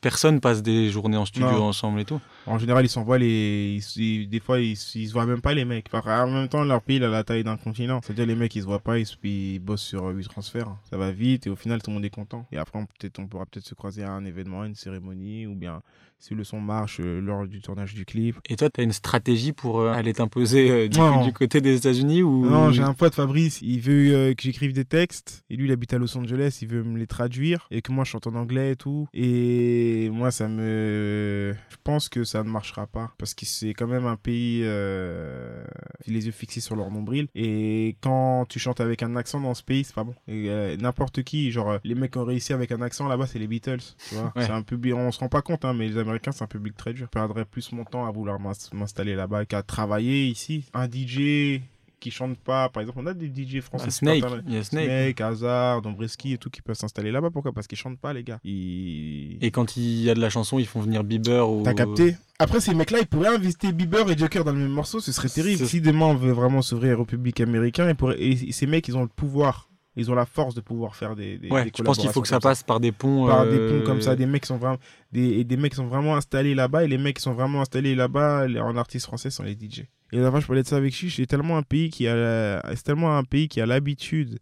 personne 0.00 0.40
passe 0.40 0.62
des 0.62 0.90
journées 0.90 1.16
en 1.16 1.24
studio 1.24 1.48
ensemble 1.62 2.00
et 2.00 2.04
tout. 2.04 2.20
En 2.46 2.58
général, 2.58 2.84
ils 2.84 2.88
s'envoient 2.88 3.18
les. 3.18 3.80
des 3.96 4.40
fois, 4.40 4.60
ils, 4.60 4.72
ils 4.72 5.08
se 5.08 5.12
voient 5.12 5.26
même 5.26 5.40
pas, 5.40 5.54
les 5.54 5.64
mecs. 5.64 5.86
en 5.92 6.30
même 6.30 6.48
temps, 6.48 6.64
leur 6.64 6.82
pays, 6.82 6.96
il 6.96 7.04
a 7.04 7.08
la 7.08 7.24
taille 7.24 7.44
d'un 7.44 7.56
continent. 7.56 8.00
C'est-à-dire, 8.02 8.26
les 8.26 8.34
mecs, 8.34 8.54
ils 8.56 8.62
se 8.62 8.66
voient 8.66 8.80
pas, 8.80 8.98
ils, 8.98 9.58
bossent 9.60 9.82
sur 9.82 10.06
8 10.06 10.28
transferts. 10.28 10.74
Ça 10.90 10.96
va 10.96 11.10
vite 11.10 11.46
et 11.46 11.50
au 11.50 11.56
final, 11.56 11.82
tout 11.82 11.90
le 11.90 11.94
monde 11.94 12.04
est 12.04 12.10
content. 12.10 12.46
Et 12.52 12.58
après, 12.58 12.78
on, 12.78 12.86
peut 12.86 13.10
on 13.18 13.26
pourra 13.26 13.46
peut-être 13.46 13.66
se 13.66 13.74
croiser 13.74 14.02
à 14.02 14.10
un 14.10 14.24
événement, 14.24 14.64
une 14.64 14.74
cérémonie 14.74 15.46
ou 15.46 15.54
bien 15.54 15.82
si 16.22 16.36
le 16.36 16.44
son 16.44 16.60
marche 16.60 17.00
euh, 17.00 17.20
lors 17.20 17.48
du 17.48 17.60
tournage 17.60 17.94
du 17.94 18.04
clip. 18.04 18.36
Et 18.48 18.54
toi, 18.54 18.70
tu 18.70 18.80
as 18.80 18.84
une 18.84 18.92
stratégie 18.92 19.50
pour 19.50 19.80
euh, 19.80 19.92
aller 19.92 20.12
t'imposer 20.12 20.70
euh, 20.70 20.88
du, 20.88 21.32
côté 21.32 21.60
des 21.60 21.76
États-Unis 21.76 22.22
ou? 22.22 22.46
Non, 22.48 22.70
j'ai 22.70 22.84
un 22.84 22.94
pote 22.94 23.16
Fabrice, 23.16 23.60
il 23.60 23.80
veut 23.80 24.32
que 24.34 24.42
j'écrive 24.42 24.72
des 24.72 24.84
textes 24.84 25.42
et 25.50 25.56
lui 25.56 25.66
il 25.66 25.72
habite 25.72 25.92
à 25.92 25.98
Los 25.98 26.16
Angeles, 26.16 26.60
il 26.62 26.68
veut 26.68 26.84
me 26.84 26.96
les 26.96 27.08
traduire 27.08 27.66
et 27.72 27.82
que 27.82 27.90
moi 27.90 28.04
je 28.04 28.10
chante 28.10 28.28
en 28.28 28.36
anglais 28.36 28.72
et 28.72 28.76
tout. 28.76 29.08
Et 29.12 30.10
moi 30.12 30.30
ça 30.30 30.46
me 30.46 31.54
je 31.68 31.76
pense 31.82 32.08
que 32.08 32.22
ça 32.22 32.31
ne 32.38 32.48
marchera 32.48 32.86
pas 32.86 33.12
parce 33.18 33.34
que 33.34 33.46
c'est 33.46 33.74
quand 33.74 33.86
même 33.86 34.06
un 34.06 34.16
pays 34.16 34.60
les 34.62 36.26
yeux 36.26 36.32
fixés 36.32 36.60
sur 36.60 36.76
leur 36.76 36.90
nombril 36.90 37.28
et 37.34 37.96
quand 38.00 38.46
tu 38.48 38.58
chantes 38.58 38.80
avec 38.80 39.02
un 39.02 39.16
accent 39.16 39.40
dans 39.40 39.54
ce 39.54 39.62
pays, 39.62 39.84
c'est 39.84 39.94
pas 39.94 40.04
bon. 40.04 40.14
n'importe 40.26 41.22
qui, 41.22 41.50
genre 41.50 41.78
les 41.84 41.94
mecs 41.94 42.12
qui 42.12 42.18
ont 42.18 42.24
réussi 42.24 42.52
avec 42.52 42.72
un 42.72 42.82
accent 42.82 43.08
là-bas, 43.08 43.26
c'est 43.26 43.38
les 43.38 43.46
Beatles, 43.46 43.80
tu 44.08 44.14
vois. 44.14 44.32
C'est 44.36 44.50
un 44.50 44.62
peu 44.62 44.78
on 44.92 45.12
se 45.12 45.20
rend 45.20 45.28
pas 45.28 45.42
compte 45.42 45.64
hein, 45.64 45.74
mais 45.74 45.88
les 45.88 46.02
c'est 46.30 46.42
un 46.42 46.46
public 46.46 46.76
très 46.76 46.92
dur. 46.92 47.06
Je 47.06 47.10
perdrais 47.10 47.44
plus 47.44 47.72
mon 47.72 47.84
temps 47.84 48.06
à 48.06 48.10
vouloir 48.10 48.38
m'installer 48.72 49.14
là-bas 49.14 49.44
qu'à 49.46 49.62
travailler 49.62 50.26
ici. 50.26 50.66
Un 50.74 50.88
DJ 50.88 51.60
qui 52.02 52.10
chantent 52.10 52.38
pas. 52.38 52.68
Par 52.68 52.80
exemple, 52.80 52.98
on 53.00 53.06
a 53.06 53.14
des 53.14 53.28
DJ 53.28 53.60
français. 53.60 53.86
Ah, 53.88 53.90
Snake, 53.90 54.24
il 54.46 54.54
y 54.54 54.56
a 54.58 54.64
Snake. 54.64 54.84
Snake, 54.84 55.20
Hazard, 55.20 55.82
Dombreski 55.82 56.34
et 56.34 56.38
tout 56.38 56.50
qui 56.50 56.60
peuvent 56.60 56.76
s'installer 56.76 57.12
là-bas. 57.12 57.30
Pourquoi? 57.30 57.52
Parce 57.52 57.66
qu'ils 57.66 57.78
chantent 57.78 57.98
pas, 57.98 58.12
les 58.12 58.24
gars. 58.24 58.40
Et 58.44 59.50
quand 59.52 59.76
il 59.76 60.02
y 60.02 60.10
a 60.10 60.14
de 60.14 60.20
la 60.20 60.30
chanson, 60.30 60.58
ils 60.58 60.66
font 60.66 60.80
venir 60.80 61.04
Bieber 61.04 61.48
ou. 61.48 61.62
T'as 61.62 61.74
capté? 61.74 62.16
Après, 62.38 62.60
ces 62.60 62.74
mecs-là, 62.74 62.98
ils 63.00 63.06
pourraient 63.06 63.28
inviter 63.28 63.72
Bieber 63.72 64.10
et 64.10 64.18
Joker 64.18 64.44
dans 64.44 64.52
le 64.52 64.58
même 64.58 64.68
morceau, 64.68 65.00
ce 65.00 65.12
serait 65.12 65.28
terrible. 65.28 65.64
Si 65.66 65.80
demain 65.80 66.06
on 66.06 66.14
veut 66.14 66.32
vraiment 66.32 66.60
s'ouvrir 66.60 66.98
au 66.98 67.04
public 67.04 67.40
américain, 67.40 67.94
et 68.18 68.52
ces 68.52 68.66
mecs, 68.66 68.88
ils 68.88 68.96
ont 68.96 69.02
le 69.02 69.08
pouvoir 69.08 69.68
ils 69.94 70.10
ont 70.10 70.14
la 70.14 70.24
force 70.24 70.54
de 70.54 70.62
pouvoir 70.62 70.96
faire 70.96 71.14
des, 71.14 71.36
des, 71.36 71.50
ouais, 71.50 71.70
Je 71.76 71.82
pense 71.82 71.98
qu'il 71.98 72.08
faut 72.10 72.22
que 72.22 72.28
ça, 72.28 72.40
passe 72.40 72.62
par 72.62 72.80
des 72.80 72.92
ponts. 72.92 73.26
Par 73.26 73.46
des 73.46 73.58
ponts 73.58 73.84
comme 73.84 74.00
ça, 74.00 74.12
euh, 74.12 74.16
des 74.16 74.24
mecs 74.24 74.46
sont 74.46 74.56
vraiment, 74.56 74.78
des, 75.12 75.44
des 75.44 75.56
mecs 75.58 75.74
sont 75.74 75.86
vraiment 75.86 76.16
installés 76.16 76.54
là-bas, 76.54 76.84
et 76.84 76.88
les 76.88 76.96
mecs 76.96 77.16
qui 77.16 77.22
sont 77.22 77.34
vraiment 77.34 77.60
installés 77.60 77.94
là-bas, 77.94 78.46
en 78.60 78.76
artistes 78.76 79.06
français, 79.06 79.28
sont 79.30 79.42
les 79.42 79.52
DJ. 79.52 79.84
Et 80.12 80.18
la 80.18 80.40
je 80.40 80.46
parlais 80.46 80.62
de 80.62 80.68
ça 80.68 80.76
avec 80.76 80.94
Chiche, 80.94 81.16
c'est 81.16 81.26
tellement 81.26 81.56
un 81.56 81.62
pays 81.62 81.88
qui 81.88 82.06
a, 82.06 82.62
c'est 82.76 82.82
tellement 82.82 83.16
un 83.16 83.24
pays 83.24 83.48
qui 83.48 83.60
a 83.60 83.66
l'habitude 83.66 84.38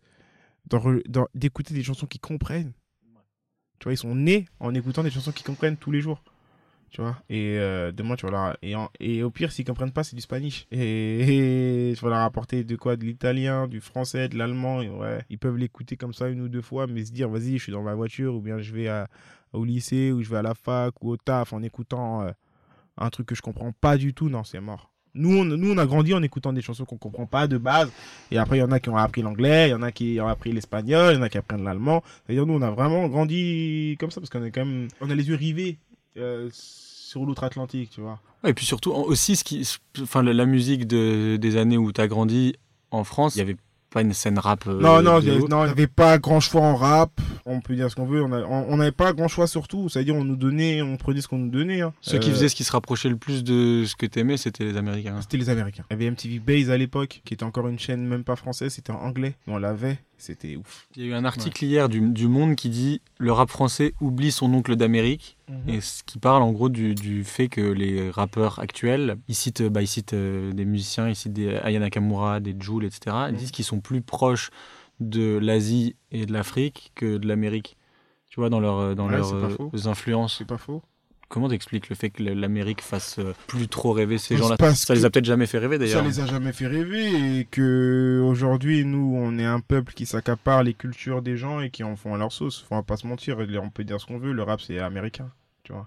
d'écouter 1.34 1.74
des 1.74 1.82
chansons 1.84 2.06
qu'ils 2.06 2.20
comprennent. 2.20 2.72
Tu 3.78 3.84
vois, 3.84 3.92
ils 3.92 3.96
sont 3.96 4.14
nés 4.14 4.46
en 4.58 4.74
écoutant 4.74 5.02
des 5.02 5.10
chansons 5.10 5.32
qu'ils 5.32 5.46
comprennent 5.46 5.76
tous 5.76 5.90
les 5.90 6.00
jours. 6.00 6.22
Tu 6.90 7.00
vois 7.00 7.16
et 7.28 7.56
euh, 7.56 7.92
demain 7.92 8.16
tu 8.16 8.26
vas 8.26 8.32
leur 8.32 8.58
et, 8.62 8.74
et 8.98 9.22
au 9.22 9.30
pire 9.30 9.52
s'ils 9.52 9.64
comprennent 9.64 9.92
pas 9.92 10.02
c'est 10.02 10.16
du 10.16 10.22
spanish. 10.22 10.66
Et, 10.72 11.92
tu 11.96 12.04
vas 12.04 12.10
leur 12.10 12.18
apporter 12.18 12.64
de 12.64 12.74
quoi? 12.74 12.96
De 12.96 13.04
l'italien 13.04 13.68
du 13.68 13.80
français 13.80 14.28
de 14.28 14.36
l'allemand 14.36 14.80
ouais. 14.80 15.24
Ils 15.30 15.38
peuvent 15.38 15.56
l'écouter 15.56 15.96
comme 15.96 16.12
ça 16.12 16.28
une 16.28 16.40
ou 16.40 16.48
deux 16.48 16.62
fois 16.62 16.88
mais 16.88 17.04
se 17.04 17.12
dire 17.12 17.28
vas-y 17.28 17.58
je 17.58 17.62
suis 17.62 17.72
dans 17.72 17.82
ma 17.82 17.94
voiture 17.94 18.34
ou 18.34 18.40
bien 18.40 18.58
je 18.58 18.74
vais 18.74 18.88
à, 18.88 19.06
au 19.52 19.64
lycée 19.64 20.10
ou 20.10 20.24
je 20.24 20.30
vais 20.30 20.38
à 20.38 20.42
la 20.42 20.54
fac 20.54 21.00
ou 21.00 21.10
au 21.10 21.16
taf 21.16 21.52
en 21.52 21.62
écoutant 21.62 22.22
euh, 22.22 22.32
un 22.96 23.08
truc 23.08 23.28
que 23.28 23.36
je 23.36 23.42
comprends 23.42 23.70
pas 23.70 23.96
du 23.96 24.12
tout. 24.12 24.28
Non 24.28 24.42
c'est 24.42 24.60
mort 24.60 24.89
nous 25.14 25.38
on, 25.38 25.44
nous, 25.44 25.72
on 25.72 25.78
a 25.78 25.86
grandi 25.86 26.14
en 26.14 26.22
écoutant 26.22 26.52
des 26.52 26.62
chansons 26.62 26.84
qu'on 26.84 26.96
comprend 26.96 27.26
pas 27.26 27.46
de 27.46 27.58
base. 27.58 27.90
Et 28.30 28.38
après, 28.38 28.58
il 28.58 28.60
y 28.60 28.62
en 28.62 28.70
a 28.70 28.80
qui 28.80 28.88
ont 28.88 28.96
appris 28.96 29.22
l'anglais, 29.22 29.68
il 29.68 29.70
y 29.70 29.74
en 29.74 29.82
a 29.82 29.92
qui 29.92 30.18
ont 30.20 30.28
appris 30.28 30.52
l'espagnol, 30.52 31.14
il 31.14 31.16
y 31.16 31.20
en 31.20 31.22
a 31.22 31.28
qui 31.28 31.38
apprennent 31.38 31.64
l'allemand. 31.64 32.02
C'est-à-dire, 32.26 32.46
nous, 32.46 32.54
on 32.54 32.62
a 32.62 32.70
vraiment 32.70 33.08
grandi 33.08 33.96
comme 33.98 34.10
ça 34.10 34.20
parce 34.20 34.30
qu'on 34.30 34.44
est 34.44 34.50
quand 34.50 34.64
même, 34.64 34.88
on 35.00 35.10
a 35.10 35.14
les 35.14 35.28
yeux 35.28 35.36
rivés 35.36 35.78
euh, 36.16 36.48
sur 36.52 37.24
l'outre-Atlantique, 37.24 37.90
tu 37.90 38.00
vois. 38.00 38.20
et 38.44 38.54
puis 38.54 38.64
surtout, 38.64 38.92
aussi, 38.92 39.36
ce 39.36 39.44
qui, 39.44 39.68
enfin, 40.00 40.22
la, 40.22 40.46
musique 40.46 40.86
de, 40.86 41.36
des 41.36 41.56
années 41.56 41.78
où 41.78 41.92
tu 41.92 42.00
as 42.00 42.08
grandi 42.08 42.56
en 42.90 43.04
France, 43.04 43.34
il 43.36 43.38
y 43.38 43.42
avait 43.42 43.56
pas 43.90 44.02
une 44.02 44.12
scène 44.12 44.38
rap. 44.38 44.66
Euh, 44.66 44.80
non, 44.80 45.02
non, 45.02 45.20
il 45.20 45.38
n'y 45.38 45.54
avait 45.54 45.86
pas 45.86 46.18
grand 46.18 46.40
choix 46.40 46.62
en 46.62 46.76
rap. 46.76 47.10
On 47.44 47.60
peut 47.60 47.74
dire 47.74 47.90
ce 47.90 47.96
qu'on 47.96 48.06
veut. 48.06 48.22
On 48.22 48.76
n'avait 48.76 48.92
pas 48.92 49.12
grand 49.12 49.28
choix 49.28 49.46
surtout. 49.46 49.88
C'est-à-dire, 49.88 50.14
on 50.14 50.24
nous 50.24 50.36
donnait, 50.36 50.80
on 50.82 50.96
prenait 50.96 51.20
ce 51.20 51.28
qu'on 51.28 51.38
nous 51.38 51.50
donnait. 51.50 51.80
Hein. 51.80 51.92
Ceux 52.00 52.18
qui 52.18 52.30
euh, 52.30 52.32
faisaient 52.32 52.48
ce 52.48 52.54
qui 52.54 52.64
se 52.64 52.72
rapprochait 52.72 53.08
le 53.08 53.16
plus 53.16 53.42
de 53.42 53.84
ce 53.86 53.96
que 53.96 54.06
tu 54.06 54.20
aimais, 54.20 54.36
c'était 54.36 54.64
les 54.64 54.76
Américains. 54.76 55.20
C'était 55.20 55.36
les 55.36 55.50
Américains. 55.50 55.84
Il 55.90 55.94
y 55.94 55.96
avait 55.96 56.10
MTV 56.10 56.38
Base 56.38 56.70
à 56.70 56.76
l'époque, 56.76 57.20
qui 57.24 57.34
était 57.34 57.44
encore 57.44 57.68
une 57.68 57.78
chaîne 57.78 58.06
même 58.06 58.24
pas 58.24 58.36
française, 58.36 58.72
c'était 58.72 58.92
en 58.92 59.00
anglais. 59.00 59.34
On 59.46 59.58
l'avait. 59.58 59.98
C'était 60.20 60.56
ouf. 60.56 60.86
Il 60.96 61.02
y 61.02 61.06
a 61.06 61.08
eu 61.08 61.14
un 61.14 61.24
article 61.24 61.64
hier 61.64 61.88
du, 61.88 62.00
du, 62.00 62.28
Monde 62.28 62.54
qui 62.54 62.68
dit 62.68 63.00
Le 63.18 63.32
rap 63.32 63.50
français 63.50 63.94
oublie 64.00 64.30
son 64.30 64.52
oncle 64.52 64.76
d'Amérique. 64.76 65.38
Mhm. 65.48 65.68
Et 65.68 65.80
ce 65.80 66.02
qui 66.04 66.18
parle 66.18 66.42
en 66.42 66.52
gros 66.52 66.68
du, 66.68 66.94
du, 66.94 67.24
fait 67.24 67.48
que 67.48 67.60
les 67.60 68.10
rappeurs 68.10 68.58
actuels, 68.58 69.16
ils 69.28 69.34
citent, 69.34 69.62
bah, 69.62 69.82
ils 69.82 69.88
citent 69.88 70.12
euh, 70.12 70.52
des 70.52 70.64
musiciens, 70.64 71.08
ils 71.08 71.16
citent 71.16 71.32
des 71.32 71.56
Aya 71.56 71.78
Nakamura, 71.78 72.40
des 72.40 72.54
Jules, 72.58 72.84
etc. 72.84 73.00
Ils 73.28 73.32
mhm. 73.32 73.36
disent 73.36 73.50
qu'ils 73.50 73.64
sont 73.64 73.80
plus 73.80 74.02
proches 74.02 74.50
de 75.00 75.38
l'Asie 75.38 75.96
et 76.12 76.26
de 76.26 76.32
l'Afrique 76.32 76.92
que 76.94 77.16
de 77.16 77.26
l'Amérique. 77.26 77.76
Tu 78.28 78.38
vois, 78.38 78.50
dans, 78.50 78.60
leur, 78.60 78.94
dans 78.94 79.08
leurs 79.08 79.34
euh, 79.34 79.56
influences. 79.86 80.36
C'est 80.38 80.44
pas 80.44 80.58
faux. 80.58 80.82
Comment 81.30 81.48
t'expliques 81.48 81.88
le 81.88 81.94
fait 81.94 82.10
que 82.10 82.24
l'Amérique 82.24 82.82
fasse 82.82 83.20
euh, 83.20 83.32
plus 83.46 83.68
trop 83.68 83.92
rêver 83.92 84.18
ces 84.18 84.36
gens-là? 84.36 84.56
Ça 84.74 84.94
les 84.94 85.04
a 85.04 85.10
peut-être 85.10 85.24
jamais 85.24 85.46
fait 85.46 85.58
rêver 85.58 85.78
d'ailleurs. 85.78 86.02
Ça 86.02 86.08
les 86.08 86.18
a 86.18 86.26
jamais 86.26 86.52
fait 86.52 86.66
rêver 86.66 87.38
et 87.38 87.44
que 87.44 88.20
aujourd'hui 88.24 88.84
nous 88.84 89.14
on 89.16 89.38
est 89.38 89.44
un 89.44 89.60
peuple 89.60 89.92
qui 89.94 90.06
s'accapare 90.06 90.64
les 90.64 90.74
cultures 90.74 91.22
des 91.22 91.36
gens 91.36 91.60
et 91.60 91.70
qui 91.70 91.84
en 91.84 91.94
font 91.94 92.16
à 92.16 92.18
leur 92.18 92.32
sauce. 92.32 92.66
Faut 92.68 92.82
pas 92.82 92.96
se 92.96 93.06
mentir, 93.06 93.38
on 93.62 93.70
peut 93.70 93.84
dire 93.84 94.00
ce 94.00 94.06
qu'on 94.06 94.18
veut, 94.18 94.32
le 94.32 94.42
rap 94.42 94.60
c'est 94.60 94.80
américain. 94.80 95.30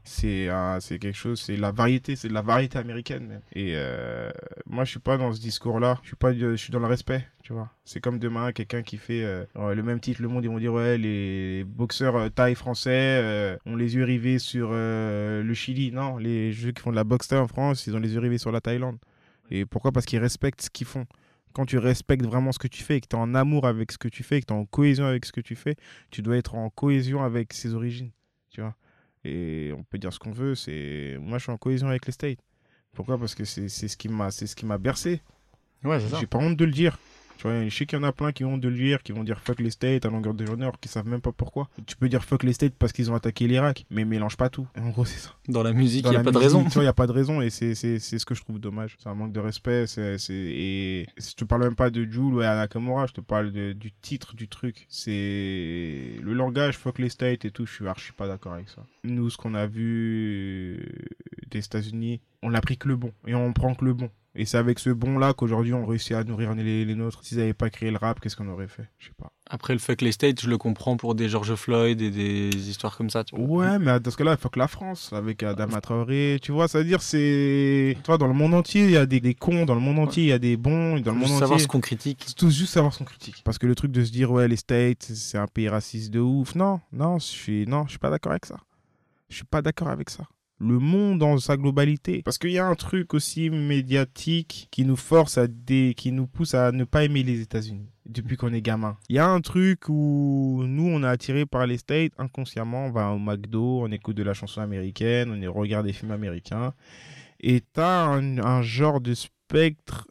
C'est 0.04 0.50
c'est 0.80 1.00
quelque 1.00 1.16
chose, 1.16 1.42
c'est 1.42 1.58
la 1.58 1.72
variété, 1.72 2.16
c'est 2.16 2.28
de 2.28 2.34
la 2.34 2.42
variété 2.42 2.78
américaine 2.78 3.42
Et 3.54 3.74
euh, 3.76 4.32
moi, 4.66 4.84
je 4.86 4.92
suis 4.92 5.00
pas 5.00 5.18
dans 5.18 5.34
ce 5.34 5.42
discours-là. 5.42 6.00
Je 6.04 6.10
suis 6.10 6.16
pas, 6.16 6.34
je 6.34 6.56
suis 6.56 6.72
dans 6.72 6.80
le 6.80 6.86
respect, 6.88 7.26
tu 7.42 7.54
vois. 7.54 7.70
C'est 7.86 8.00
comme 8.00 8.20
demain 8.20 8.52
quelqu'un 8.52 8.82
qui 8.82 8.98
fait 8.98 9.24
euh, 9.24 9.46
le 9.56 9.84
même 9.84 10.00
titre, 10.00 10.22
le 10.22 10.28
monde, 10.28 10.44
ils 10.44 10.50
vont 10.50 10.60
dire 10.60 10.74
ouais, 10.74 10.98
les 10.98 11.64
boxeurs 11.66 12.16
euh, 12.16 12.30
thaï 12.30 12.56
français 12.56 13.58
ont 13.66 13.76
les 13.76 13.96
yeux 13.96 14.04
rivés 14.04 14.40
sur 14.40 14.72
le 14.72 15.54
Chili. 15.54 15.92
Non, 15.92 16.18
les 16.18 16.52
jeux 16.52 16.72
qui 16.72 16.82
font 16.82 16.92
de 16.92 16.96
la 16.96 17.04
boxe 17.04 17.28
thaï 17.28 17.40
en 17.40 17.48
France, 17.48 17.88
ils 17.88 17.96
ont 17.96 18.00
les 18.00 18.14
yeux 18.14 18.20
rivés 18.20 18.38
sur 18.38 18.52
la 18.52 18.62
Thaïlande. 18.62 18.98
Et 19.52 19.66
pourquoi? 19.66 19.92
Parce 19.92 20.06
qu'ils 20.06 20.20
respectent 20.20 20.62
ce 20.62 20.70
qu'ils 20.70 20.88
font 20.88 21.06
quand 21.54 21.66
tu 21.66 21.78
respectes 21.78 22.26
vraiment 22.26 22.52
ce 22.52 22.60
que 22.60 22.68
tu 22.68 22.84
fais 22.84 22.98
et 22.98 23.02
que 23.02 23.08
tu 23.08 23.16
es 23.16 23.20
en 23.20 23.36
amour 23.36 23.68
avec 23.68 23.92
ce 23.92 23.98
que 23.98 24.08
tu 24.08 24.24
fais 24.24 24.38
et 24.38 24.42
que 24.42 24.48
tu 24.48 24.54
es 24.54 24.58
en 24.58 24.66
cohésion 24.66 25.06
avec 25.06 25.26
ce 25.26 25.32
que 25.32 25.42
tu 25.42 25.56
fais, 25.56 25.76
tu 26.10 26.22
dois 26.22 26.38
être 26.38 26.56
en 26.56 26.70
cohésion 26.70 27.24
avec 27.24 27.54
ses 27.54 27.74
origines, 27.74 28.12
tu 28.50 28.62
vois. 28.62 28.76
Et 29.24 29.72
on 29.78 29.84
peut 29.84 29.98
dire 29.98 30.12
ce 30.12 30.20
qu'on 30.20 30.32
veut, 30.32 30.56
c'est 30.56 31.18
moi 31.20 31.38
je 31.38 31.44
suis 31.44 31.52
en 31.52 31.58
cohésion 31.58 31.88
avec 31.88 32.06
les 32.06 32.12
States. 32.12 32.40
Pourquoi? 32.94 33.18
Parce 33.18 33.36
que 33.36 33.46
c'est 33.46 33.70
ce 33.70 33.98
qui 33.98 34.10
m'a 34.10 34.32
c'est 34.32 34.48
ce 34.48 34.56
qui 34.56 34.66
m'a 34.66 34.78
bercé. 34.78 35.22
Ouais. 35.84 36.00
J'ai 36.20 36.28
pas 36.28 36.38
honte 36.38 36.58
de 36.58 36.66
le 36.66 36.72
dire. 36.72 36.98
Tu 37.38 37.44
vois, 37.44 37.68
je 37.68 37.76
sais 37.76 37.86
qu'il 37.86 37.98
y 37.98 38.02
en 38.02 38.06
a 38.06 38.12
plein 38.12 38.32
qui 38.32 38.46
ont 38.46 38.58
de 38.58 38.70
le 38.70 38.76
dire, 38.76 39.04
qui 39.04 39.12
vont 39.12 39.24
dire 39.24 39.40
fuck 39.40 39.60
les 39.60 39.72
States 39.72 40.06
à 40.06 40.10
longueur 40.10 40.34
de 40.34 40.46
journée, 40.46 40.64
alors 40.64 40.80
qu'ils 40.80 40.92
savent 40.92 41.08
même 41.08 41.22
pas 41.22 41.32
pourquoi. 41.32 41.68
Tu 41.86 41.98
peux 41.98 42.08
dire 42.08 42.24
fuck 42.24 42.44
les 42.44 42.54
States 42.54 42.74
parce 42.78 42.94
qu'ils 42.94 43.12
ont 43.12 43.16
attaqué 43.16 43.48
l'Irak, 43.48 43.86
mais 43.90 44.06
mélange 44.06 44.38
pas 44.38 44.50
tout. 44.50 44.68
En 44.78 44.90
gros, 44.90 45.06
c'est 45.06 45.20
ça. 45.20 45.32
Dans 45.48 45.64
la 45.64 45.74
musique, 45.74 46.06
il 46.06 46.12
n'y 46.12 46.16
a 46.16 46.24
pas 46.24 46.32
de 46.32 46.38
raison. 46.38 46.64
Tu 46.64 46.70
vois, 46.70 46.84
il 46.84 46.86
n'y 46.86 46.90
a 46.90 46.94
pas 46.94 47.08
de 47.08 47.12
raison 47.12 47.42
et 47.42 47.50
c'est 47.50 47.76
ce 47.76 48.26
que 48.26 48.36
je 48.36 48.42
trouve 48.42 48.60
dommage. 48.60 48.96
C'est 49.00 49.10
un 49.10 49.16
manque 49.16 49.34
de 49.34 49.40
respect. 49.40 49.88
c'est 49.88 50.18
Et 50.30 51.08
je 51.18 51.34
te 51.36 51.44
parle 51.44 51.64
même 51.64 51.76
pas 51.76 51.90
de 51.90 52.04
Jules 52.04 52.22
ou 52.22 52.40
Nakamura, 52.40 53.08
je 53.08 53.14
te 53.14 53.22
parle 53.22 53.52
du 53.52 53.92
titre 54.02 54.36
du 54.36 54.48
truc. 54.48 54.86
C'est 54.90 56.20
le 56.22 56.34
langage 56.34 56.78
fuck 56.78 57.00
les 57.00 57.10
States 57.10 57.46
et 57.46 57.52
tout, 57.52 57.66
je 57.66 57.74
suis 57.74 57.88
archi 57.88 58.12
pas 58.14 58.28
d'accord 58.28 58.54
avec 58.54 58.70
ça. 58.70 58.84
Nous, 59.04 59.30
ce 59.30 59.38
qu'on 59.38 59.54
a 59.54 59.68
vu 59.68 60.88
des 61.50 61.60
États-Unis, 61.60 62.22
on 62.42 62.52
n'a 62.52 62.62
pris 62.62 62.78
que 62.78 62.88
le 62.88 62.96
bon 62.96 63.12
et 63.28 63.36
on 63.36 63.52
prend 63.54 63.76
que 63.76 63.86
le 63.86 63.94
bon. 63.94 64.10
Et 64.36 64.46
c'est 64.46 64.58
avec 64.58 64.80
ce 64.80 64.90
bon-là 64.90 65.34
qu'aujourd'hui 65.34 65.74
on 65.74 65.86
réussit 65.86 66.14
à 66.14 66.24
nourrir 66.24 66.56
les, 66.56 66.86
les 66.86 66.96
nôtres. 66.96 67.24
S'ils 67.24 67.38
n'avaient 67.38 67.54
pas 67.54 67.70
créé 67.70 67.92
le 67.92 67.98
rap, 67.98 68.20
qu'est-ce 68.20 68.36
qu'on 68.36 68.48
aurait 68.48 68.68
fait? 68.68 68.90
Je 68.98 69.08
sais 69.08 69.14
pas. 69.16 69.32
Après 69.48 69.74
le 69.74 69.80
fuck 69.80 70.02
les 70.02 70.12
States, 70.12 70.42
je 70.42 70.50
le 70.50 70.58
comprends 70.58 70.98
pour 70.98 71.14
des 71.14 71.30
George 71.30 71.54
Floyd 71.54 72.02
et 72.02 72.10
des 72.10 72.70
histoires 72.70 72.98
comme 72.98 73.12
ça. 73.12 73.24
Tu 73.24 73.36
vois. 73.36 73.46
Ouais, 73.46 73.80
mais 73.80 74.00
dans 74.00 74.10
ce 74.10 74.18
cas-là, 74.18 74.36
fuck 74.36 74.56
la 74.56 74.68
France 74.68 75.14
avec 75.14 75.44
Adama 75.44 75.82
Traoré. 75.82 76.40
Tu 76.42 76.52
vois, 76.52 76.68
ça 76.68 76.80
veut 76.80 76.86
dire 76.86 77.04
c'est. 77.04 77.96
Tu 78.02 78.08
vois, 78.08 78.18
dans 78.18 78.28
le 78.28 78.34
monde 78.34 78.56
entier, 78.56 78.86
il 78.86 78.92
y 78.92 78.98
a 78.98 79.06
des, 79.06 79.20
des, 79.20 79.36
cons. 79.36 79.66
Dans 79.66 79.76
le 79.76 79.82
monde 79.82 80.00
entier, 80.00 80.24
il 80.24 80.30
y 80.30 80.34
a 80.34 80.40
des 80.40 80.58
bons. 80.58 81.00
Dans 81.00 81.12
le 81.12 81.20
monde 81.20 81.40
savoir 81.40 81.60
ce 81.60 81.68
qu'on 81.68 81.82
critique. 81.82 82.26
Tout 82.36 82.50
juste 82.50 82.74
savoir 82.74 82.92
ce 82.94 83.00
qu'on 83.00 83.06
critique. 83.06 83.42
Parce 83.44 83.60
que 83.60 83.68
le 83.68 83.76
truc 83.76 83.92
de 83.92 84.04
se 84.04 84.12
dire, 84.12 84.32
ouais, 84.32 84.48
les 84.48 84.56
States, 84.56 85.04
c'est 85.04 85.38
un 85.38 85.48
pays 85.48 85.70
raciste 85.70 86.12
de 86.12 86.20
ouf. 86.20 86.56
Non, 86.56 86.80
non, 86.92 87.20
je 87.20 87.26
suis, 87.26 87.68
non, 87.68 87.84
je 87.86 87.92
suis 87.92 88.00
pas 88.00 88.10
d'accord 88.10 88.32
avec 88.32 88.48
ça. 88.48 88.58
Je 89.30 89.36
suis 89.36 89.46
pas 89.46 89.62
d'accord 89.62 89.90
avec 89.90 90.10
ça 90.10 90.24
le 90.64 90.80
monde 90.80 91.20
dans 91.20 91.38
sa 91.38 91.58
globalité. 91.58 92.22
Parce 92.24 92.38
qu'il 92.38 92.52
y 92.52 92.60
a 92.60 92.66
un 92.66 92.76
truc 92.76 93.14
aussi 93.14 93.50
médiatique 93.50 94.68
qui 94.72 94.86
nous 94.86 94.96
force 94.96 95.38
à 95.38 95.48
des, 95.48 95.94
qui 95.96 96.12
nous 96.12 96.28
pousse 96.28 96.54
à 96.54 96.72
ne 96.72 96.84
pas 96.84 97.04
aimer 97.04 97.24
les 97.24 97.42
États-Unis 97.42 97.90
depuis 98.06 98.36
qu'on 98.36 98.54
est 98.54 98.62
gamin. 98.62 98.98
Il 99.10 99.16
y 99.16 99.20
a 99.20 99.28
un 99.28 99.42
truc 99.42 99.88
où 99.88 100.64
nous, 100.66 100.88
on 100.88 101.04
est 101.04 101.08
attiré 101.08 101.46
par 101.46 101.68
les 101.68 101.78
States 101.78 102.14
inconsciemment. 102.18 102.88
On 102.88 102.92
va 102.92 103.12
au 103.12 103.20
McDo, 103.20 103.82
on 103.84 103.92
écoute 103.92 104.18
de 104.18 104.24
la 104.24 104.34
chanson 104.34 104.62
américaine, 104.62 105.32
on 105.32 105.54
regarde 105.54 105.86
des 105.86 105.94
films 105.94 106.12
américains. 106.12 106.74
Et 107.40 107.62
t'as 107.62 108.06
un, 108.06 108.38
un 108.40 108.62
genre 108.62 109.02
de 109.02 109.14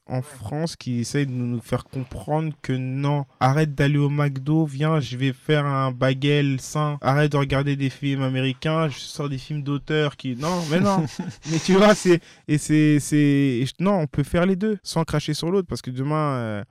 en 0.06 0.22
France 0.22 0.76
qui 0.76 1.00
essaye 1.00 1.26
de 1.26 1.32
nous 1.32 1.60
faire 1.60 1.84
comprendre 1.84 2.52
que 2.62 2.72
non, 2.72 3.24
arrête 3.40 3.74
d'aller 3.74 3.98
au 3.98 4.08
McDo, 4.08 4.64
viens, 4.66 5.00
je 5.00 5.16
vais 5.16 5.32
faire 5.32 5.66
un 5.66 5.90
bagel 5.90 6.60
sain, 6.60 6.98
arrête 7.00 7.32
de 7.32 7.36
regarder 7.36 7.76
des 7.76 7.90
films 7.90 8.22
américains, 8.22 8.88
je 8.88 8.98
sors 8.98 9.28
des 9.28 9.38
films 9.38 9.62
d'auteurs 9.62 10.16
qui. 10.16 10.36
Non, 10.36 10.62
mais 10.70 10.80
non, 10.80 11.06
mais 11.50 11.58
tu 11.58 11.74
vois, 11.74 11.94
c'est. 11.94 12.20
Et 12.48 12.58
c'est. 12.58 13.00
c'est... 13.00 13.64
Non, 13.80 14.00
on 14.00 14.06
peut 14.06 14.22
faire 14.22 14.46
les 14.46 14.56
deux 14.56 14.78
sans 14.82 15.04
cracher 15.04 15.34
sur 15.34 15.50
l'autre 15.50 15.68
parce 15.68 15.82
que 15.82 15.90
demain. 15.90 16.34
Euh, 16.36 16.64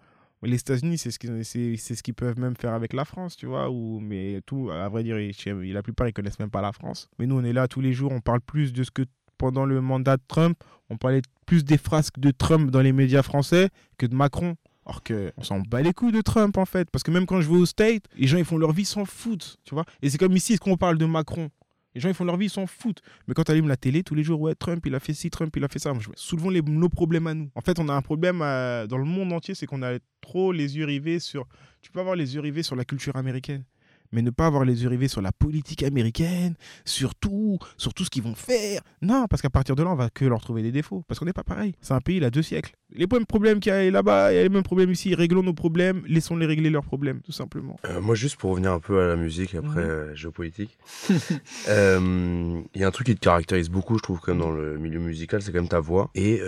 les 0.44 0.58
États-Unis, 0.58 0.98
c'est 0.98 1.12
ce 1.12 1.20
qu'ils 1.20 1.46
c'est, 1.46 1.78
ce 1.78 2.02
qu'ils 2.02 2.16
peuvent 2.16 2.40
même 2.40 2.56
faire 2.56 2.74
avec 2.74 2.94
la 2.94 3.06
France, 3.06 3.36
tu 3.36 3.46
vois. 3.46 3.70
Ou, 3.70 4.00
mais 4.00 4.42
tout, 4.48 4.72
à 4.72 4.90
vrai 4.90 5.04
dire, 5.04 5.18
la 5.46 5.84
plupart, 5.84 6.08
ils 6.08 6.14
connaissent 6.14 6.40
même 6.40 6.50
pas 6.50 6.62
la 6.62 6.72
France. 6.72 7.10
Mais 7.20 7.28
nous, 7.28 7.38
on 7.40 7.44
est 7.44 7.54
là 7.54 7.68
tous 7.68 7.80
les 7.80 7.94
jours, 7.94 8.12
on 8.12 8.22
parle 8.22 8.42
plus 8.42 8.74
de 8.74 8.84
ce 8.84 8.90
que 8.90 9.04
pendant 9.42 9.66
le 9.66 9.82
mandat 9.82 10.18
de 10.18 10.22
Trump, 10.28 10.56
on 10.92 10.98
parlait 10.98 11.24
plus 11.48 11.66
des 11.66 11.80
frasques 11.80 12.20
de 12.20 12.30
Trump 12.30 12.70
dans 12.70 12.82
les 12.82 12.92
médias 12.92 13.24
français 13.24 13.70
que 13.98 14.06
de 14.06 14.14
Macron. 14.14 14.56
Alors 14.86 15.02
qu'on 15.04 15.44
s'en 15.44 15.60
bat 15.62 15.82
les 15.82 15.94
couilles 15.94 16.12
de 16.12 16.22
Trump, 16.22 16.60
en 16.60 16.66
fait. 16.66 16.92
Parce 16.92 17.02
que 17.02 17.10
même 17.10 17.26
quand 17.26 17.42
je 17.42 17.50
vais 17.50 17.58
au 17.58 17.66
State, 17.66 18.04
les 18.16 18.28
gens, 18.28 18.38
ils 18.38 18.46
font 18.46 18.60
leur 18.60 18.72
vie 18.72 18.86
sans 18.86 19.04
foot, 19.04 19.58
tu 19.64 19.74
vois. 19.74 19.86
Et 20.04 20.12
c'est 20.12 20.20
comme 20.20 20.36
ici, 20.36 20.60
quand 20.60 20.70
on 20.70 20.78
parle 20.78 21.00
de 21.00 21.06
Macron? 21.06 21.50
Les 21.96 22.02
gens, 22.02 22.10
ils 22.10 22.14
font 22.14 22.24
leur 22.24 22.38
vie 22.38 22.50
sans 22.50 22.68
foot. 22.68 23.02
Mais 23.28 23.34
quand 23.34 23.44
tu 23.44 23.52
allumes 23.52 23.68
la 23.68 23.78
télé, 23.78 24.04
tous 24.04 24.14
les 24.14 24.24
jours, 24.24 24.40
ouais, 24.42 24.54
Trump, 24.54 24.86
il 24.86 24.94
a 24.94 25.00
fait 25.00 25.16
ci, 25.16 25.32
Trump, 25.32 25.52
il 25.58 25.64
a 25.64 25.68
fait 25.68 25.80
ça. 25.80 25.92
Soulevons 26.16 26.52
nos 26.52 26.90
problèmes 26.90 27.26
à 27.26 27.34
nous. 27.34 27.50
En 27.56 27.62
fait, 27.62 27.80
on 27.80 27.90
a 27.90 27.94
un 27.94 28.04
problème 28.04 28.42
euh, 28.44 28.86
dans 28.86 29.00
le 29.00 29.06
monde 29.06 29.34
entier, 29.34 29.56
c'est 29.56 29.66
qu'on 29.66 29.82
a 29.82 29.98
trop 30.22 30.52
les 30.52 30.78
yeux 30.78 30.86
rivés 30.86 31.20
sur... 31.20 31.48
Tu 31.82 31.90
peux 31.90 32.00
avoir 32.00 32.16
les 32.16 32.36
yeux 32.36 32.42
rivés 32.42 32.62
sur 32.62 32.76
la 32.76 32.86
culture 32.86 33.16
américaine 33.16 33.64
mais 34.12 34.22
ne 34.22 34.30
pas 34.30 34.48
avoir 34.48 34.66
les 34.66 34.84
yeux 34.84 34.90
rivés 34.90 35.08
sur 35.08 35.22
la 35.22 35.32
politique 35.32 35.84
américaine, 35.84 36.56
sur 36.86 37.16
tout, 37.16 37.60
sur 37.78 37.94
tout 37.94 38.04
ce 38.04 38.10
qu'ils 38.10 38.24
vont 38.24 38.36
faire. 38.36 38.82
Non, 39.02 39.26
parce 39.30 39.42
qu'à 39.42 39.50
partir 39.50 39.76
de 39.76 39.84
là, 39.84 39.90
on 39.90 39.96
va 39.96 40.10
que 40.10 40.26
leur 40.26 40.42
trouver 40.42 40.62
des 40.62 40.72
défauts. 40.72 41.04
Parce 41.08 41.20
qu'on 41.20 41.26
n'est 41.26 41.34
pas 41.34 41.44
pareil. 41.44 41.74
C'est 41.82 41.94
un 41.94 42.02
pays, 42.02 42.18
il 42.18 42.24
a 42.24 42.30
deux 42.30 42.42
siècles. 42.42 42.74
Les 42.94 43.08
mêmes 43.08 43.26
problèmes 43.26 43.62
qu'il 43.62 43.72
y 43.72 43.76
a 43.76 43.90
là-bas, 43.90 44.34
il 44.34 44.36
y 44.36 44.40
a 44.40 44.44
les 44.44 44.50
mêmes 44.50 44.64
problèmes 44.64 44.92
ici. 44.92 45.16
Réglons 45.16 45.44
nos 45.44 45.54
problèmes, 45.54 46.04
laissons-les 46.08 46.46
régler 46.46 46.70
leurs 46.70 46.84
problèmes, 46.84 47.22
tout 47.22 47.32
simplement. 47.32 47.80
Euh, 47.86 48.02
moi, 48.02 48.16
juste 48.16 48.36
pour 48.36 48.52
revenir 48.52 48.74
un 48.74 48.80
peu 48.80 49.02
à 49.02 49.08
la 49.08 49.16
musique, 49.16 49.56
après 49.56 49.80
euh, 49.80 50.14
géopolitique, 50.14 50.78
euh, 51.70 52.62
il 52.74 52.82
y 52.82 52.84
a 52.84 52.88
un 52.88 52.92
truc 52.92 53.08
qui 53.08 53.16
te 53.16 53.22
caractérise 53.22 53.70
beaucoup, 53.70 53.98
je 53.98 54.04
trouve, 54.04 54.20
comme 54.20 54.40
dans 54.40 54.52
le 54.52 54.78
milieu 54.78 55.00
musical, 55.00 55.42
c'est 55.42 55.52
quand 55.54 55.60
même 55.60 55.70
ta 55.70 55.80
voix. 55.80 56.12
Et 56.16 56.42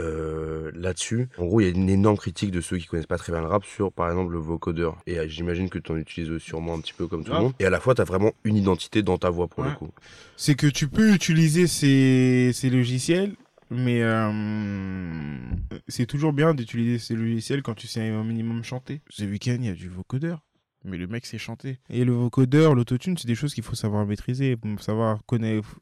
là-dessus, 0.74 1.30
en 1.38 1.46
gros, 1.46 1.62
il 1.62 1.64
y 1.64 1.68
a 1.68 1.70
une 1.72 1.90
énorme 1.90 2.18
critique 2.18 2.52
de 2.52 2.62
ceux 2.62 2.78
qui 2.78 2.88
connaissent 2.88 3.06
pas 3.06 3.18
très 3.18 3.32
bien 3.32 3.42
le 3.42 3.48
rap 3.48 3.64
sur, 3.64 3.92
par 3.92 4.10
exemple, 4.10 4.34
le 4.34 4.40
vocodeur. 4.40 4.98
Et 5.08 5.30
j'imagine 5.30 5.70
que 5.70 5.80
tu 5.80 5.92
en 5.92 5.98
utilises 5.98 6.38
sûrement 6.40 6.74
un 6.74 6.80
petit 6.80 6.94
peu 6.94 7.08
comme 7.08 7.24
tout 7.24 7.32
le 7.32 7.40
monde. 7.40 7.53
Et 7.60 7.66
à 7.66 7.70
la 7.70 7.80
fois, 7.80 7.96
tu 7.96 8.02
as 8.02 8.06
vraiment 8.06 8.34
une 8.44 8.56
identité 8.56 9.04
dans 9.04 9.18
ta 9.18 9.30
voix, 9.30 9.48
pour 9.48 9.64
le 9.64 9.72
coup. 9.72 9.90
C'est 10.38 10.56
que 10.56 10.68
tu 10.68 10.88
peux 10.88 11.14
utiliser 11.14 11.68
ces, 11.68 12.52
ces 12.54 12.70
logiciels 12.70 13.36
mais 13.74 14.04
euh, 14.04 14.32
c'est 15.88 16.06
toujours 16.06 16.32
bien 16.32 16.54
d'utiliser 16.54 17.00
ces 17.00 17.16
logiciels 17.16 17.64
quand 17.64 17.74
tu 17.74 17.88
sais 17.88 18.08
un 18.08 18.24
minimum 18.24 18.64
chanter. 18.64 19.02
Ce 19.10 19.24
week-end, 19.24 19.58
il 19.60 19.66
y 19.66 19.70
a 19.70 19.74
du 19.74 19.90
vocodeur. 19.90 20.42
Mais 20.86 20.98
le 20.98 21.08
mec 21.08 21.26
sait 21.26 21.38
chanter. 21.38 21.80
Et 21.90 22.04
le 22.04 22.12
vocodeur, 22.12 22.76
l'autotune, 22.76 23.18
c'est 23.18 23.28
des 23.28 23.36
choses 23.36 23.54
qu'il 23.54 23.64
faut 23.64 23.76
savoir 23.76 24.06
maîtriser, 24.06 24.58
savoir 24.80 25.26
connaître, 25.26 25.80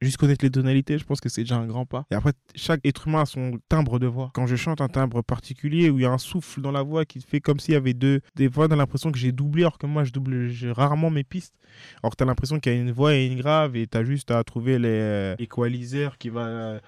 juste 0.00 0.16
connaître 0.16 0.44
les 0.44 0.50
tonalités, 0.50 0.98
je 0.98 1.04
pense 1.04 1.20
que 1.20 1.28
c'est 1.28 1.42
déjà 1.42 1.56
un 1.56 1.66
grand 1.66 1.86
pas. 1.86 2.06
Et 2.10 2.14
après, 2.14 2.32
chaque 2.54 2.80
être 2.84 3.08
humain 3.08 3.22
a 3.22 3.26
son 3.26 3.58
timbre 3.68 3.98
de 3.98 4.06
voix. 4.06 4.30
Quand 4.34 4.46
je 4.46 4.56
chante 4.56 4.80
un 4.80 4.88
timbre 4.88 5.22
particulier 5.22 5.90
où 5.90 5.98
il 5.98 6.02
y 6.02 6.06
a 6.06 6.10
un 6.10 6.18
souffle 6.18 6.60
dans 6.60 6.72
la 6.72 6.82
voix 6.82 7.04
qui 7.04 7.20
fait 7.20 7.40
comme 7.40 7.58
s'il 7.58 7.74
y 7.74 7.76
avait 7.76 7.94
deux, 7.94 8.20
des 8.34 8.48
voix, 8.48 8.68
dans 8.68 8.76
l'impression 8.76 9.12
que 9.12 9.18
j'ai 9.18 9.32
doublé, 9.32 9.62
alors 9.62 9.78
que 9.78 9.86
moi, 9.86 10.04
je 10.04 10.12
double 10.12 10.50
rarement 10.72 11.10
mes 11.10 11.24
pistes. 11.24 11.54
Alors 12.02 12.12
que 12.12 12.16
tu 12.16 12.22
as 12.22 12.26
l'impression 12.26 12.60
qu'il 12.60 12.72
y 12.72 12.76
a 12.76 12.78
une 12.78 12.92
voix 12.92 13.14
et 13.14 13.26
une 13.26 13.38
grave, 13.38 13.76
et 13.76 13.86
tu 13.86 13.96
as 13.96 14.04
juste 14.04 14.30
à 14.30 14.42
trouver 14.44 14.78
les 14.78 15.34
équaliseurs 15.38 16.18
qui 16.18 16.28
va 16.28 16.80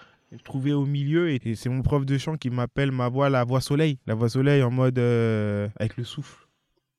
trouvé 0.45 0.73
au 0.73 0.85
milieu 0.85 1.31
et, 1.31 1.41
c'est 1.55 1.69
mon 1.69 1.83
prof 1.83 2.05
de 2.05 2.19
chant 2.19 2.37
qui 2.37 2.51
m'appelle 2.51 2.93
ma 2.93 3.09
voix 3.09 3.31
la 3.31 3.45
voix 3.45 3.61
soleil. 3.61 3.99
La 4.07 4.15
voix 4.15 4.29
soleil 4.29 4.63
en 4.63 4.71
mode 4.71 4.99
euh, 4.99 5.69
avec 5.77 5.97
le 5.97 6.05
souffle. 6.05 6.47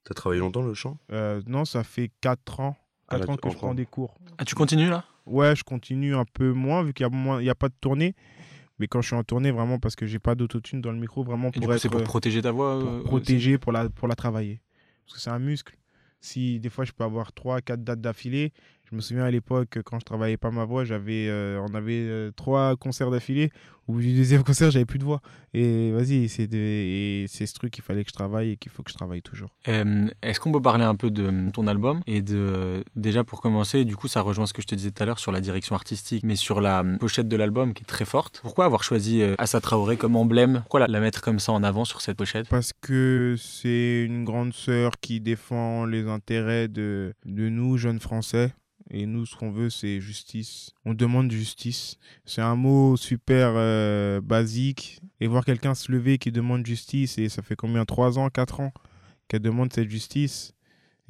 T'as 0.03 0.13
travaillé 0.13 0.39
longtemps 0.39 0.61
le 0.61 0.73
chant? 0.73 0.97
Euh, 1.11 1.41
Non, 1.47 1.65
ça 1.65 1.83
fait 1.83 2.11
4 2.21 2.59
ans. 2.61 2.77
4 3.09 3.25
ah, 3.27 3.31
ans 3.31 3.37
que 3.37 3.49
je 3.49 3.55
prends 3.55 3.73
des 3.73 3.85
cours. 3.85 4.17
Ah, 4.37 4.45
tu 4.45 4.55
continues 4.55 4.89
là? 4.89 5.03
Ouais, 5.27 5.55
je 5.55 5.63
continue 5.63 6.15
un 6.15 6.25
peu 6.25 6.53
moins 6.53 6.83
vu 6.83 6.93
qu'il 6.93 7.07
n'y 7.07 7.49
a, 7.49 7.51
a 7.51 7.55
pas 7.55 7.69
de 7.69 7.75
tournée. 7.79 8.15
Mais 8.79 8.87
quand 8.87 9.01
je 9.01 9.07
suis 9.07 9.15
en 9.15 9.23
tournée, 9.23 9.51
vraiment 9.51 9.79
parce 9.79 9.95
que 9.95 10.05
j'ai 10.05 10.19
pas 10.19 10.35
d'autotune 10.35 10.81
dans 10.81 10.91
le 10.91 10.99
micro, 10.99 11.23
vraiment 11.23 11.51
pour 11.51 11.73
C'est 11.79 11.89
pour 11.89 12.03
protéger 12.03 12.41
ta 12.41 12.51
voix 12.51 12.79
Pour 12.79 12.89
euh, 12.89 13.03
protéger, 13.03 13.57
pour 13.57 13.71
la, 13.71 13.89
pour 13.89 14.07
la 14.07 14.15
travailler. 14.15 14.61
Parce 15.05 15.15
que 15.15 15.21
c'est 15.21 15.29
un 15.29 15.39
muscle. 15.39 15.77
Si 16.19 16.59
des 16.59 16.69
fois 16.69 16.85
je 16.85 16.91
peux 16.91 17.03
avoir 17.03 17.33
3, 17.33 17.61
4 17.61 17.83
dates 17.83 18.01
d'affilée, 18.01 18.53
je 18.89 18.95
me 18.95 19.01
souviens 19.01 19.25
à 19.25 19.31
l'époque, 19.31 19.79
quand 19.83 19.99
je 19.99 20.05
travaillais 20.05 20.37
pas 20.37 20.49
ma 20.49 20.63
voix, 20.63 20.85
j'avais, 20.85 21.27
euh, 21.27 21.61
on 21.67 21.75
avait 21.75 22.05
euh, 22.07 22.31
trois 22.31 22.77
concerts 22.77 23.11
d'affilée. 23.11 23.51
Au 23.87 23.93
bout 23.93 23.99
du 23.99 24.13
deuxième 24.13 24.43
concert, 24.45 24.71
j'avais 24.71 24.85
plus 24.85 24.99
de 24.99 25.03
voix. 25.03 25.21
Et 25.53 25.91
vas-y, 25.91 26.29
c'est, 26.29 26.47
c'est 27.27 27.45
ce 27.45 27.53
truc 27.53 27.73
qu'il 27.73 27.83
fallait 27.83 28.03
que 28.03 28.09
je 28.09 28.13
travaille 28.15 28.51
et 28.51 28.57
qu'il 28.57 28.71
faut 28.71 28.83
que 28.83 28.91
je 28.91 28.95
travaille 28.95 29.21
toujours. 29.21 29.49
est-ce 29.65 30.39
qu'on 30.39 30.51
peut 30.53 30.61
parler 30.61 30.85
un 30.85 30.95
peu 30.95 31.11
de 31.11 31.49
ton 31.51 31.67
album 31.67 32.01
Et 32.07 32.21
de, 32.21 32.83
déjà 32.95 33.23
pour 33.25 33.41
commencer, 33.41 33.83
du 33.83 33.95
coup, 33.97 34.07
ça 34.07 34.21
rejoint 34.21 34.45
ce 34.45 34.53
que 34.53 34.61
je 34.61 34.67
te 34.67 34.75
disais 34.75 34.91
tout 34.91 35.03
à 35.03 35.05
l'heure 35.05 35.19
sur 35.19 35.31
la 35.33 35.41
direction 35.41 35.75
artistique, 35.75 36.23
mais 36.23 36.35
sur 36.35 36.61
la 36.61 36.83
pochette 36.99 37.27
de 37.27 37.35
l'album 37.35 37.73
qui 37.73 37.83
est 37.83 37.87
très 37.87 38.05
forte. 38.05 38.39
Pourquoi 38.41 38.65
avoir 38.65 38.83
choisi 38.83 39.21
euh, 39.21 39.35
Assa 39.37 39.59
Traoré 39.59 39.97
comme 39.97 40.15
emblème? 40.15 40.59
Pourquoi 40.61 40.81
la, 40.81 40.87
la, 40.87 40.99
mettre 41.01 41.21
comme 41.21 41.39
ça 41.39 41.51
en 41.51 41.63
avant 41.63 41.83
sur 41.83 41.99
cette 41.99 42.17
pochette? 42.17 42.47
Parce 42.47 42.71
que 42.73 43.35
c'est 43.37 44.03
une 44.03 44.23
grande 44.23 44.53
sœur 44.53 44.93
qui 45.01 45.19
défend 45.19 45.85
les 45.85 46.07
intérêts 46.07 46.67
de, 46.67 47.13
de 47.25 47.49
nous, 47.49 47.77
jeunes 47.77 47.99
Français. 47.99 48.53
Et 48.89 49.05
nous, 49.05 49.25
ce 49.25 49.35
qu'on 49.35 49.51
veut, 49.51 49.69
c'est 49.69 49.99
justice. 49.99 50.71
On 50.85 50.93
demande 50.93 51.31
justice. 51.31 51.97
C'est 52.25 52.41
un 52.41 52.55
mot 52.55 52.95
super 52.95 53.53
euh, 53.55 54.21
basique. 54.21 55.01
Et 55.19 55.27
voir 55.27 55.43
quelqu'un 55.43 55.75
se 55.75 55.91
lever 55.91 56.17
qui 56.17 56.31
demande 56.31 56.65
justice, 56.65 57.17
et 57.17 57.29
ça 57.29 57.41
fait 57.41 57.55
combien? 57.55 57.85
3 57.85 58.19
ans, 58.19 58.29
4 58.29 58.59
ans 58.61 58.73
qu'elle 59.27 59.41
demande 59.41 59.73
cette 59.73 59.89
justice, 59.89 60.53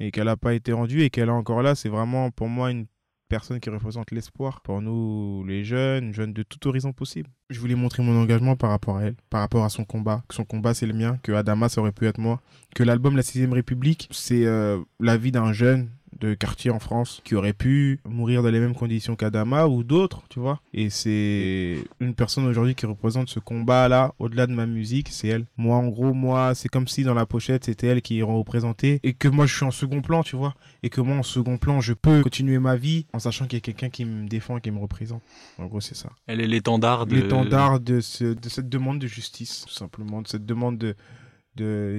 et 0.00 0.10
qu'elle 0.10 0.24
n'a 0.24 0.36
pas 0.36 0.54
été 0.54 0.72
rendue, 0.72 1.02
et 1.02 1.10
qu'elle 1.10 1.28
est 1.28 1.32
encore 1.32 1.62
là, 1.62 1.74
c'est 1.74 1.88
vraiment 1.88 2.30
pour 2.30 2.48
moi 2.48 2.70
une 2.70 2.86
personne 3.28 3.60
qui 3.60 3.70
représente 3.70 4.10
l'espoir 4.10 4.60
pour 4.62 4.80
nous, 4.80 5.44
les 5.46 5.62
jeunes, 5.64 6.12
jeunes 6.12 6.32
de 6.32 6.42
tout 6.42 6.66
horizon 6.66 6.92
possible. 6.92 7.28
Je 7.50 7.60
voulais 7.60 7.74
montrer 7.74 8.02
mon 8.02 8.18
engagement 8.20 8.56
par 8.56 8.70
rapport 8.70 8.96
à 8.96 9.04
elle, 9.04 9.16
par 9.30 9.40
rapport 9.40 9.64
à 9.64 9.68
son 9.68 9.84
combat, 9.84 10.24
que 10.28 10.34
son 10.34 10.44
combat 10.44 10.74
c'est 10.74 10.86
le 10.86 10.94
mien, 10.94 11.18
que 11.22 11.32
Adama 11.32 11.68
ça 11.68 11.80
aurait 11.80 11.92
pu 11.92 12.06
être 12.06 12.18
moi, 12.18 12.40
que 12.74 12.82
l'album 12.82 13.16
La 13.16 13.22
6 13.22 13.46
République 13.46 14.08
c'est 14.10 14.46
euh, 14.46 14.80
la 14.98 15.16
vie 15.16 15.30
d'un 15.30 15.52
jeune 15.52 15.90
de 16.20 16.34
quartier 16.34 16.70
en 16.70 16.78
France 16.78 17.20
qui 17.24 17.34
aurait 17.34 17.52
pu 17.52 18.00
mourir 18.08 18.42
dans 18.42 18.50
les 18.50 18.60
mêmes 18.60 18.74
conditions 18.74 19.16
qu'Adama 19.16 19.66
ou 19.66 19.82
d'autres, 19.84 20.22
tu 20.28 20.40
vois. 20.40 20.60
Et 20.74 20.90
c'est 20.90 21.78
une 22.00 22.14
personne 22.14 22.46
aujourd'hui 22.46 22.74
qui 22.74 22.86
représente 22.86 23.28
ce 23.28 23.38
combat-là 23.38 24.14
au-delà 24.18 24.46
de 24.46 24.52
ma 24.52 24.66
musique, 24.66 25.08
c'est 25.10 25.28
elle. 25.28 25.46
Moi, 25.56 25.76
en 25.76 25.88
gros, 25.88 26.12
moi, 26.12 26.54
c'est 26.54 26.68
comme 26.68 26.88
si 26.88 27.04
dans 27.04 27.14
la 27.14 27.26
pochette, 27.26 27.64
c'était 27.64 27.86
elle 27.86 28.02
qui 28.02 28.18
est 28.18 28.22
représentée 28.22 29.00
et 29.02 29.12
que 29.12 29.28
moi, 29.28 29.46
je 29.46 29.54
suis 29.54 29.64
en 29.64 29.70
second 29.70 30.02
plan, 30.02 30.22
tu 30.22 30.36
vois. 30.36 30.54
Et 30.82 30.90
que 30.90 31.00
moi, 31.00 31.16
en 31.16 31.22
second 31.22 31.58
plan, 31.58 31.80
je 31.80 31.92
peux 31.92 32.22
continuer 32.22 32.58
ma 32.58 32.76
vie 32.76 33.06
en 33.12 33.18
sachant 33.18 33.46
qu'il 33.46 33.56
y 33.56 33.58
a 33.58 33.60
quelqu'un 33.60 33.90
qui 33.90 34.04
me 34.04 34.28
défend, 34.28 34.58
qui 34.60 34.70
me 34.70 34.78
représente. 34.78 35.22
En 35.58 35.66
gros, 35.66 35.80
c'est 35.80 35.96
ça. 35.96 36.10
Elle 36.26 36.40
est 36.40 36.46
l'étendard 36.46 37.06
de... 37.06 37.16
L'étendard 37.16 37.80
de, 37.80 37.96
de 37.96 38.48
cette 38.48 38.68
demande 38.68 38.98
de 38.98 39.06
justice, 39.06 39.64
tout 39.66 39.74
simplement, 39.74 40.22
de 40.22 40.28
cette 40.28 40.46
demande 40.46 40.78
de 40.78 40.94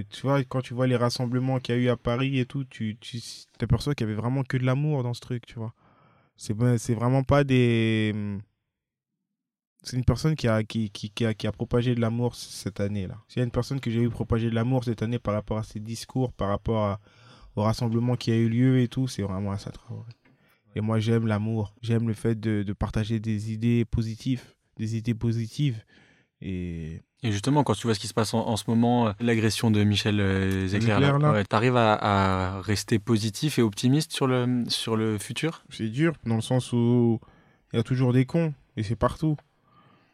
tu 0.09 0.21
vois, 0.21 0.43
quand 0.43 0.61
tu 0.61 0.73
vois 0.73 0.87
les 0.87 0.95
rassemblements 0.95 1.59
qu'il 1.59 1.75
y 1.75 1.77
a 1.77 1.81
eu 1.81 1.89
à 1.89 1.97
Paris 1.97 2.39
et 2.39 2.45
tout, 2.45 2.63
tu, 2.65 2.97
t'aperçois 3.57 3.95
qu'il 3.95 4.07
y 4.07 4.09
avait 4.09 4.19
vraiment 4.19 4.43
que 4.43 4.57
de 4.57 4.65
l'amour 4.65 5.03
dans 5.03 5.13
ce 5.13 5.21
truc, 5.21 5.45
tu 5.45 5.55
vois. 5.55 5.73
C'est, 6.37 6.55
c'est 6.77 6.93
vraiment 6.93 7.23
pas 7.23 7.43
des. 7.43 8.13
C'est 9.83 9.97
une 9.97 10.05
personne 10.05 10.35
qui 10.35 10.47
a, 10.47 10.63
qui, 10.63 10.89
qui, 10.89 11.09
qui 11.09 11.25
a, 11.25 11.33
qui 11.33 11.47
a 11.47 11.51
propagé 11.51 11.95
de 11.95 12.01
l'amour 12.01 12.35
cette 12.35 12.79
année-là. 12.79 13.17
S'il 13.27 13.39
y 13.39 13.41
a 13.41 13.45
une 13.45 13.51
personne 13.51 13.79
que 13.79 13.89
j'ai 13.89 14.01
vu 14.01 14.09
propager 14.09 14.49
de 14.49 14.55
l'amour 14.55 14.83
cette 14.83 15.01
année 15.01 15.19
par 15.19 15.33
rapport 15.33 15.57
à 15.57 15.63
ses 15.63 15.79
discours, 15.79 16.33
par 16.33 16.49
rapport 16.49 16.99
au 17.55 17.63
rassemblement 17.63 18.15
qui 18.15 18.31
a 18.31 18.35
eu 18.35 18.49
lieu 18.49 18.79
et 18.81 18.87
tout, 18.87 19.07
c'est 19.07 19.21
vraiment 19.21 19.51
Assa 19.51 19.71
Traoré. 19.71 20.11
Et 20.75 20.81
moi, 20.81 20.99
j'aime 20.99 21.27
l'amour. 21.27 21.73
J'aime 21.81 22.07
le 22.07 22.13
fait 22.13 22.39
de, 22.39 22.63
de 22.63 22.73
partager 22.73 23.19
des 23.19 23.51
idées 23.51 23.85
positives. 23.85 24.43
Des 24.77 24.97
idées 24.97 25.15
positives. 25.15 25.83
Et 26.41 27.01
et 27.21 27.31
justement, 27.31 27.63
quand 27.63 27.73
tu 27.73 27.85
vois 27.85 27.93
ce 27.93 27.99
qui 27.99 28.07
se 28.07 28.13
passe 28.13 28.33
en, 28.33 28.55
ce 28.55 28.63
moment, 28.67 29.07
euh, 29.07 29.11
l'agression 29.19 29.71
de 29.71 29.83
Michel 29.83 30.21
euh, 30.21 30.67
Zecler, 30.67 31.11
tu 31.49 31.55
arrives 31.55 31.75
à, 31.75 32.61
rester 32.61 32.97
positif 32.97 33.59
et 33.59 33.61
optimiste 33.61 34.13
sur 34.13 34.25
le, 34.25 34.63
sur 34.67 34.95
le 34.95 35.17
futur? 35.17 35.63
C'est 35.69 35.89
dur, 35.89 36.13
dans 36.25 36.35
le 36.35 36.41
sens 36.41 36.71
où 36.71 37.19
il 37.73 37.77
y 37.77 37.79
a 37.79 37.83
toujours 37.83 38.13
des 38.13 38.25
cons, 38.25 38.53
et 38.77 38.83
c'est 38.83 38.95
partout. 38.95 39.35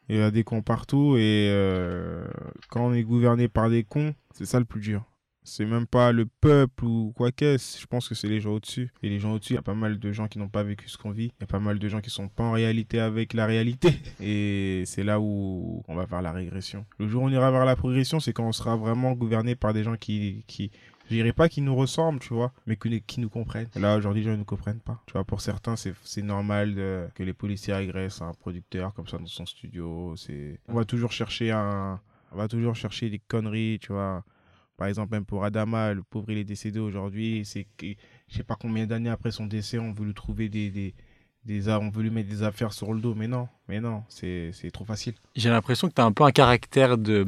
Il 0.10 0.18
y 0.18 0.22
a 0.22 0.32
des 0.32 0.44
cons 0.44 0.64
partout, 0.64 1.16
et 1.18 1.50
euh, 1.52 2.26
quand 2.70 2.82
on 2.82 2.94
est 2.94 3.04
gouverné 3.04 3.48
par 3.48 3.70
des 3.70 3.84
cons, 3.84 4.16
c'est 4.34 4.46
ça 4.46 4.58
le 4.58 4.66
plus 4.66 4.82
dur. 4.82 5.04
C'est 5.46 5.66
même 5.66 5.88
pas 5.88 6.12
le 6.12 6.26
peuple 6.26 6.86
ou 6.86 7.14
quoi 7.16 7.32
qu'est-ce. 7.32 7.80
Je 7.80 7.86
pense 7.86 8.10
que 8.10 8.16
c'est 8.16 8.28
les 8.28 8.42
gens 8.42 8.52
au-dessus. 8.52 8.92
Et 9.04 9.10
les 9.10 9.20
gens 9.20 9.34
au-dessus, 9.34 9.54
il 9.54 9.58
y 9.58 9.60
a 9.60 9.64
pas 9.64 9.74
mal 9.74 10.00
de 10.00 10.12
gens 10.12 10.28
qui 10.28 10.40
n'ont 10.40 10.50
pas 10.50 10.64
vécu 10.64 10.90
ce 10.90 10.98
qu'on 10.98 11.12
vit. 11.12 11.32
Il 11.38 11.42
y 11.42 11.44
a 11.44 11.48
pas 11.48 11.60
mal 11.60 11.80
de 11.80 11.88
gens 11.88 12.02
qui 12.02 12.10
sont 12.10 12.28
pas 12.28 12.44
en 12.44 12.52
réalité 12.52 13.00
avec 13.00 13.34
la 13.34 13.46
réalité. 13.46 13.90
Et 14.20 14.84
c'est 14.86 15.04
là 15.04 15.20
où 15.20 15.84
on 15.88 15.96
va 15.96 16.08
faire 16.08 16.22
la 16.22 16.32
régression. 16.32 16.86
Le 17.00 17.08
jour 17.08 17.24
où 17.24 17.28
on 17.28 17.30
ira 17.30 17.52
vers 17.52 17.66
la 17.66 17.76
progression, 17.76 18.20
c'est 18.20 18.34
quand 18.34 18.48
on 18.48 18.52
sera 18.52 18.76
vraiment 18.76 19.14
gouverné 19.14 19.56
par 19.56 19.74
des 19.74 19.84
gens 19.84 19.96
qui, 19.96 20.44
qui 20.48 20.72
je 21.10 21.16
dirais 21.16 21.34
pas 21.34 21.50
qui 21.50 21.62
nous 21.62 21.76
ressemblent, 21.76 22.20
tu 22.20 22.34
vois, 22.34 22.52
mais 22.66 22.78
qui, 22.78 23.20
nous 23.20 23.30
comprennent. 23.30 23.70
Là, 23.76 23.96
aujourd'hui, 23.98 24.24
les 24.24 24.26
gens 24.26 24.34
ne 24.34 24.38
nous 24.38 24.46
comprennent 24.46 24.80
pas. 24.80 25.00
Tu 25.06 25.14
vois, 25.14 25.24
pour 25.24 25.40
certains, 25.40 25.76
c'est 25.76 26.24
normal 26.24 26.76
que 27.14 27.24
les 27.24 27.34
policiers 27.34 27.74
agressent 27.74 28.24
un 28.24 28.34
producteur 28.34 28.94
comme 28.94 29.08
ça 29.08 29.18
dans 29.20 29.28
son 29.28 29.46
studio. 29.46 30.16
On 30.68 30.74
va 30.74 30.86
toujours 30.86 31.12
chercher 31.12 31.52
un, 31.52 32.00
on 32.32 32.38
va 32.38 32.48
toujours 32.48 32.76
chercher 32.76 33.10
des 33.10 33.20
conneries, 33.20 33.80
tu 33.82 33.94
vois. 33.94 34.24
Par 34.78 34.88
exemple, 34.88 35.14
même 35.14 35.26
pour 35.26 35.46
Adama, 35.46 35.94
le 35.94 36.04
pauvre, 36.04 36.32
il 36.32 36.38
est 36.38 36.44
décédé 36.44 36.80
aujourd'hui. 36.80 37.44
C'est 37.46 37.66
que, 37.78 37.88
je 38.28 38.36
sais 38.36 38.44
pas 38.44 38.56
combien 38.56 38.86
d'années 38.86 39.10
après 39.10 39.32
son 39.32 39.46
décès, 39.46 39.80
on 39.80 39.94
veut 39.94 40.06
lui 40.06 40.14
trouver 40.14 40.50
des, 40.50 40.70
des, 40.70 40.94
des, 41.46 41.70
on 41.70 41.90
veut 41.90 42.04
lui 42.04 42.10
mettre 42.10 42.30
des 42.30 42.44
affaires 42.44 42.74
sur 42.74 42.94
le 42.94 43.00
dos. 43.00 43.16
Mais 43.16 43.28
non, 43.28 43.48
mais 43.68 43.80
non, 43.80 44.04
c'est 44.10 44.52
trop 44.74 44.86
facile. 44.86 45.14
J'ai 45.36 45.50
l'impression 45.50 45.88
que 45.88 45.94
tu 45.94 46.02
as 46.02 46.06
un 46.06 46.12
peu 46.12 46.24
un 46.24 46.32
caractère 46.32 46.98
de. 46.98 47.26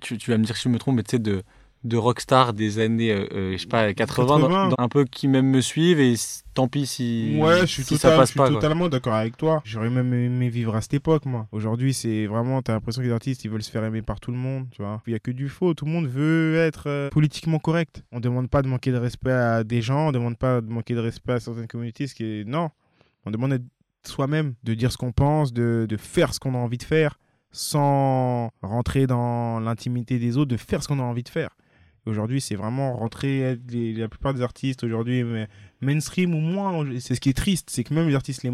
Tu, 0.00 0.18
tu 0.18 0.30
vas 0.30 0.38
me 0.38 0.44
dire 0.44 0.56
si 0.56 0.64
je 0.64 0.68
me 0.68 0.78
trompe, 0.78 0.96
mais 0.96 1.02
tu 1.02 1.12
sais, 1.12 1.18
de 1.18 1.42
de 1.84 1.96
rockstar 1.96 2.52
des 2.52 2.78
années, 2.78 3.10
euh, 3.10 3.26
euh, 3.32 3.52
je 3.52 3.58
sais 3.58 3.66
pas, 3.66 3.92
80, 3.92 4.70
un 4.78 4.88
peu 4.88 5.04
qui 5.04 5.26
même 5.26 5.46
me 5.46 5.60
suivent 5.60 6.00
et 6.00 6.14
tant 6.54 6.68
pis 6.68 6.86
si, 6.86 7.36
ouais, 7.40 7.60
je 7.60 7.66
suis 7.66 7.82
ça 7.96 8.16
passe 8.16 8.32
je 8.34 8.42
suis 8.42 8.52
totalement 8.54 8.88
d'accord 8.88 9.14
avec 9.14 9.36
toi. 9.36 9.62
J'aurais 9.64 9.90
même 9.90 10.12
aimé 10.14 10.48
vivre 10.48 10.76
à 10.76 10.80
cette 10.80 10.94
époque, 10.94 11.26
moi. 11.26 11.48
Aujourd'hui, 11.50 11.92
c'est 11.92 12.26
vraiment, 12.26 12.62
t'as 12.62 12.74
l'impression 12.74 13.02
que 13.02 13.06
les 13.06 13.12
artistes, 13.12 13.44
ils 13.44 13.50
veulent 13.50 13.62
se 13.62 13.70
faire 13.70 13.84
aimer 13.84 14.02
par 14.02 14.20
tout 14.20 14.30
le 14.30 14.36
monde, 14.36 14.66
tu 14.70 14.82
vois. 14.82 15.02
Il 15.06 15.12
y 15.12 15.16
a 15.16 15.18
que 15.18 15.30
du 15.30 15.48
faux. 15.48 15.74
Tout 15.74 15.86
le 15.86 15.90
monde 15.90 16.06
veut 16.06 16.56
être 16.56 16.84
euh, 16.86 17.10
politiquement 17.10 17.58
correct. 17.58 18.04
On 18.12 18.20
demande 18.20 18.48
pas 18.48 18.62
de 18.62 18.68
manquer 18.68 18.92
de 18.92 18.98
respect 18.98 19.32
à 19.32 19.64
des 19.64 19.82
gens, 19.82 20.08
on 20.08 20.12
demande 20.12 20.38
pas 20.38 20.60
de 20.60 20.70
manquer 20.70 20.94
de 20.94 21.00
respect 21.00 21.32
à 21.32 21.40
certaines 21.40 21.66
communautés, 21.66 22.06
ce 22.06 22.14
qui 22.14 22.24
est, 22.24 22.44
non. 22.44 22.70
On 23.26 23.30
demande 23.30 23.50
d'être 23.50 23.64
soi-même, 24.04 24.54
de 24.62 24.74
dire 24.74 24.92
ce 24.92 24.98
qu'on 24.98 25.12
pense, 25.12 25.52
de, 25.52 25.86
de 25.88 25.96
faire 25.96 26.34
ce 26.34 26.40
qu'on 26.40 26.54
a 26.54 26.58
envie 26.58 26.78
de 26.78 26.82
faire 26.82 27.18
sans 27.52 28.50
rentrer 28.62 29.06
dans 29.06 29.60
l'intimité 29.60 30.18
des 30.18 30.38
autres, 30.38 30.50
de 30.50 30.56
faire 30.56 30.82
ce 30.82 30.88
qu'on 30.88 30.98
a 30.98 31.02
envie 31.02 31.22
de 31.22 31.28
faire. 31.28 31.50
Aujourd'hui, 32.04 32.40
c'est 32.40 32.56
vraiment 32.56 32.96
rentrer. 32.96 33.56
la 33.70 34.08
plupart 34.08 34.34
des 34.34 34.42
artistes 34.42 34.82
aujourd'hui, 34.82 35.24
mainstream 35.80 36.34
ou 36.34 36.40
moins, 36.40 36.84
c'est 36.98 37.14
ce 37.14 37.20
qui 37.20 37.28
est 37.28 37.36
triste, 37.36 37.68
c'est 37.70 37.84
que 37.84 37.94
même 37.94 38.08
les 38.08 38.14
artistes 38.14 38.42
les, 38.42 38.50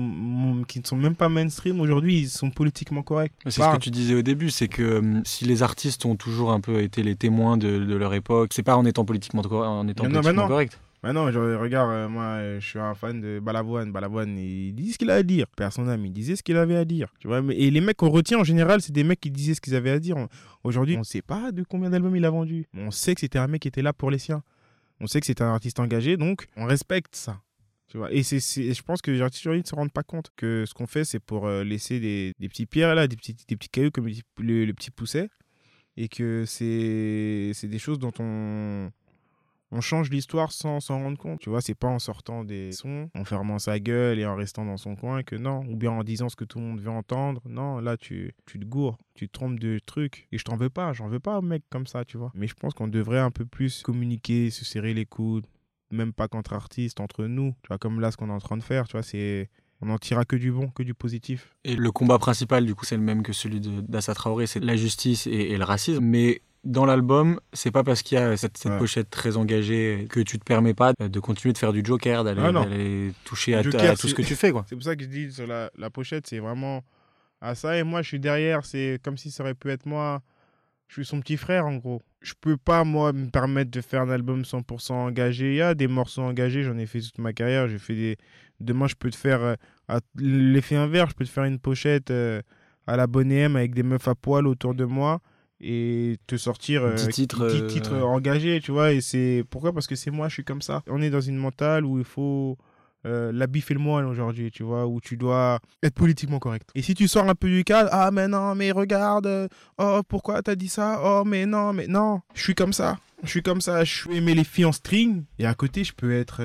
qui 0.67 0.81
ne 0.81 0.85
sont 0.85 0.97
même 0.97 1.15
pas 1.15 1.31
mainstream 1.31 1.81
aujourd'hui, 1.81 2.19
ils 2.19 2.29
sont 2.29 2.51
politiquement 2.51 3.03
corrects. 3.03 3.33
C'est 3.45 3.63
ce 3.63 3.73
que 3.75 3.81
tu 3.81 3.91
disais 3.91 4.15
au 4.15 4.23
début, 4.23 4.51
c'est 4.51 4.69
que 4.69 4.99
hum, 4.99 5.23
si 5.25 5.45
les 5.45 5.63
artistes 5.63 6.05
ont 6.05 6.17
toujours 6.17 6.53
un 6.53 6.61
peu 6.61 6.83
été 6.83 7.03
les 7.03 7.17
témoins 7.17 7.57
de, 7.57 7.69
leur 7.69 8.13
époque, 8.15 8.53
c'est 8.55 8.63
pas 8.63 8.77
en 8.77 8.85
étant 8.85 9.05
politiquement, 9.05 9.43
en 9.43 9.89
étant 9.89 10.05
politiquement 10.05 10.47
correct. 10.47 10.79
Mais 11.03 11.13
non, 11.13 11.27
regarde, 11.27 11.91
euh, 11.91 12.09
moi, 12.09 12.59
je 12.59 12.67
suis 12.67 12.79
un 12.79 12.95
fan 12.95 13.21
de 13.21 13.39
Balavoine. 13.39 13.93
Balavoine, 13.93 14.37
il 14.37 14.75
dit 14.75 14.93
ce 14.93 14.99
qu'il 14.99 15.11
a 15.11 15.15
à 15.15 15.23
dire. 15.23 15.47
Personne 15.57 15.89
il 16.05 16.13
disait 16.13 16.35
ce 16.35 16.43
qu'il 16.43 16.57
avait 16.57 16.77
à 16.77 16.85
dire. 16.85 17.09
Tu 17.21 17.29
vois, 17.29 17.41
et 17.51 17.71
les 17.71 17.81
mecs 17.81 17.97
qu'on 17.97 18.11
retient 18.11 18.39
en 18.39 18.45
général, 18.45 18.81
c'est 18.81 18.93
des 18.93 19.05
mecs 19.05 19.21
qui 19.21 19.31
disaient 19.31 19.55
ce 19.55 19.61
qu'ils 19.61 19.77
avaient 19.77 19.91
à 19.91 20.01
dire. 20.01 20.17
Aujourd'hui, 20.65 20.97
on 20.97 21.01
ne 21.01 21.05
sait 21.05 21.23
pas 21.23 21.53
de 21.53 21.63
combien 21.63 21.91
d'albums 21.91 22.17
il 22.17 22.25
a 22.25 22.31
vendu. 22.31 22.67
On 22.75 22.91
sait 22.91 23.15
que 23.15 23.21
c'était 23.21 23.39
un 23.39 23.47
mec 23.47 23.63
qui 23.63 23.69
était 23.69 23.83
là 23.83 23.93
pour 23.93 24.11
les 24.11 24.19
siens. 24.19 24.43
On 25.01 25.07
sait 25.07 25.21
que 25.21 25.27
c'était 25.27 25.45
un 25.45 25.53
artiste 25.53 25.79
engagé, 25.79 26.17
donc 26.17 26.47
on 26.57 26.67
respecte 26.67 27.15
ça. 27.15 27.41
Tu 27.87 27.97
vois 27.97 28.13
et 28.13 28.23
c'est, 28.23 28.41
je 28.41 28.83
pense 28.83 29.01
que 29.01 29.11
les 29.11 29.23
artistes 29.23 29.47
ne 29.47 29.63
se 29.63 29.75
rendent 29.75 29.93
pas 29.93 30.03
compte 30.03 30.31
que 30.37 30.65
ce 30.67 30.75
qu'on 30.75 30.87
fait, 30.87 31.05
c'est 31.05 31.21
pour 31.21 31.47
euh, 31.47 31.65
laisser 31.65 32.01
des, 32.01 32.33
des 32.39 32.49
petits 32.49 32.67
pierres 32.67 32.95
là, 32.95 33.07
des 33.07 33.17
petits, 33.17 33.35
des 33.35 33.57
petits 33.57 33.71
cailloux 33.71 33.91
comme 33.91 34.09
le, 34.09 34.65
le 34.65 34.75
petit 34.75 34.91
pousset. 34.91 35.31
Et 35.97 36.09
que 36.09 36.45
c'est, 36.47 37.53
c'est 37.55 37.67
des 37.67 37.79
choses 37.79 37.99
dont 37.99 38.13
on, 38.21 38.91
on 39.71 39.81
change 39.81 40.11
l'histoire 40.11 40.53
sans 40.53 40.81
s'en 40.81 40.99
rendre 41.03 41.19
compte. 41.19 41.41
Tu 41.41 41.51
vois, 41.51 41.61
c'est 41.61 41.75
pas 41.75 41.89
en 41.89 41.99
sortant 41.99 42.45
des 42.45 42.73
sons, 42.73 43.11
en 43.15 43.25
fermant 43.25 43.59
sa 43.59 43.79
gueule 43.79 44.19
et 44.19 44.27
en 44.27 44.35
restant 44.35 44.65
dans 44.65 44.77
son 44.77 44.97
coin 44.97 45.23
que 45.23 45.37
non, 45.37 45.61
ou 45.69 45.77
bien 45.77 45.91
en 45.91 46.05
disant 46.05 46.29
ce 46.29 46.37
que 46.37 46.45
tout 46.45 46.59
le 46.59 46.65
monde 46.65 46.81
veut 46.81 46.91
entendre. 46.91 47.43
Non, 47.47 47.79
là, 47.81 47.97
tu, 47.97 48.35
tu 48.47 48.59
te 48.59 48.65
gourres, 48.65 48.99
tu 49.15 49.29
te 49.29 49.33
trompes 49.33 49.59
de 49.59 49.79
trucs. 49.85 50.27
Et 50.33 50.39
je 50.39 50.45
t'en 50.45 50.57
veux 50.57 50.71
pas, 50.71 50.93
j'en 50.93 51.09
veux 51.09 51.21
pas 51.21 51.41
mec 51.41 51.63
comme 51.71 51.87
ça, 51.87 52.05
tu 52.05 52.17
vois. 52.17 52.33
Mais 52.35 52.47
je 52.47 52.55
pense 52.55 52.75
qu'on 52.75 52.89
devrait 52.89 53.19
un 53.19 53.31
peu 53.31 53.45
plus 53.45 53.83
communiquer, 53.83 54.51
se 54.51 54.65
serrer 54.65 54.95
les 54.95 55.07
coudes, 55.07 55.47
même 55.91 56.13
pas 56.13 56.29
qu'entre 56.29 56.53
artistes, 56.53 57.01
entre 57.01 57.27
nous. 57.27 57.55
Tu 57.63 57.69
vois, 57.69 57.79
comme 57.79 58.01
là, 58.01 58.11
ce 58.11 58.17
qu'on 58.17 58.29
est 58.29 58.33
en 58.33 58.39
train 58.39 58.57
de 58.57 58.63
faire, 58.63 58.89
tu 58.89 58.93
vois, 58.93 59.03
c'est 59.03 59.51
on 59.81 59.87
n'en 59.87 59.99
tirera 59.99 60.25
que 60.25 60.37
du 60.37 60.51
bon, 60.51 60.69
que 60.69 60.83
du 60.83 60.95
positif. 60.95 61.55
Et 61.65 61.77
le 61.77 61.93
combat 61.93 62.19
principal, 62.19 62.67
du 62.67 62.75
coup, 62.75 62.85
c'est 62.85 62.97
le 62.97 63.03
même 63.03 63.23
que 63.23 63.33
celui 63.33 63.61
d'Assa 63.61 64.15
Traoré, 64.15 64.47
c'est 64.47 64.61
la 64.61 64.77
justice 64.77 65.27
et, 65.27 65.57
le 65.57 65.65
racisme. 65.65 66.05
Mais 66.05 66.43
dans 66.65 66.85
l'album, 66.85 67.41
c'est 67.53 67.71
pas 67.71 67.85
parce 67.85 68.03
qu'il 68.03 68.19
y 68.19 68.21
a 68.21 68.37
cette, 68.37 68.63
pochette 68.79 69.11
très 69.11 69.37
engagée 69.37 70.07
que 70.11 70.21
tu 70.21 70.39
te 70.39 70.45
permets 70.45 70.75
pas 70.75 70.93
de 70.99 71.21
continuer 71.21 71.53
de 71.53 71.59
faire 71.59 71.73
du 71.73 71.83
Joker, 71.85 72.25
d'aller 72.25 72.43
ah 72.43 73.15
toucher 73.25 73.55
à, 73.55 73.63
tout 73.63 74.09
ce 74.09 74.15
que 74.15 74.23
tu 74.23 74.35
fais. 74.35 74.53
C'est 74.67 74.75
pour 74.75 74.85
ça 74.85 74.97
que 74.97 75.05
je 75.05 75.09
dis 75.09 75.33
sur 75.33 75.47
la, 75.47 75.91
pochette, 75.91 76.27
c'est 76.27 76.41
vraiment 76.41 76.83
à 77.41 77.55
ça. 77.55 77.79
Et 77.79 77.85
moi, 77.85 78.03
je 78.03 78.09
suis 78.09 78.21
derrière, 78.21 78.65
c'est 78.65 79.01
comme 79.03 79.17
si 79.17 79.31
ça 79.31 79.43
aurait 79.43 79.55
pu 79.55 79.71
être 79.71 79.87
moi. 79.87 80.23
Je 80.89 80.95
suis 80.95 81.05
son 81.05 81.21
petit 81.21 81.37
frère, 81.37 81.67
en 81.67 81.77
gros. 81.77 82.03
Je 82.23 82.33
peux 82.41 82.57
pas, 82.57 82.83
moi, 82.83 83.13
me 83.13 83.29
permettre 83.29 83.71
de 83.71 83.81
faire 83.81 84.03
un 84.03 84.11
album 84.11 84.43
100% 84.43 84.93
engagé. 84.93 85.53
Il 85.53 85.57
y 85.57 85.63
a 85.63 85.75
des 85.75 85.87
morceaux 85.87 86.23
engagés, 86.23 86.63
j'en 86.63 86.79
ai 86.79 86.87
fait 86.87 87.01
toute 87.01 87.19
ma 87.19 87.33
carrière. 87.33 87.69
J'ai 87.69 87.79
fait 87.79 87.95
des... 87.95 88.17
Demain, 88.59 88.89
je 88.89 88.95
peux 88.95 89.11
te 89.11 89.17
faire 89.17 89.43
euh, 89.43 89.55
l'effet 90.17 90.77
inverse. 90.77 91.11
Je 91.11 91.15
peux 91.15 91.25
te 91.27 91.31
faire 91.31 91.45
une 91.45 91.59
pochette 91.59 92.11
euh, 92.11 92.41
à 92.87 92.97
la 92.97 93.07
bonne 93.07 93.31
M 93.31 93.55
avec 93.55 93.75
des 93.75 93.83
meufs 93.83 94.09
à 94.09 94.15
poil 94.15 94.47
autour 94.47 94.75
de 94.75 94.87
moi 94.87 95.21
et 95.61 96.19
te 96.27 96.37
sortir 96.37 96.95
10 96.95 97.05
euh, 97.05 97.11
titres, 97.11 97.93
euh, 97.93 98.03
engagés, 98.03 98.61
tu 98.63 98.73
vois. 98.73 98.93
Et 98.93 99.01
c'est 99.01 99.45
pourquoi? 99.51 99.73
Parce 99.73 99.87
que 99.87 99.97
c'est 99.97 100.11
moi, 100.11 100.29
je 100.29 100.35
suis 100.35 100.45
comme 100.45 100.63
ça. 100.63 100.83
On 100.89 101.03
est 101.03 101.11
dans 101.11 101.21
une 101.21 101.37
mentale 101.37 101.85
où 101.85 101.99
il 101.99 102.05
faut 102.05 102.57
euh, 103.07 103.33
la 103.33 103.47
bif 103.47 103.71
et 103.71 103.75
le 103.75 103.81
moelle 103.81 104.07
aujourd'hui, 104.07 104.51
tu 104.51 104.63
vois, 104.63 104.87
où 104.87 105.01
tu 105.01 105.17
dois 105.17 105.61
être 105.83 105.95
politiquement 105.95 106.39
correct. 106.39 106.69
Et 106.75 106.83
si 106.83 106.95
tu 106.95 107.09
sors 107.09 107.29
un 107.29 107.35
peu 107.35 107.49
du 107.49 107.65
cadre, 107.65 107.91
ah 107.93 108.11
mais 108.11 108.29
non, 108.29 108.55
mais 108.55 108.71
regarde, 108.71 109.49
oh 109.79 110.01
pourquoi 110.09 110.43
t'as 110.43 110.55
dit 110.55 110.69
ça, 110.69 111.01
oh 111.03 111.25
mais 111.25 111.47
non, 111.47 111.73
mais 111.73 111.87
non, 111.87 112.21
je 112.35 112.43
suis 112.43 112.55
comme 112.55 112.73
ça. 112.73 112.99
Je 113.25 113.29
suis 113.31 113.43
comme 113.43 113.61
ça, 113.61 113.83
je 113.85 113.93
suis 113.93 114.17
aimer 114.17 114.35
les 114.35 114.45
filles 114.45 114.65
en 114.65 114.73
string 114.73 115.25
et 115.39 115.47
à 115.47 115.55
côté 115.55 115.83
je 115.83 115.93
peux 115.93 116.13
être 116.13 116.41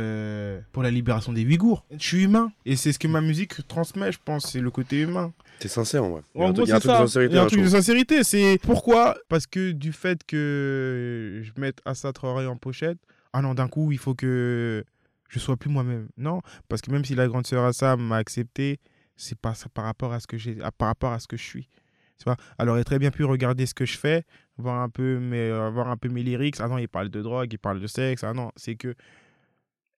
pour 0.72 0.82
la 0.82 0.90
libération 0.92 1.32
des 1.32 1.46
Ouïghours. 1.46 1.86
Je 1.92 2.04
suis 2.04 2.24
humain 2.24 2.52
et 2.66 2.76
c'est 2.76 2.92
ce 2.92 3.00
que 3.00 3.08
ma 3.08 3.22
musique 3.22 3.68
transmet, 3.68 4.12
je 4.12 4.20
pense, 4.24 4.52
c'est 4.52 4.60
le 4.60 4.72
côté 4.72 5.02
humain. 5.02 5.34
C'est 5.60 5.68
sincère, 5.70 6.04
en 6.04 6.10
vrai. 6.10 6.22
Il 6.36 6.42
y 6.42 6.44
a 6.44 6.48
un, 6.48 6.54
truc, 6.54 6.66
de 6.68 6.72
sincérité. 6.82 7.34
Il 7.34 7.36
y 7.36 7.40
a 7.40 7.44
un 7.44 7.48
truc 7.48 7.62
de 7.62 7.68
sincérité. 7.68 8.24
C'est 8.24 8.60
pourquoi? 8.64 9.16
Parce 9.30 9.48
que 9.48 9.72
du 9.72 9.94
fait 9.94 10.24
que 10.26 11.42
je 11.42 11.62
mette 11.62 11.80
Assa 11.86 12.12
Traoré 12.12 12.48
en 12.48 12.58
pochette, 12.58 12.98
ah 13.32 13.42
non, 13.42 13.54
d'un 13.54 13.68
coup, 13.68 13.92
il 13.92 13.98
faut 13.98 14.14
que 14.14 14.84
je 15.30 15.40
sois 15.40 15.58
plus 15.58 15.70
moi-même. 15.70 16.08
Non, 16.18 16.42
parce 16.68 16.82
que 16.82 16.92
même 16.92 17.06
si 17.06 17.16
la 17.16 17.28
grande 17.28 17.48
sœur 17.48 17.64
Assa 17.66 17.96
m'a 17.96 18.18
accepté, 18.18 18.80
c'est 19.16 19.38
pas 19.38 19.54
ça 19.54 19.68
par 19.74 19.86
rapport 19.86 20.14
à 20.14 20.20
ce 20.20 20.28
que 20.28 20.38
j'ai, 20.38 20.56
par 20.78 20.90
rapport 20.90 21.14
à 21.14 21.20
ce 21.20 21.28
que 21.28 21.38
je 21.38 21.44
suis. 21.44 21.70
Tu 22.18 22.30
il 22.60 22.70
aurait 22.70 22.84
très 22.84 23.00
bien 23.00 23.12
pu 23.12 23.24
regarder 23.24 23.66
ce 23.66 23.74
que 23.74 23.86
je 23.86 23.98
fais, 23.98 24.24
voir 24.58 24.82
un 24.82 24.90
peu 24.90 25.20
mes, 25.20 25.52
voir 25.72 25.90
un 25.90 25.98
peu 25.98 26.10
mes 26.10 26.24
lyrics. 26.24 26.56
Ah 26.60 26.68
non, 26.68 26.78
il 26.78 26.88
parle 26.88 27.10
de 27.10 27.22
drogue, 27.22 27.52
il 27.52 27.58
parle 27.58 27.80
de 27.80 27.88
sexe. 27.88 28.24
Ah 28.24 28.34
non, 28.34 28.52
c'est 28.56 28.76
que 28.76 28.96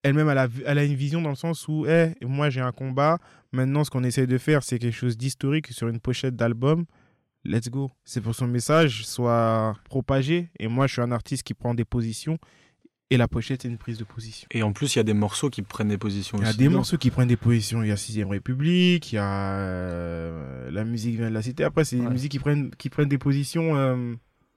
elle-même, 0.04 0.30
elle 0.30 0.38
a, 0.38 0.48
elle 0.66 0.78
a 0.78 0.84
une 0.84 0.94
vision 0.96 1.22
dans 1.22 1.32
le 1.32 1.36
sens 1.36 1.68
où, 1.68 1.86
hey, 1.88 2.14
moi 2.22 2.50
j'ai 2.50 2.62
un 2.62 2.72
combat, 2.72 3.18
maintenant 3.52 3.84
ce 3.84 3.90
qu'on 3.90 4.04
essaie 4.04 4.28
de 4.28 4.38
faire, 4.38 4.62
c'est 4.64 4.78
quelque 4.78 4.94
chose 4.94 5.18
d'historique 5.18 5.68
sur 5.68 5.88
une 5.88 6.00
pochette 6.00 6.36
d'album. 6.36 6.86
Let's 7.44 7.70
go. 7.70 7.92
C'est 8.04 8.22
pour 8.22 8.32
que 8.32 8.38
son 8.38 8.48
message 8.48 9.06
soit 9.06 9.76
propagé. 9.84 10.50
Et 10.58 10.68
moi, 10.68 10.88
je 10.88 10.94
suis 10.94 11.02
un 11.04 11.12
artiste 11.12 11.44
qui 11.44 11.54
prend 11.54 11.76
des 11.76 11.86
positions. 11.86 12.40
Et 13.12 13.18
la 13.18 13.28
pochette, 13.28 13.62
c'est 13.62 13.68
une 13.68 13.78
prise 13.78 14.00
de 14.00 14.04
position. 14.04 14.48
Et 14.52 14.64
en 14.64 14.74
plus, 14.74 14.96
il 14.96 14.98
y 14.98 15.00
a 15.00 15.04
des 15.04 15.14
morceaux 15.14 15.52
qui 15.52 15.62
prennent 15.62 15.90
des 15.90 15.98
positions 15.98 16.40
Il 16.40 16.46
y 16.46 16.50
a 16.50 16.54
des 16.54 16.70
morceaux 16.70 16.98
qui 16.98 17.12
prennent 17.12 17.28
des 17.28 17.38
positions. 17.38 17.84
Il 17.84 17.90
y 17.90 17.92
a 17.92 17.98
6 17.98 18.24
République, 18.24 19.12
il 19.12 19.16
y 19.16 19.20
a 19.20 19.60
euh, 19.60 20.72
la 20.72 20.84
musique 20.86 21.16
vient 21.16 21.30
de 21.30 21.34
la 21.34 21.44
cité. 21.44 21.64
Après, 21.64 21.86
c'est 21.86 21.98
des 21.98 22.10
musiques 22.10 22.32
qui 22.32 22.40
prennent, 22.40 22.72
qui 22.72 22.90
prennent 22.90 23.08
des 23.08 23.20
positions 23.20 23.76
euh, 23.76 24.16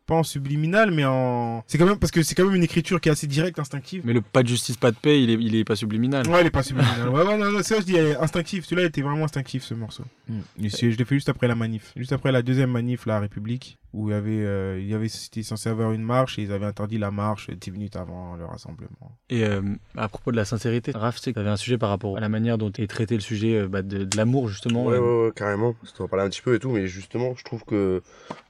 pas 0.08 0.14
en 0.14 0.22
subliminal, 0.22 0.90
mais 0.90 1.04
en. 1.04 1.62
C'est 1.66 1.76
quand 1.76 1.86
même 1.86 1.98
parce 1.98 2.10
que 2.10 2.22
c'est 2.22 2.34
quand 2.34 2.46
même 2.46 2.54
une 2.54 2.62
écriture 2.62 3.00
qui 3.00 3.10
est 3.10 3.12
assez 3.12 3.26
directe, 3.26 3.58
instinctive. 3.58 4.02
Mais 4.04 4.14
le 4.14 4.22
pas 4.22 4.42
de 4.42 4.48
justice, 4.48 4.78
pas 4.78 4.90
de 4.90 4.96
paix, 4.96 5.22
il 5.22 5.30
est, 5.30 5.34
il 5.34 5.54
est 5.54 5.64
pas 5.64 5.76
subliminal. 5.76 6.26
Ouais, 6.26 6.40
il 6.40 6.46
est 6.46 6.50
pas 6.50 6.62
subliminal. 6.62 7.08
ouais, 7.10 7.22
ouais, 7.22 7.36
non, 7.36 7.52
non, 7.52 7.58
c'est 7.58 7.74
ça, 7.74 7.80
je 7.80 7.84
dis 7.84 7.98
instinctif. 7.98 8.64
Celui-là 8.64 8.88
était 8.88 9.02
vraiment 9.02 9.24
instinctif, 9.24 9.62
ce 9.62 9.74
morceau. 9.74 10.04
Mm. 10.28 10.40
je 10.58 10.86
l'ai 10.86 11.04
fait 11.04 11.14
juste 11.14 11.28
après 11.28 11.46
la 11.46 11.54
manif. 11.54 11.92
Juste 11.94 12.12
après 12.12 12.32
la 12.32 12.40
deuxième 12.40 12.70
manif, 12.70 13.04
la 13.04 13.20
République, 13.20 13.78
où 13.92 14.08
il 14.08 14.12
y 14.12 14.16
avait, 14.16 14.44
euh, 14.44 14.78
il 14.80 14.88
y 14.88 14.94
avait, 14.94 15.08
c'était 15.08 15.42
censé 15.42 15.68
avoir 15.68 15.92
une 15.92 16.02
marche 16.02 16.38
et 16.38 16.42
ils 16.42 16.52
avaient 16.52 16.66
interdit 16.66 16.98
la 16.98 17.10
marche 17.10 17.50
10 17.50 17.70
minutes 17.70 17.96
avant 17.96 18.36
le 18.36 18.44
rassemblement. 18.44 19.16
Et 19.30 19.44
euh, 19.44 19.62
à 19.96 20.08
propos 20.08 20.30
de 20.30 20.36
la 20.36 20.44
sincérité, 20.44 20.92
Raph, 20.94 21.20
tu 21.20 21.32
avais 21.36 21.48
un 21.48 21.56
sujet 21.56 21.78
par 21.78 21.90
rapport 21.90 22.16
à 22.16 22.20
la 22.20 22.28
manière 22.28 22.58
dont 22.58 22.70
tu 22.70 22.86
traité 22.86 23.14
le 23.14 23.20
sujet 23.20 23.58
euh, 23.58 23.68
bah, 23.68 23.82
de, 23.82 24.04
de 24.04 24.16
l'amour, 24.16 24.48
justement. 24.48 24.84
Ouais, 24.84 24.98
ouais, 24.98 25.24
ouais, 25.24 25.32
carrément. 25.34 25.74
On 25.98 26.02
va 26.02 26.08
parler 26.08 26.24
un 26.26 26.30
petit 26.30 26.42
peu 26.42 26.54
et 26.54 26.58
tout, 26.58 26.70
mais 26.70 26.86
justement, 26.86 27.34
je 27.36 27.44
trouve 27.44 27.64
que 27.64 28.02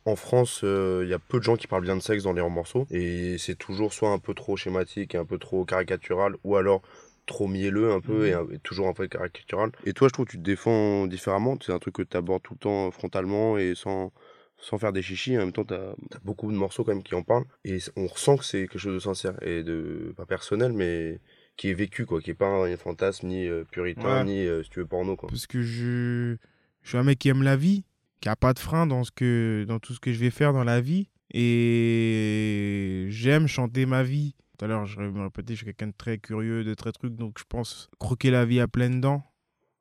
en 0.08 0.16
France, 0.16 0.60
il 0.62 1.08
y 1.08 1.14
a 1.14 1.18
peu 1.18 1.38
de 1.38 1.44
gens 1.44 1.56
qui 1.56 1.66
parlent 1.66 1.84
bien 1.84 1.96
de 1.96 2.02
sexe 2.02 2.24
dans 2.24 2.32
les 2.32 2.42
morceaux 2.42 2.86
et 2.90 3.36
c'est 3.38 3.56
toujours 3.56 3.92
soit 3.92 4.10
un 4.10 4.18
peu 4.18 4.34
trop 4.34 4.56
schématique 4.56 5.14
un 5.14 5.24
peu 5.24 5.38
trop 5.38 5.64
caricatural 5.64 6.34
ou 6.44 6.56
alors 6.56 6.82
trop 7.28 7.46
mielleux 7.46 7.92
un 7.92 8.00
peu 8.00 8.26
mhm. 8.26 8.54
et, 8.54 8.58
toujours 8.58 8.88
un 8.88 8.92
peu 8.92 9.06
caricatural. 9.06 9.70
Et 9.84 9.92
toi, 9.92 10.08
je 10.08 10.14
trouve 10.14 10.26
que 10.26 10.32
tu 10.32 10.38
te 10.38 10.42
défends 10.42 11.06
différemment. 11.06 11.56
C'est 11.64 11.72
un 11.72 11.78
truc 11.78 11.94
que 11.94 12.02
tu 12.02 12.16
abordes 12.16 12.42
tout 12.42 12.54
le 12.54 12.58
temps 12.58 12.90
frontalement 12.90 13.56
et 13.56 13.74
sans, 13.76 14.12
sans 14.56 14.78
faire 14.78 14.92
des 14.92 15.02
chichis. 15.02 15.36
En 15.36 15.40
même 15.40 15.52
temps, 15.52 15.64
tu 15.64 15.74
as, 15.74 15.94
beaucoup 16.24 16.50
de 16.50 16.56
morceaux 16.56 16.82
quand 16.82 16.92
même 16.92 17.04
qui 17.04 17.14
en 17.14 17.22
parlent. 17.22 17.44
Et 17.64 17.78
on 17.96 18.08
ressent 18.08 18.36
que 18.36 18.44
c'est 18.44 18.62
quelque 18.62 18.78
chose 18.78 18.94
de 18.94 18.98
sincère 18.98 19.34
et 19.42 19.62
de 19.62 20.12
pas 20.16 20.26
personnel, 20.26 20.72
mais 20.72 21.20
qui 21.56 21.70
est 21.70 21.74
vécu, 21.74 22.06
quoi, 22.06 22.20
qui 22.20 22.30
est 22.30 22.34
pas 22.34 22.46
un 22.46 22.76
fantasme 22.76 23.28
ni 23.28 23.46
euh, 23.46 23.64
puritain, 23.70 24.24
ni 24.24 24.46
euh, 24.46 24.62
si 24.62 24.70
tu 24.70 24.80
veux 24.80 24.86
porno. 24.86 25.16
Quoi. 25.16 25.28
Parce 25.28 25.46
que 25.46 25.60
je, 25.60 26.36
je 26.82 26.88
suis 26.88 26.98
un 26.98 27.04
mec 27.04 27.18
qui 27.18 27.28
aime 27.28 27.42
la 27.42 27.56
vie, 27.56 27.84
qui 28.20 28.28
a 28.28 28.36
pas 28.36 28.52
de 28.52 28.58
frein 28.58 28.86
dans, 28.86 29.04
ce 29.04 29.10
que, 29.10 29.64
dans 29.68 29.78
tout 29.78 29.94
ce 29.94 30.00
que 30.00 30.12
je 30.12 30.18
vais 30.18 30.30
faire 30.30 30.52
dans 30.52 30.64
la 30.64 30.80
vie. 30.80 31.08
Et 31.32 33.06
j'aime 33.10 33.46
chanter 33.46 33.86
ma 33.86 34.02
vie. 34.02 34.34
Tout 34.56 34.64
à 34.64 34.68
l'heure, 34.68 34.86
je 34.86 35.00
me 35.00 35.22
répétais, 35.22 35.54
je 35.54 35.58
suis 35.58 35.66
quelqu'un 35.66 35.88
de 35.88 35.94
très 35.96 36.18
curieux, 36.18 36.64
de 36.64 36.74
très 36.74 36.90
truc, 36.90 37.14
donc 37.14 37.38
je 37.38 37.44
pense 37.48 37.88
croquer 37.98 38.30
la 38.30 38.44
vie 38.44 38.60
à 38.60 38.66
pleines 38.66 39.00
dents, 39.00 39.22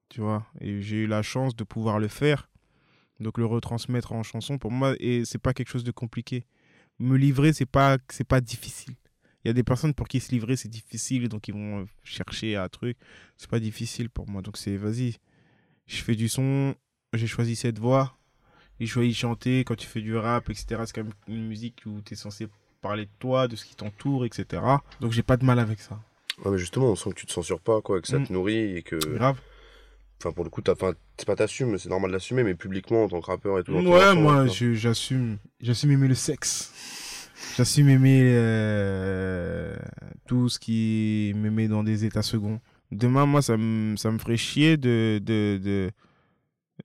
tu 0.09 0.21
vois. 0.21 0.45
Et 0.61 0.81
j'ai 0.81 0.97
eu 0.97 1.07
la 1.07 1.23
chance 1.23 1.55
de 1.55 1.63
pouvoir 1.63 1.97
le 1.97 2.07
faire, 2.07 2.49
donc 3.19 3.39
le 3.39 3.45
retransmettre 3.45 4.11
en 4.11 4.21
chanson 4.21 4.59
pour 4.59 4.71
moi, 4.71 4.93
et 4.99 5.25
c'est 5.25 5.39
pas 5.39 5.53
quelque 5.53 5.69
chose 5.69 5.83
de 5.83 5.91
compliqué. 5.91 6.45
Me 6.99 7.17
livrer, 7.17 7.53
c'est 7.53 7.65
pas, 7.65 7.97
c'est 8.09 8.27
pas 8.27 8.39
difficile. 8.39 8.95
Il 9.43 9.47
y 9.47 9.51
a 9.51 9.53
des 9.53 9.63
personnes 9.63 9.93
pour 9.93 10.07
qui 10.07 10.19
se 10.19 10.31
livrer 10.31 10.57
c'est 10.57 10.69
difficile, 10.69 11.27
donc 11.29 11.47
ils 11.47 11.53
vont 11.53 11.87
chercher 12.03 12.55
un 12.55 12.69
truc. 12.69 12.97
C'est 13.37 13.49
pas 13.49 13.59
difficile 13.59 14.09
pour 14.09 14.29
moi, 14.29 14.43
donc 14.43 14.57
c'est 14.57 14.77
vas-y. 14.77 15.15
Je 15.87 16.03
fais 16.03 16.15
du 16.15 16.27
son, 16.27 16.75
j'ai 17.13 17.27
choisi 17.27 17.55
cette 17.55 17.79
voix, 18.77 18.85
il 18.85 18.87
choisit 18.87 19.15
chanter 19.15 19.63
quand 19.63 19.75
tu 19.75 19.87
fais 19.87 20.01
du 20.01 20.15
rap, 20.15 20.49
etc. 20.49 20.81
C'est 20.85 20.93
quand 20.93 21.03
même 21.03 21.13
une 21.27 21.47
musique 21.47 21.83
où 21.85 22.01
tu 22.01 22.13
es 22.13 22.17
censé 22.17 22.47
parler 22.81 23.05
de 23.05 23.11
toi, 23.19 23.47
de 23.47 23.55
ce 23.55 23.65
qui 23.65 23.75
t'entoure, 23.75 24.25
etc. 24.25 24.61
Donc 25.01 25.11
j'ai 25.11 25.23
pas 25.23 25.37
de 25.37 25.45
mal 25.45 25.59
avec 25.59 25.79
ça. 25.79 25.99
Ouais, 26.43 26.51
mais 26.51 26.57
justement, 26.57 26.87
on 26.87 26.95
sent 26.95 27.09
que 27.11 27.15
tu 27.15 27.25
te 27.25 27.31
censures 27.31 27.59
pas, 27.59 27.81
quoi, 27.81 28.01
que 28.01 28.07
ça 28.07 28.17
te 28.17 28.31
mm. 28.31 28.35
nourrit 28.35 28.77
et 28.77 28.83
que. 28.83 28.95
Grave. 28.95 29.39
Enfin, 30.19 30.31
pour 30.31 30.43
le 30.43 30.49
coup, 30.49 30.61
c'est 30.65 31.25
pas 31.27 31.35
t'assumes, 31.35 31.77
c'est 31.77 31.89
normal 31.89 32.11
d'assumer, 32.11 32.43
mais 32.43 32.55
publiquement, 32.55 33.03
en 33.03 33.07
tant 33.07 33.21
que 33.21 33.27
rappeur 33.27 33.59
et 33.59 33.63
tout. 33.63 33.73
Ouais, 33.73 34.15
moi, 34.15 34.47
j'assume. 34.47 35.37
J'assume 35.61 35.91
aimer 35.91 36.07
le 36.07 36.15
sexe. 36.15 37.29
J'assume 37.55 37.89
aimer 37.89 38.21
euh, 38.23 39.75
tout 40.27 40.49
ce 40.49 40.59
qui 40.59 41.33
me 41.35 41.51
met 41.51 41.67
dans 41.67 41.83
des 41.83 42.05
états 42.05 42.23
seconds. 42.23 42.59
Demain, 42.91 43.25
moi, 43.25 43.41
ça 43.41 43.57
me, 43.57 43.95
ça 43.95 44.09
me 44.11 44.17
ferait 44.17 44.37
chier 44.37 44.77
de, 44.77 45.21
de, 45.23 45.59
de, 45.63 45.91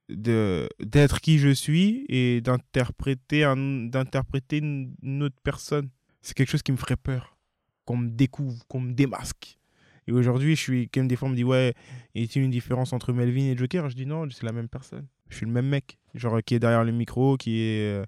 de 0.08 0.68
d'être 0.80 1.20
qui 1.20 1.38
je 1.38 1.50
suis 1.50 2.04
et 2.08 2.40
d'interpréter 2.40 3.44
un 3.44 3.56
d'interpréter 3.56 4.58
une, 4.58 5.22
autre 5.22 5.36
personne 5.42 5.90
c'est 6.22 6.34
quelque 6.34 6.50
chose 6.50 6.62
qui 6.62 6.72
me 6.72 6.76
ferait 6.76 6.96
peur. 6.96 7.36
Qu'on 7.84 7.96
me 7.96 8.08
découvre, 8.08 8.64
qu'on 8.68 8.80
me 8.80 8.92
démasque. 8.92 9.58
Et 10.06 10.12
aujourd'hui, 10.12 10.56
je 10.56 10.60
suis 10.60 10.88
quand 10.88 11.00
même 11.00 11.08
des 11.08 11.16
fois, 11.16 11.28
on 11.28 11.32
me 11.32 11.36
dit 11.36 11.44
ouais, 11.44 11.74
y 12.14 12.22
a-t-il 12.22 12.44
une 12.44 12.50
différence 12.50 12.92
entre 12.92 13.12
Melvin 13.12 13.42
et 13.42 13.56
Joker? 13.56 13.90
Je 13.90 13.96
dis 13.96 14.06
non, 14.06 14.28
c'est 14.30 14.44
la 14.44 14.52
même 14.52 14.68
personne. 14.68 15.06
Je 15.28 15.36
suis 15.36 15.46
le 15.46 15.52
même 15.52 15.68
mec, 15.68 15.98
genre 16.14 16.40
qui 16.44 16.54
est 16.54 16.58
derrière 16.58 16.84
le 16.84 16.92
micro, 16.92 17.36
qui 17.36 17.60
est 17.60 17.82
euh, 17.82 18.04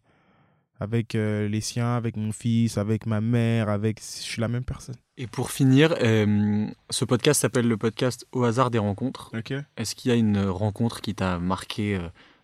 avec 0.78 1.14
euh, 1.14 1.48
les 1.48 1.60
siens, 1.60 1.96
avec 1.96 2.16
mon 2.16 2.32
fils, 2.32 2.78
avec 2.78 3.06
ma 3.06 3.20
mère, 3.20 3.68
avec 3.68 4.00
je 4.00 4.22
suis 4.22 4.40
la 4.40 4.48
même 4.48 4.64
personne. 4.64 4.96
Et 5.16 5.26
pour 5.26 5.52
finir, 5.52 5.94
euh, 6.00 6.66
ce 6.90 7.04
podcast 7.04 7.40
s'appelle 7.40 7.68
le 7.68 7.76
podcast 7.76 8.26
Au 8.32 8.44
hasard 8.44 8.70
des 8.70 8.78
rencontres. 8.78 9.30
Est-ce 9.76 9.94
qu'il 9.94 10.10
y 10.10 10.14
a 10.14 10.16
une 10.16 10.40
rencontre 10.40 11.00
qui 11.00 11.14
t'a 11.14 11.38
marqué 11.38 12.00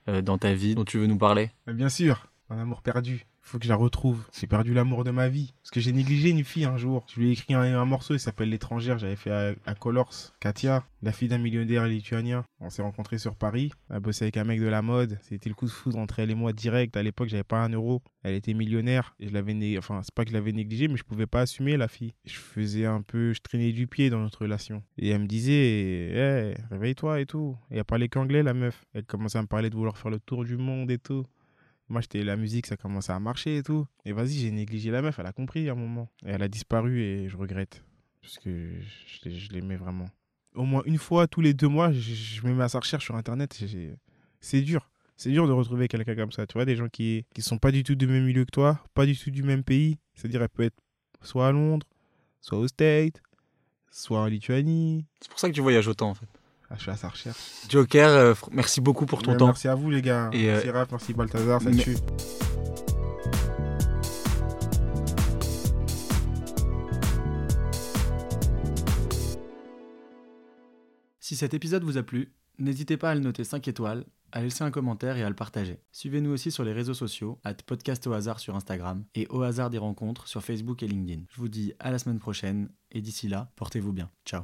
dans 0.07 0.39
ta 0.39 0.55
vie 0.55 0.75
dont 0.75 0.85
tu 0.85 0.99
veux 0.99 1.07
nous 1.07 1.19
parler? 1.19 1.51
Bien 1.67 1.89
sûr, 1.89 2.29
un 2.49 2.59
amour 2.59 2.83
perdu 2.83 3.27
faut 3.43 3.59
que 3.59 3.65
je 3.65 3.69
la 3.69 3.77
retrouve. 3.77 4.25
J'ai 4.39 4.47
perdu 4.47 4.75
l'amour 4.75 5.05
de 5.05 5.11
ma 5.11 5.29
vie. 5.29 5.53
Parce 5.63 5.71
que 5.71 5.81
j'ai 5.81 5.93
négligé 5.93 6.31
une 6.31 6.45
fille 6.45 6.65
un 6.65 6.77
jour. 6.77 7.05
Je 7.13 7.21
lui 7.21 7.29
ai 7.29 7.33
écrit 7.33 7.55
un, 7.55 7.85
morceau, 7.85 8.15
il 8.15 8.21
s'appelle 8.21 8.51
L'étrangère. 8.51 8.99
J'avais 8.99 9.17
fait 9.17 9.57
à, 9.65 9.75
Colors. 9.75 10.33
Katia, 10.41 10.85
la 11.03 11.13
fille 11.13 11.29
d'un 11.29 11.39
millionnaire 11.39 11.87
lituanien. 11.87 12.45
On 12.61 12.71
s'est 12.71 12.83
rencontrés 12.83 13.19
sur 13.19 13.35
Paris. 13.35 13.73
Elle 13.89 13.97
a 13.97 14.01
bossé 14.01 14.25
avec 14.25 14.37
un 14.37 14.45
mec 14.45 14.61
de 14.61 14.67
la 14.67 14.83
mode. 14.83 15.19
C'était 15.23 15.49
le 15.49 15.55
coup 15.55 15.67
de 15.67 15.71
foudre 15.71 15.99
entre 15.99 16.19
elle 16.21 16.31
et 16.31 16.35
moi 16.35 16.53
direct. 16.53 16.97
À 16.97 17.03
l'époque, 17.03 17.29
j'avais 17.29 17.45
pas 17.45 17.59
un 17.59 17.71
euro. 17.71 18.03
Elle 18.23 18.35
était 18.35 18.55
millionnaire. 18.55 19.15
Et 19.19 19.29
je 19.29 19.33
l'avais 19.33 19.51
Enfin, 19.79 20.01
c'est 20.03 20.15
pas 20.15 20.25
que 20.25 20.31
je 20.31 20.35
l'avais 20.35 20.53
négligé, 20.53 20.89
mais 20.89 20.97
je 20.97 21.05
pouvais 21.05 21.27
pas 21.27 21.41
assumer 21.41 21.77
la 21.77 21.89
fille. 21.89 22.13
Je 22.25 22.37
faisais 22.37 22.87
un 22.87 23.03
peu. 23.03 23.33
Je 23.33 23.41
traînais 23.41 23.73
du 23.73 23.87
pied 23.87 24.11
dans 24.11 24.21
notre 24.21 24.43
relation. 24.43 24.83
Et 24.99 25.09
elle 25.09 25.23
me 25.23 25.27
disait, 25.27 25.53
hey, 25.53 26.57
réveille-toi 26.71 27.21
et 27.21 27.27
tout. 27.27 27.57
Et 27.71 27.79
elle 27.79 27.85
parlait 27.85 28.09
qu'anglais, 28.09 28.43
la 28.43 28.55
meuf. 28.55 28.85
Elle 28.95 29.05
commençait 29.05 29.39
à 29.39 29.43
me 29.43 29.47
parler 29.47 29.71
de 29.71 29.77
vouloir 29.77 29.97
faire 29.97 30.11
le 30.11 30.21
tour 30.21 30.45
du 30.45 30.57
monde 30.57 30.91
et 30.91 30.99
tout. 30.99 31.27
Moi, 31.91 32.01
j'étais 32.01 32.23
la 32.23 32.37
musique, 32.37 32.69
ça 32.69 32.77
commençait 32.77 33.13
à 33.13 33.19
marcher 33.19 33.57
et 33.57 33.63
tout. 33.65 33.85
Et 34.05 34.13
vas-y, 34.13 34.35
j'ai 34.35 34.53
négligé 34.53 34.93
la 34.93 35.03
meuf, 35.03 35.19
elle 35.19 35.27
a 35.27 35.33
compris 35.33 35.69
à 35.69 35.73
un 35.73 35.75
moment. 35.75 36.09
Et 36.25 36.31
elle 36.31 36.43
a 36.43 36.49
disparu 36.49 37.01
et 37.01 37.29
je 37.29 37.37
regrette. 37.37 37.85
Parce 38.23 38.39
que 38.39 38.71
je, 39.25 39.49
l'aimais 39.49 39.75
vraiment. 39.75 40.09
Au 40.55 40.63
moins 40.63 40.83
une 40.87 40.99
fois, 40.99 41.27
tous 41.27 41.41
les 41.41 41.53
deux 41.53 41.67
mois, 41.67 41.91
je, 41.91 42.47
me 42.47 42.55
mets 42.55 42.63
à 42.63 42.69
sa 42.69 42.79
recherche 42.79 43.05
sur 43.05 43.17
Internet. 43.17 43.59
C'est 44.41 44.61
dur. 44.63 44.89
C'est 45.17 45.31
dur 45.33 45.49
de 45.49 45.53
retrouver 45.53 45.89
quelqu'un 45.89 46.15
comme 46.15 46.31
ça. 46.31 46.47
Tu 46.47 46.55
vois, 46.55 46.65
des 46.65 46.77
gens 46.77 46.89
qui 46.89 47.27
ne 47.37 47.43
sont 47.43 47.59
pas 47.59 47.73
du 47.73 47.83
tout 47.83 47.97
du 47.97 48.07
même 48.07 48.25
milieu 48.25 48.45
que 48.45 48.53
toi, 48.53 48.81
pas 48.95 49.05
du 49.05 49.19
tout 49.19 49.33
du 49.33 49.43
même 49.43 49.65
pays. 49.65 49.99
C'est-à-dire, 50.15 50.43
elle 50.43 50.49
peut 50.49 50.63
être 50.63 50.81
soit 51.23 51.49
à 51.49 51.53
Londres, 51.53 51.87
soit 52.41 52.59
au 52.59 52.69
States, 52.69 53.21
soit 53.91 54.21
en 54.21 54.27
Lituanie. 54.27 55.07
C'est 55.21 55.29
pour 55.29 55.41
ça 55.41 55.49
que 55.49 55.55
tu 55.55 55.61
voyages 55.61 55.89
autant, 55.89 56.11
en 56.11 56.15
fait. 56.15 56.29
Ah, 56.71 56.77
je 56.77 56.83
suis 56.83 56.91
à 56.93 56.97
sa 56.97 57.09
recherche. 57.09 57.37
Joker, 57.69 58.09
euh, 58.09 58.35
merci 58.53 58.81
beaucoup 58.81 59.05
pour 59.05 59.23
ton 59.23 59.37
temps. 59.37 59.47
Merci 59.47 59.67
à 59.67 59.75
vous, 59.75 59.91
les 59.91 60.03
gars. 60.03 60.31
Et 60.33 60.47
merci 60.47 60.69
euh, 60.69 60.73
Raph, 60.73 60.93
merci 60.93 61.13
Balthazar, 61.13 61.61
ça 61.61 61.71
tue. 61.73 61.97
Si 71.19 71.35
cet 71.35 71.55
épisode 71.55 71.83
vous 71.83 71.99
a 71.99 72.05
plu, 72.05 72.33
n'hésitez 72.59 72.97
pas 72.97 73.11
à 73.11 73.15
le 73.15 73.21
noter 73.21 73.43
5 73.43 73.67
étoiles, 73.67 74.05
à 74.31 74.41
laisser 74.41 74.63
un 74.63 74.71
commentaire 74.71 75.17
et 75.17 75.25
à 75.25 75.29
le 75.29 75.35
partager. 75.35 75.81
Suivez-nous 75.91 76.31
aussi 76.31 76.53
sur 76.53 76.63
les 76.63 76.73
réseaux 76.73 76.95
sociaux, 76.95 77.41
at 77.43 77.55
podcast 77.55 78.07
au 78.07 78.13
hasard 78.13 78.39
sur 78.39 78.55
Instagram 78.55 79.05
et 79.17 79.27
au 79.29 79.43
hasard 79.43 79.71
des 79.71 79.79
rencontres 79.79 80.29
sur 80.29 80.43
Facebook 80.43 80.85
et 80.85 80.87
LinkedIn. 80.87 81.25
Je 81.31 81.37
vous 81.37 81.49
dis 81.49 81.73
à 81.81 81.91
la 81.91 81.99
semaine 81.99 82.21
prochaine 82.21 82.69
et 82.93 83.01
d'ici 83.01 83.27
là, 83.27 83.51
portez-vous 83.57 83.93
bien. 83.93 84.09
Ciao. 84.25 84.43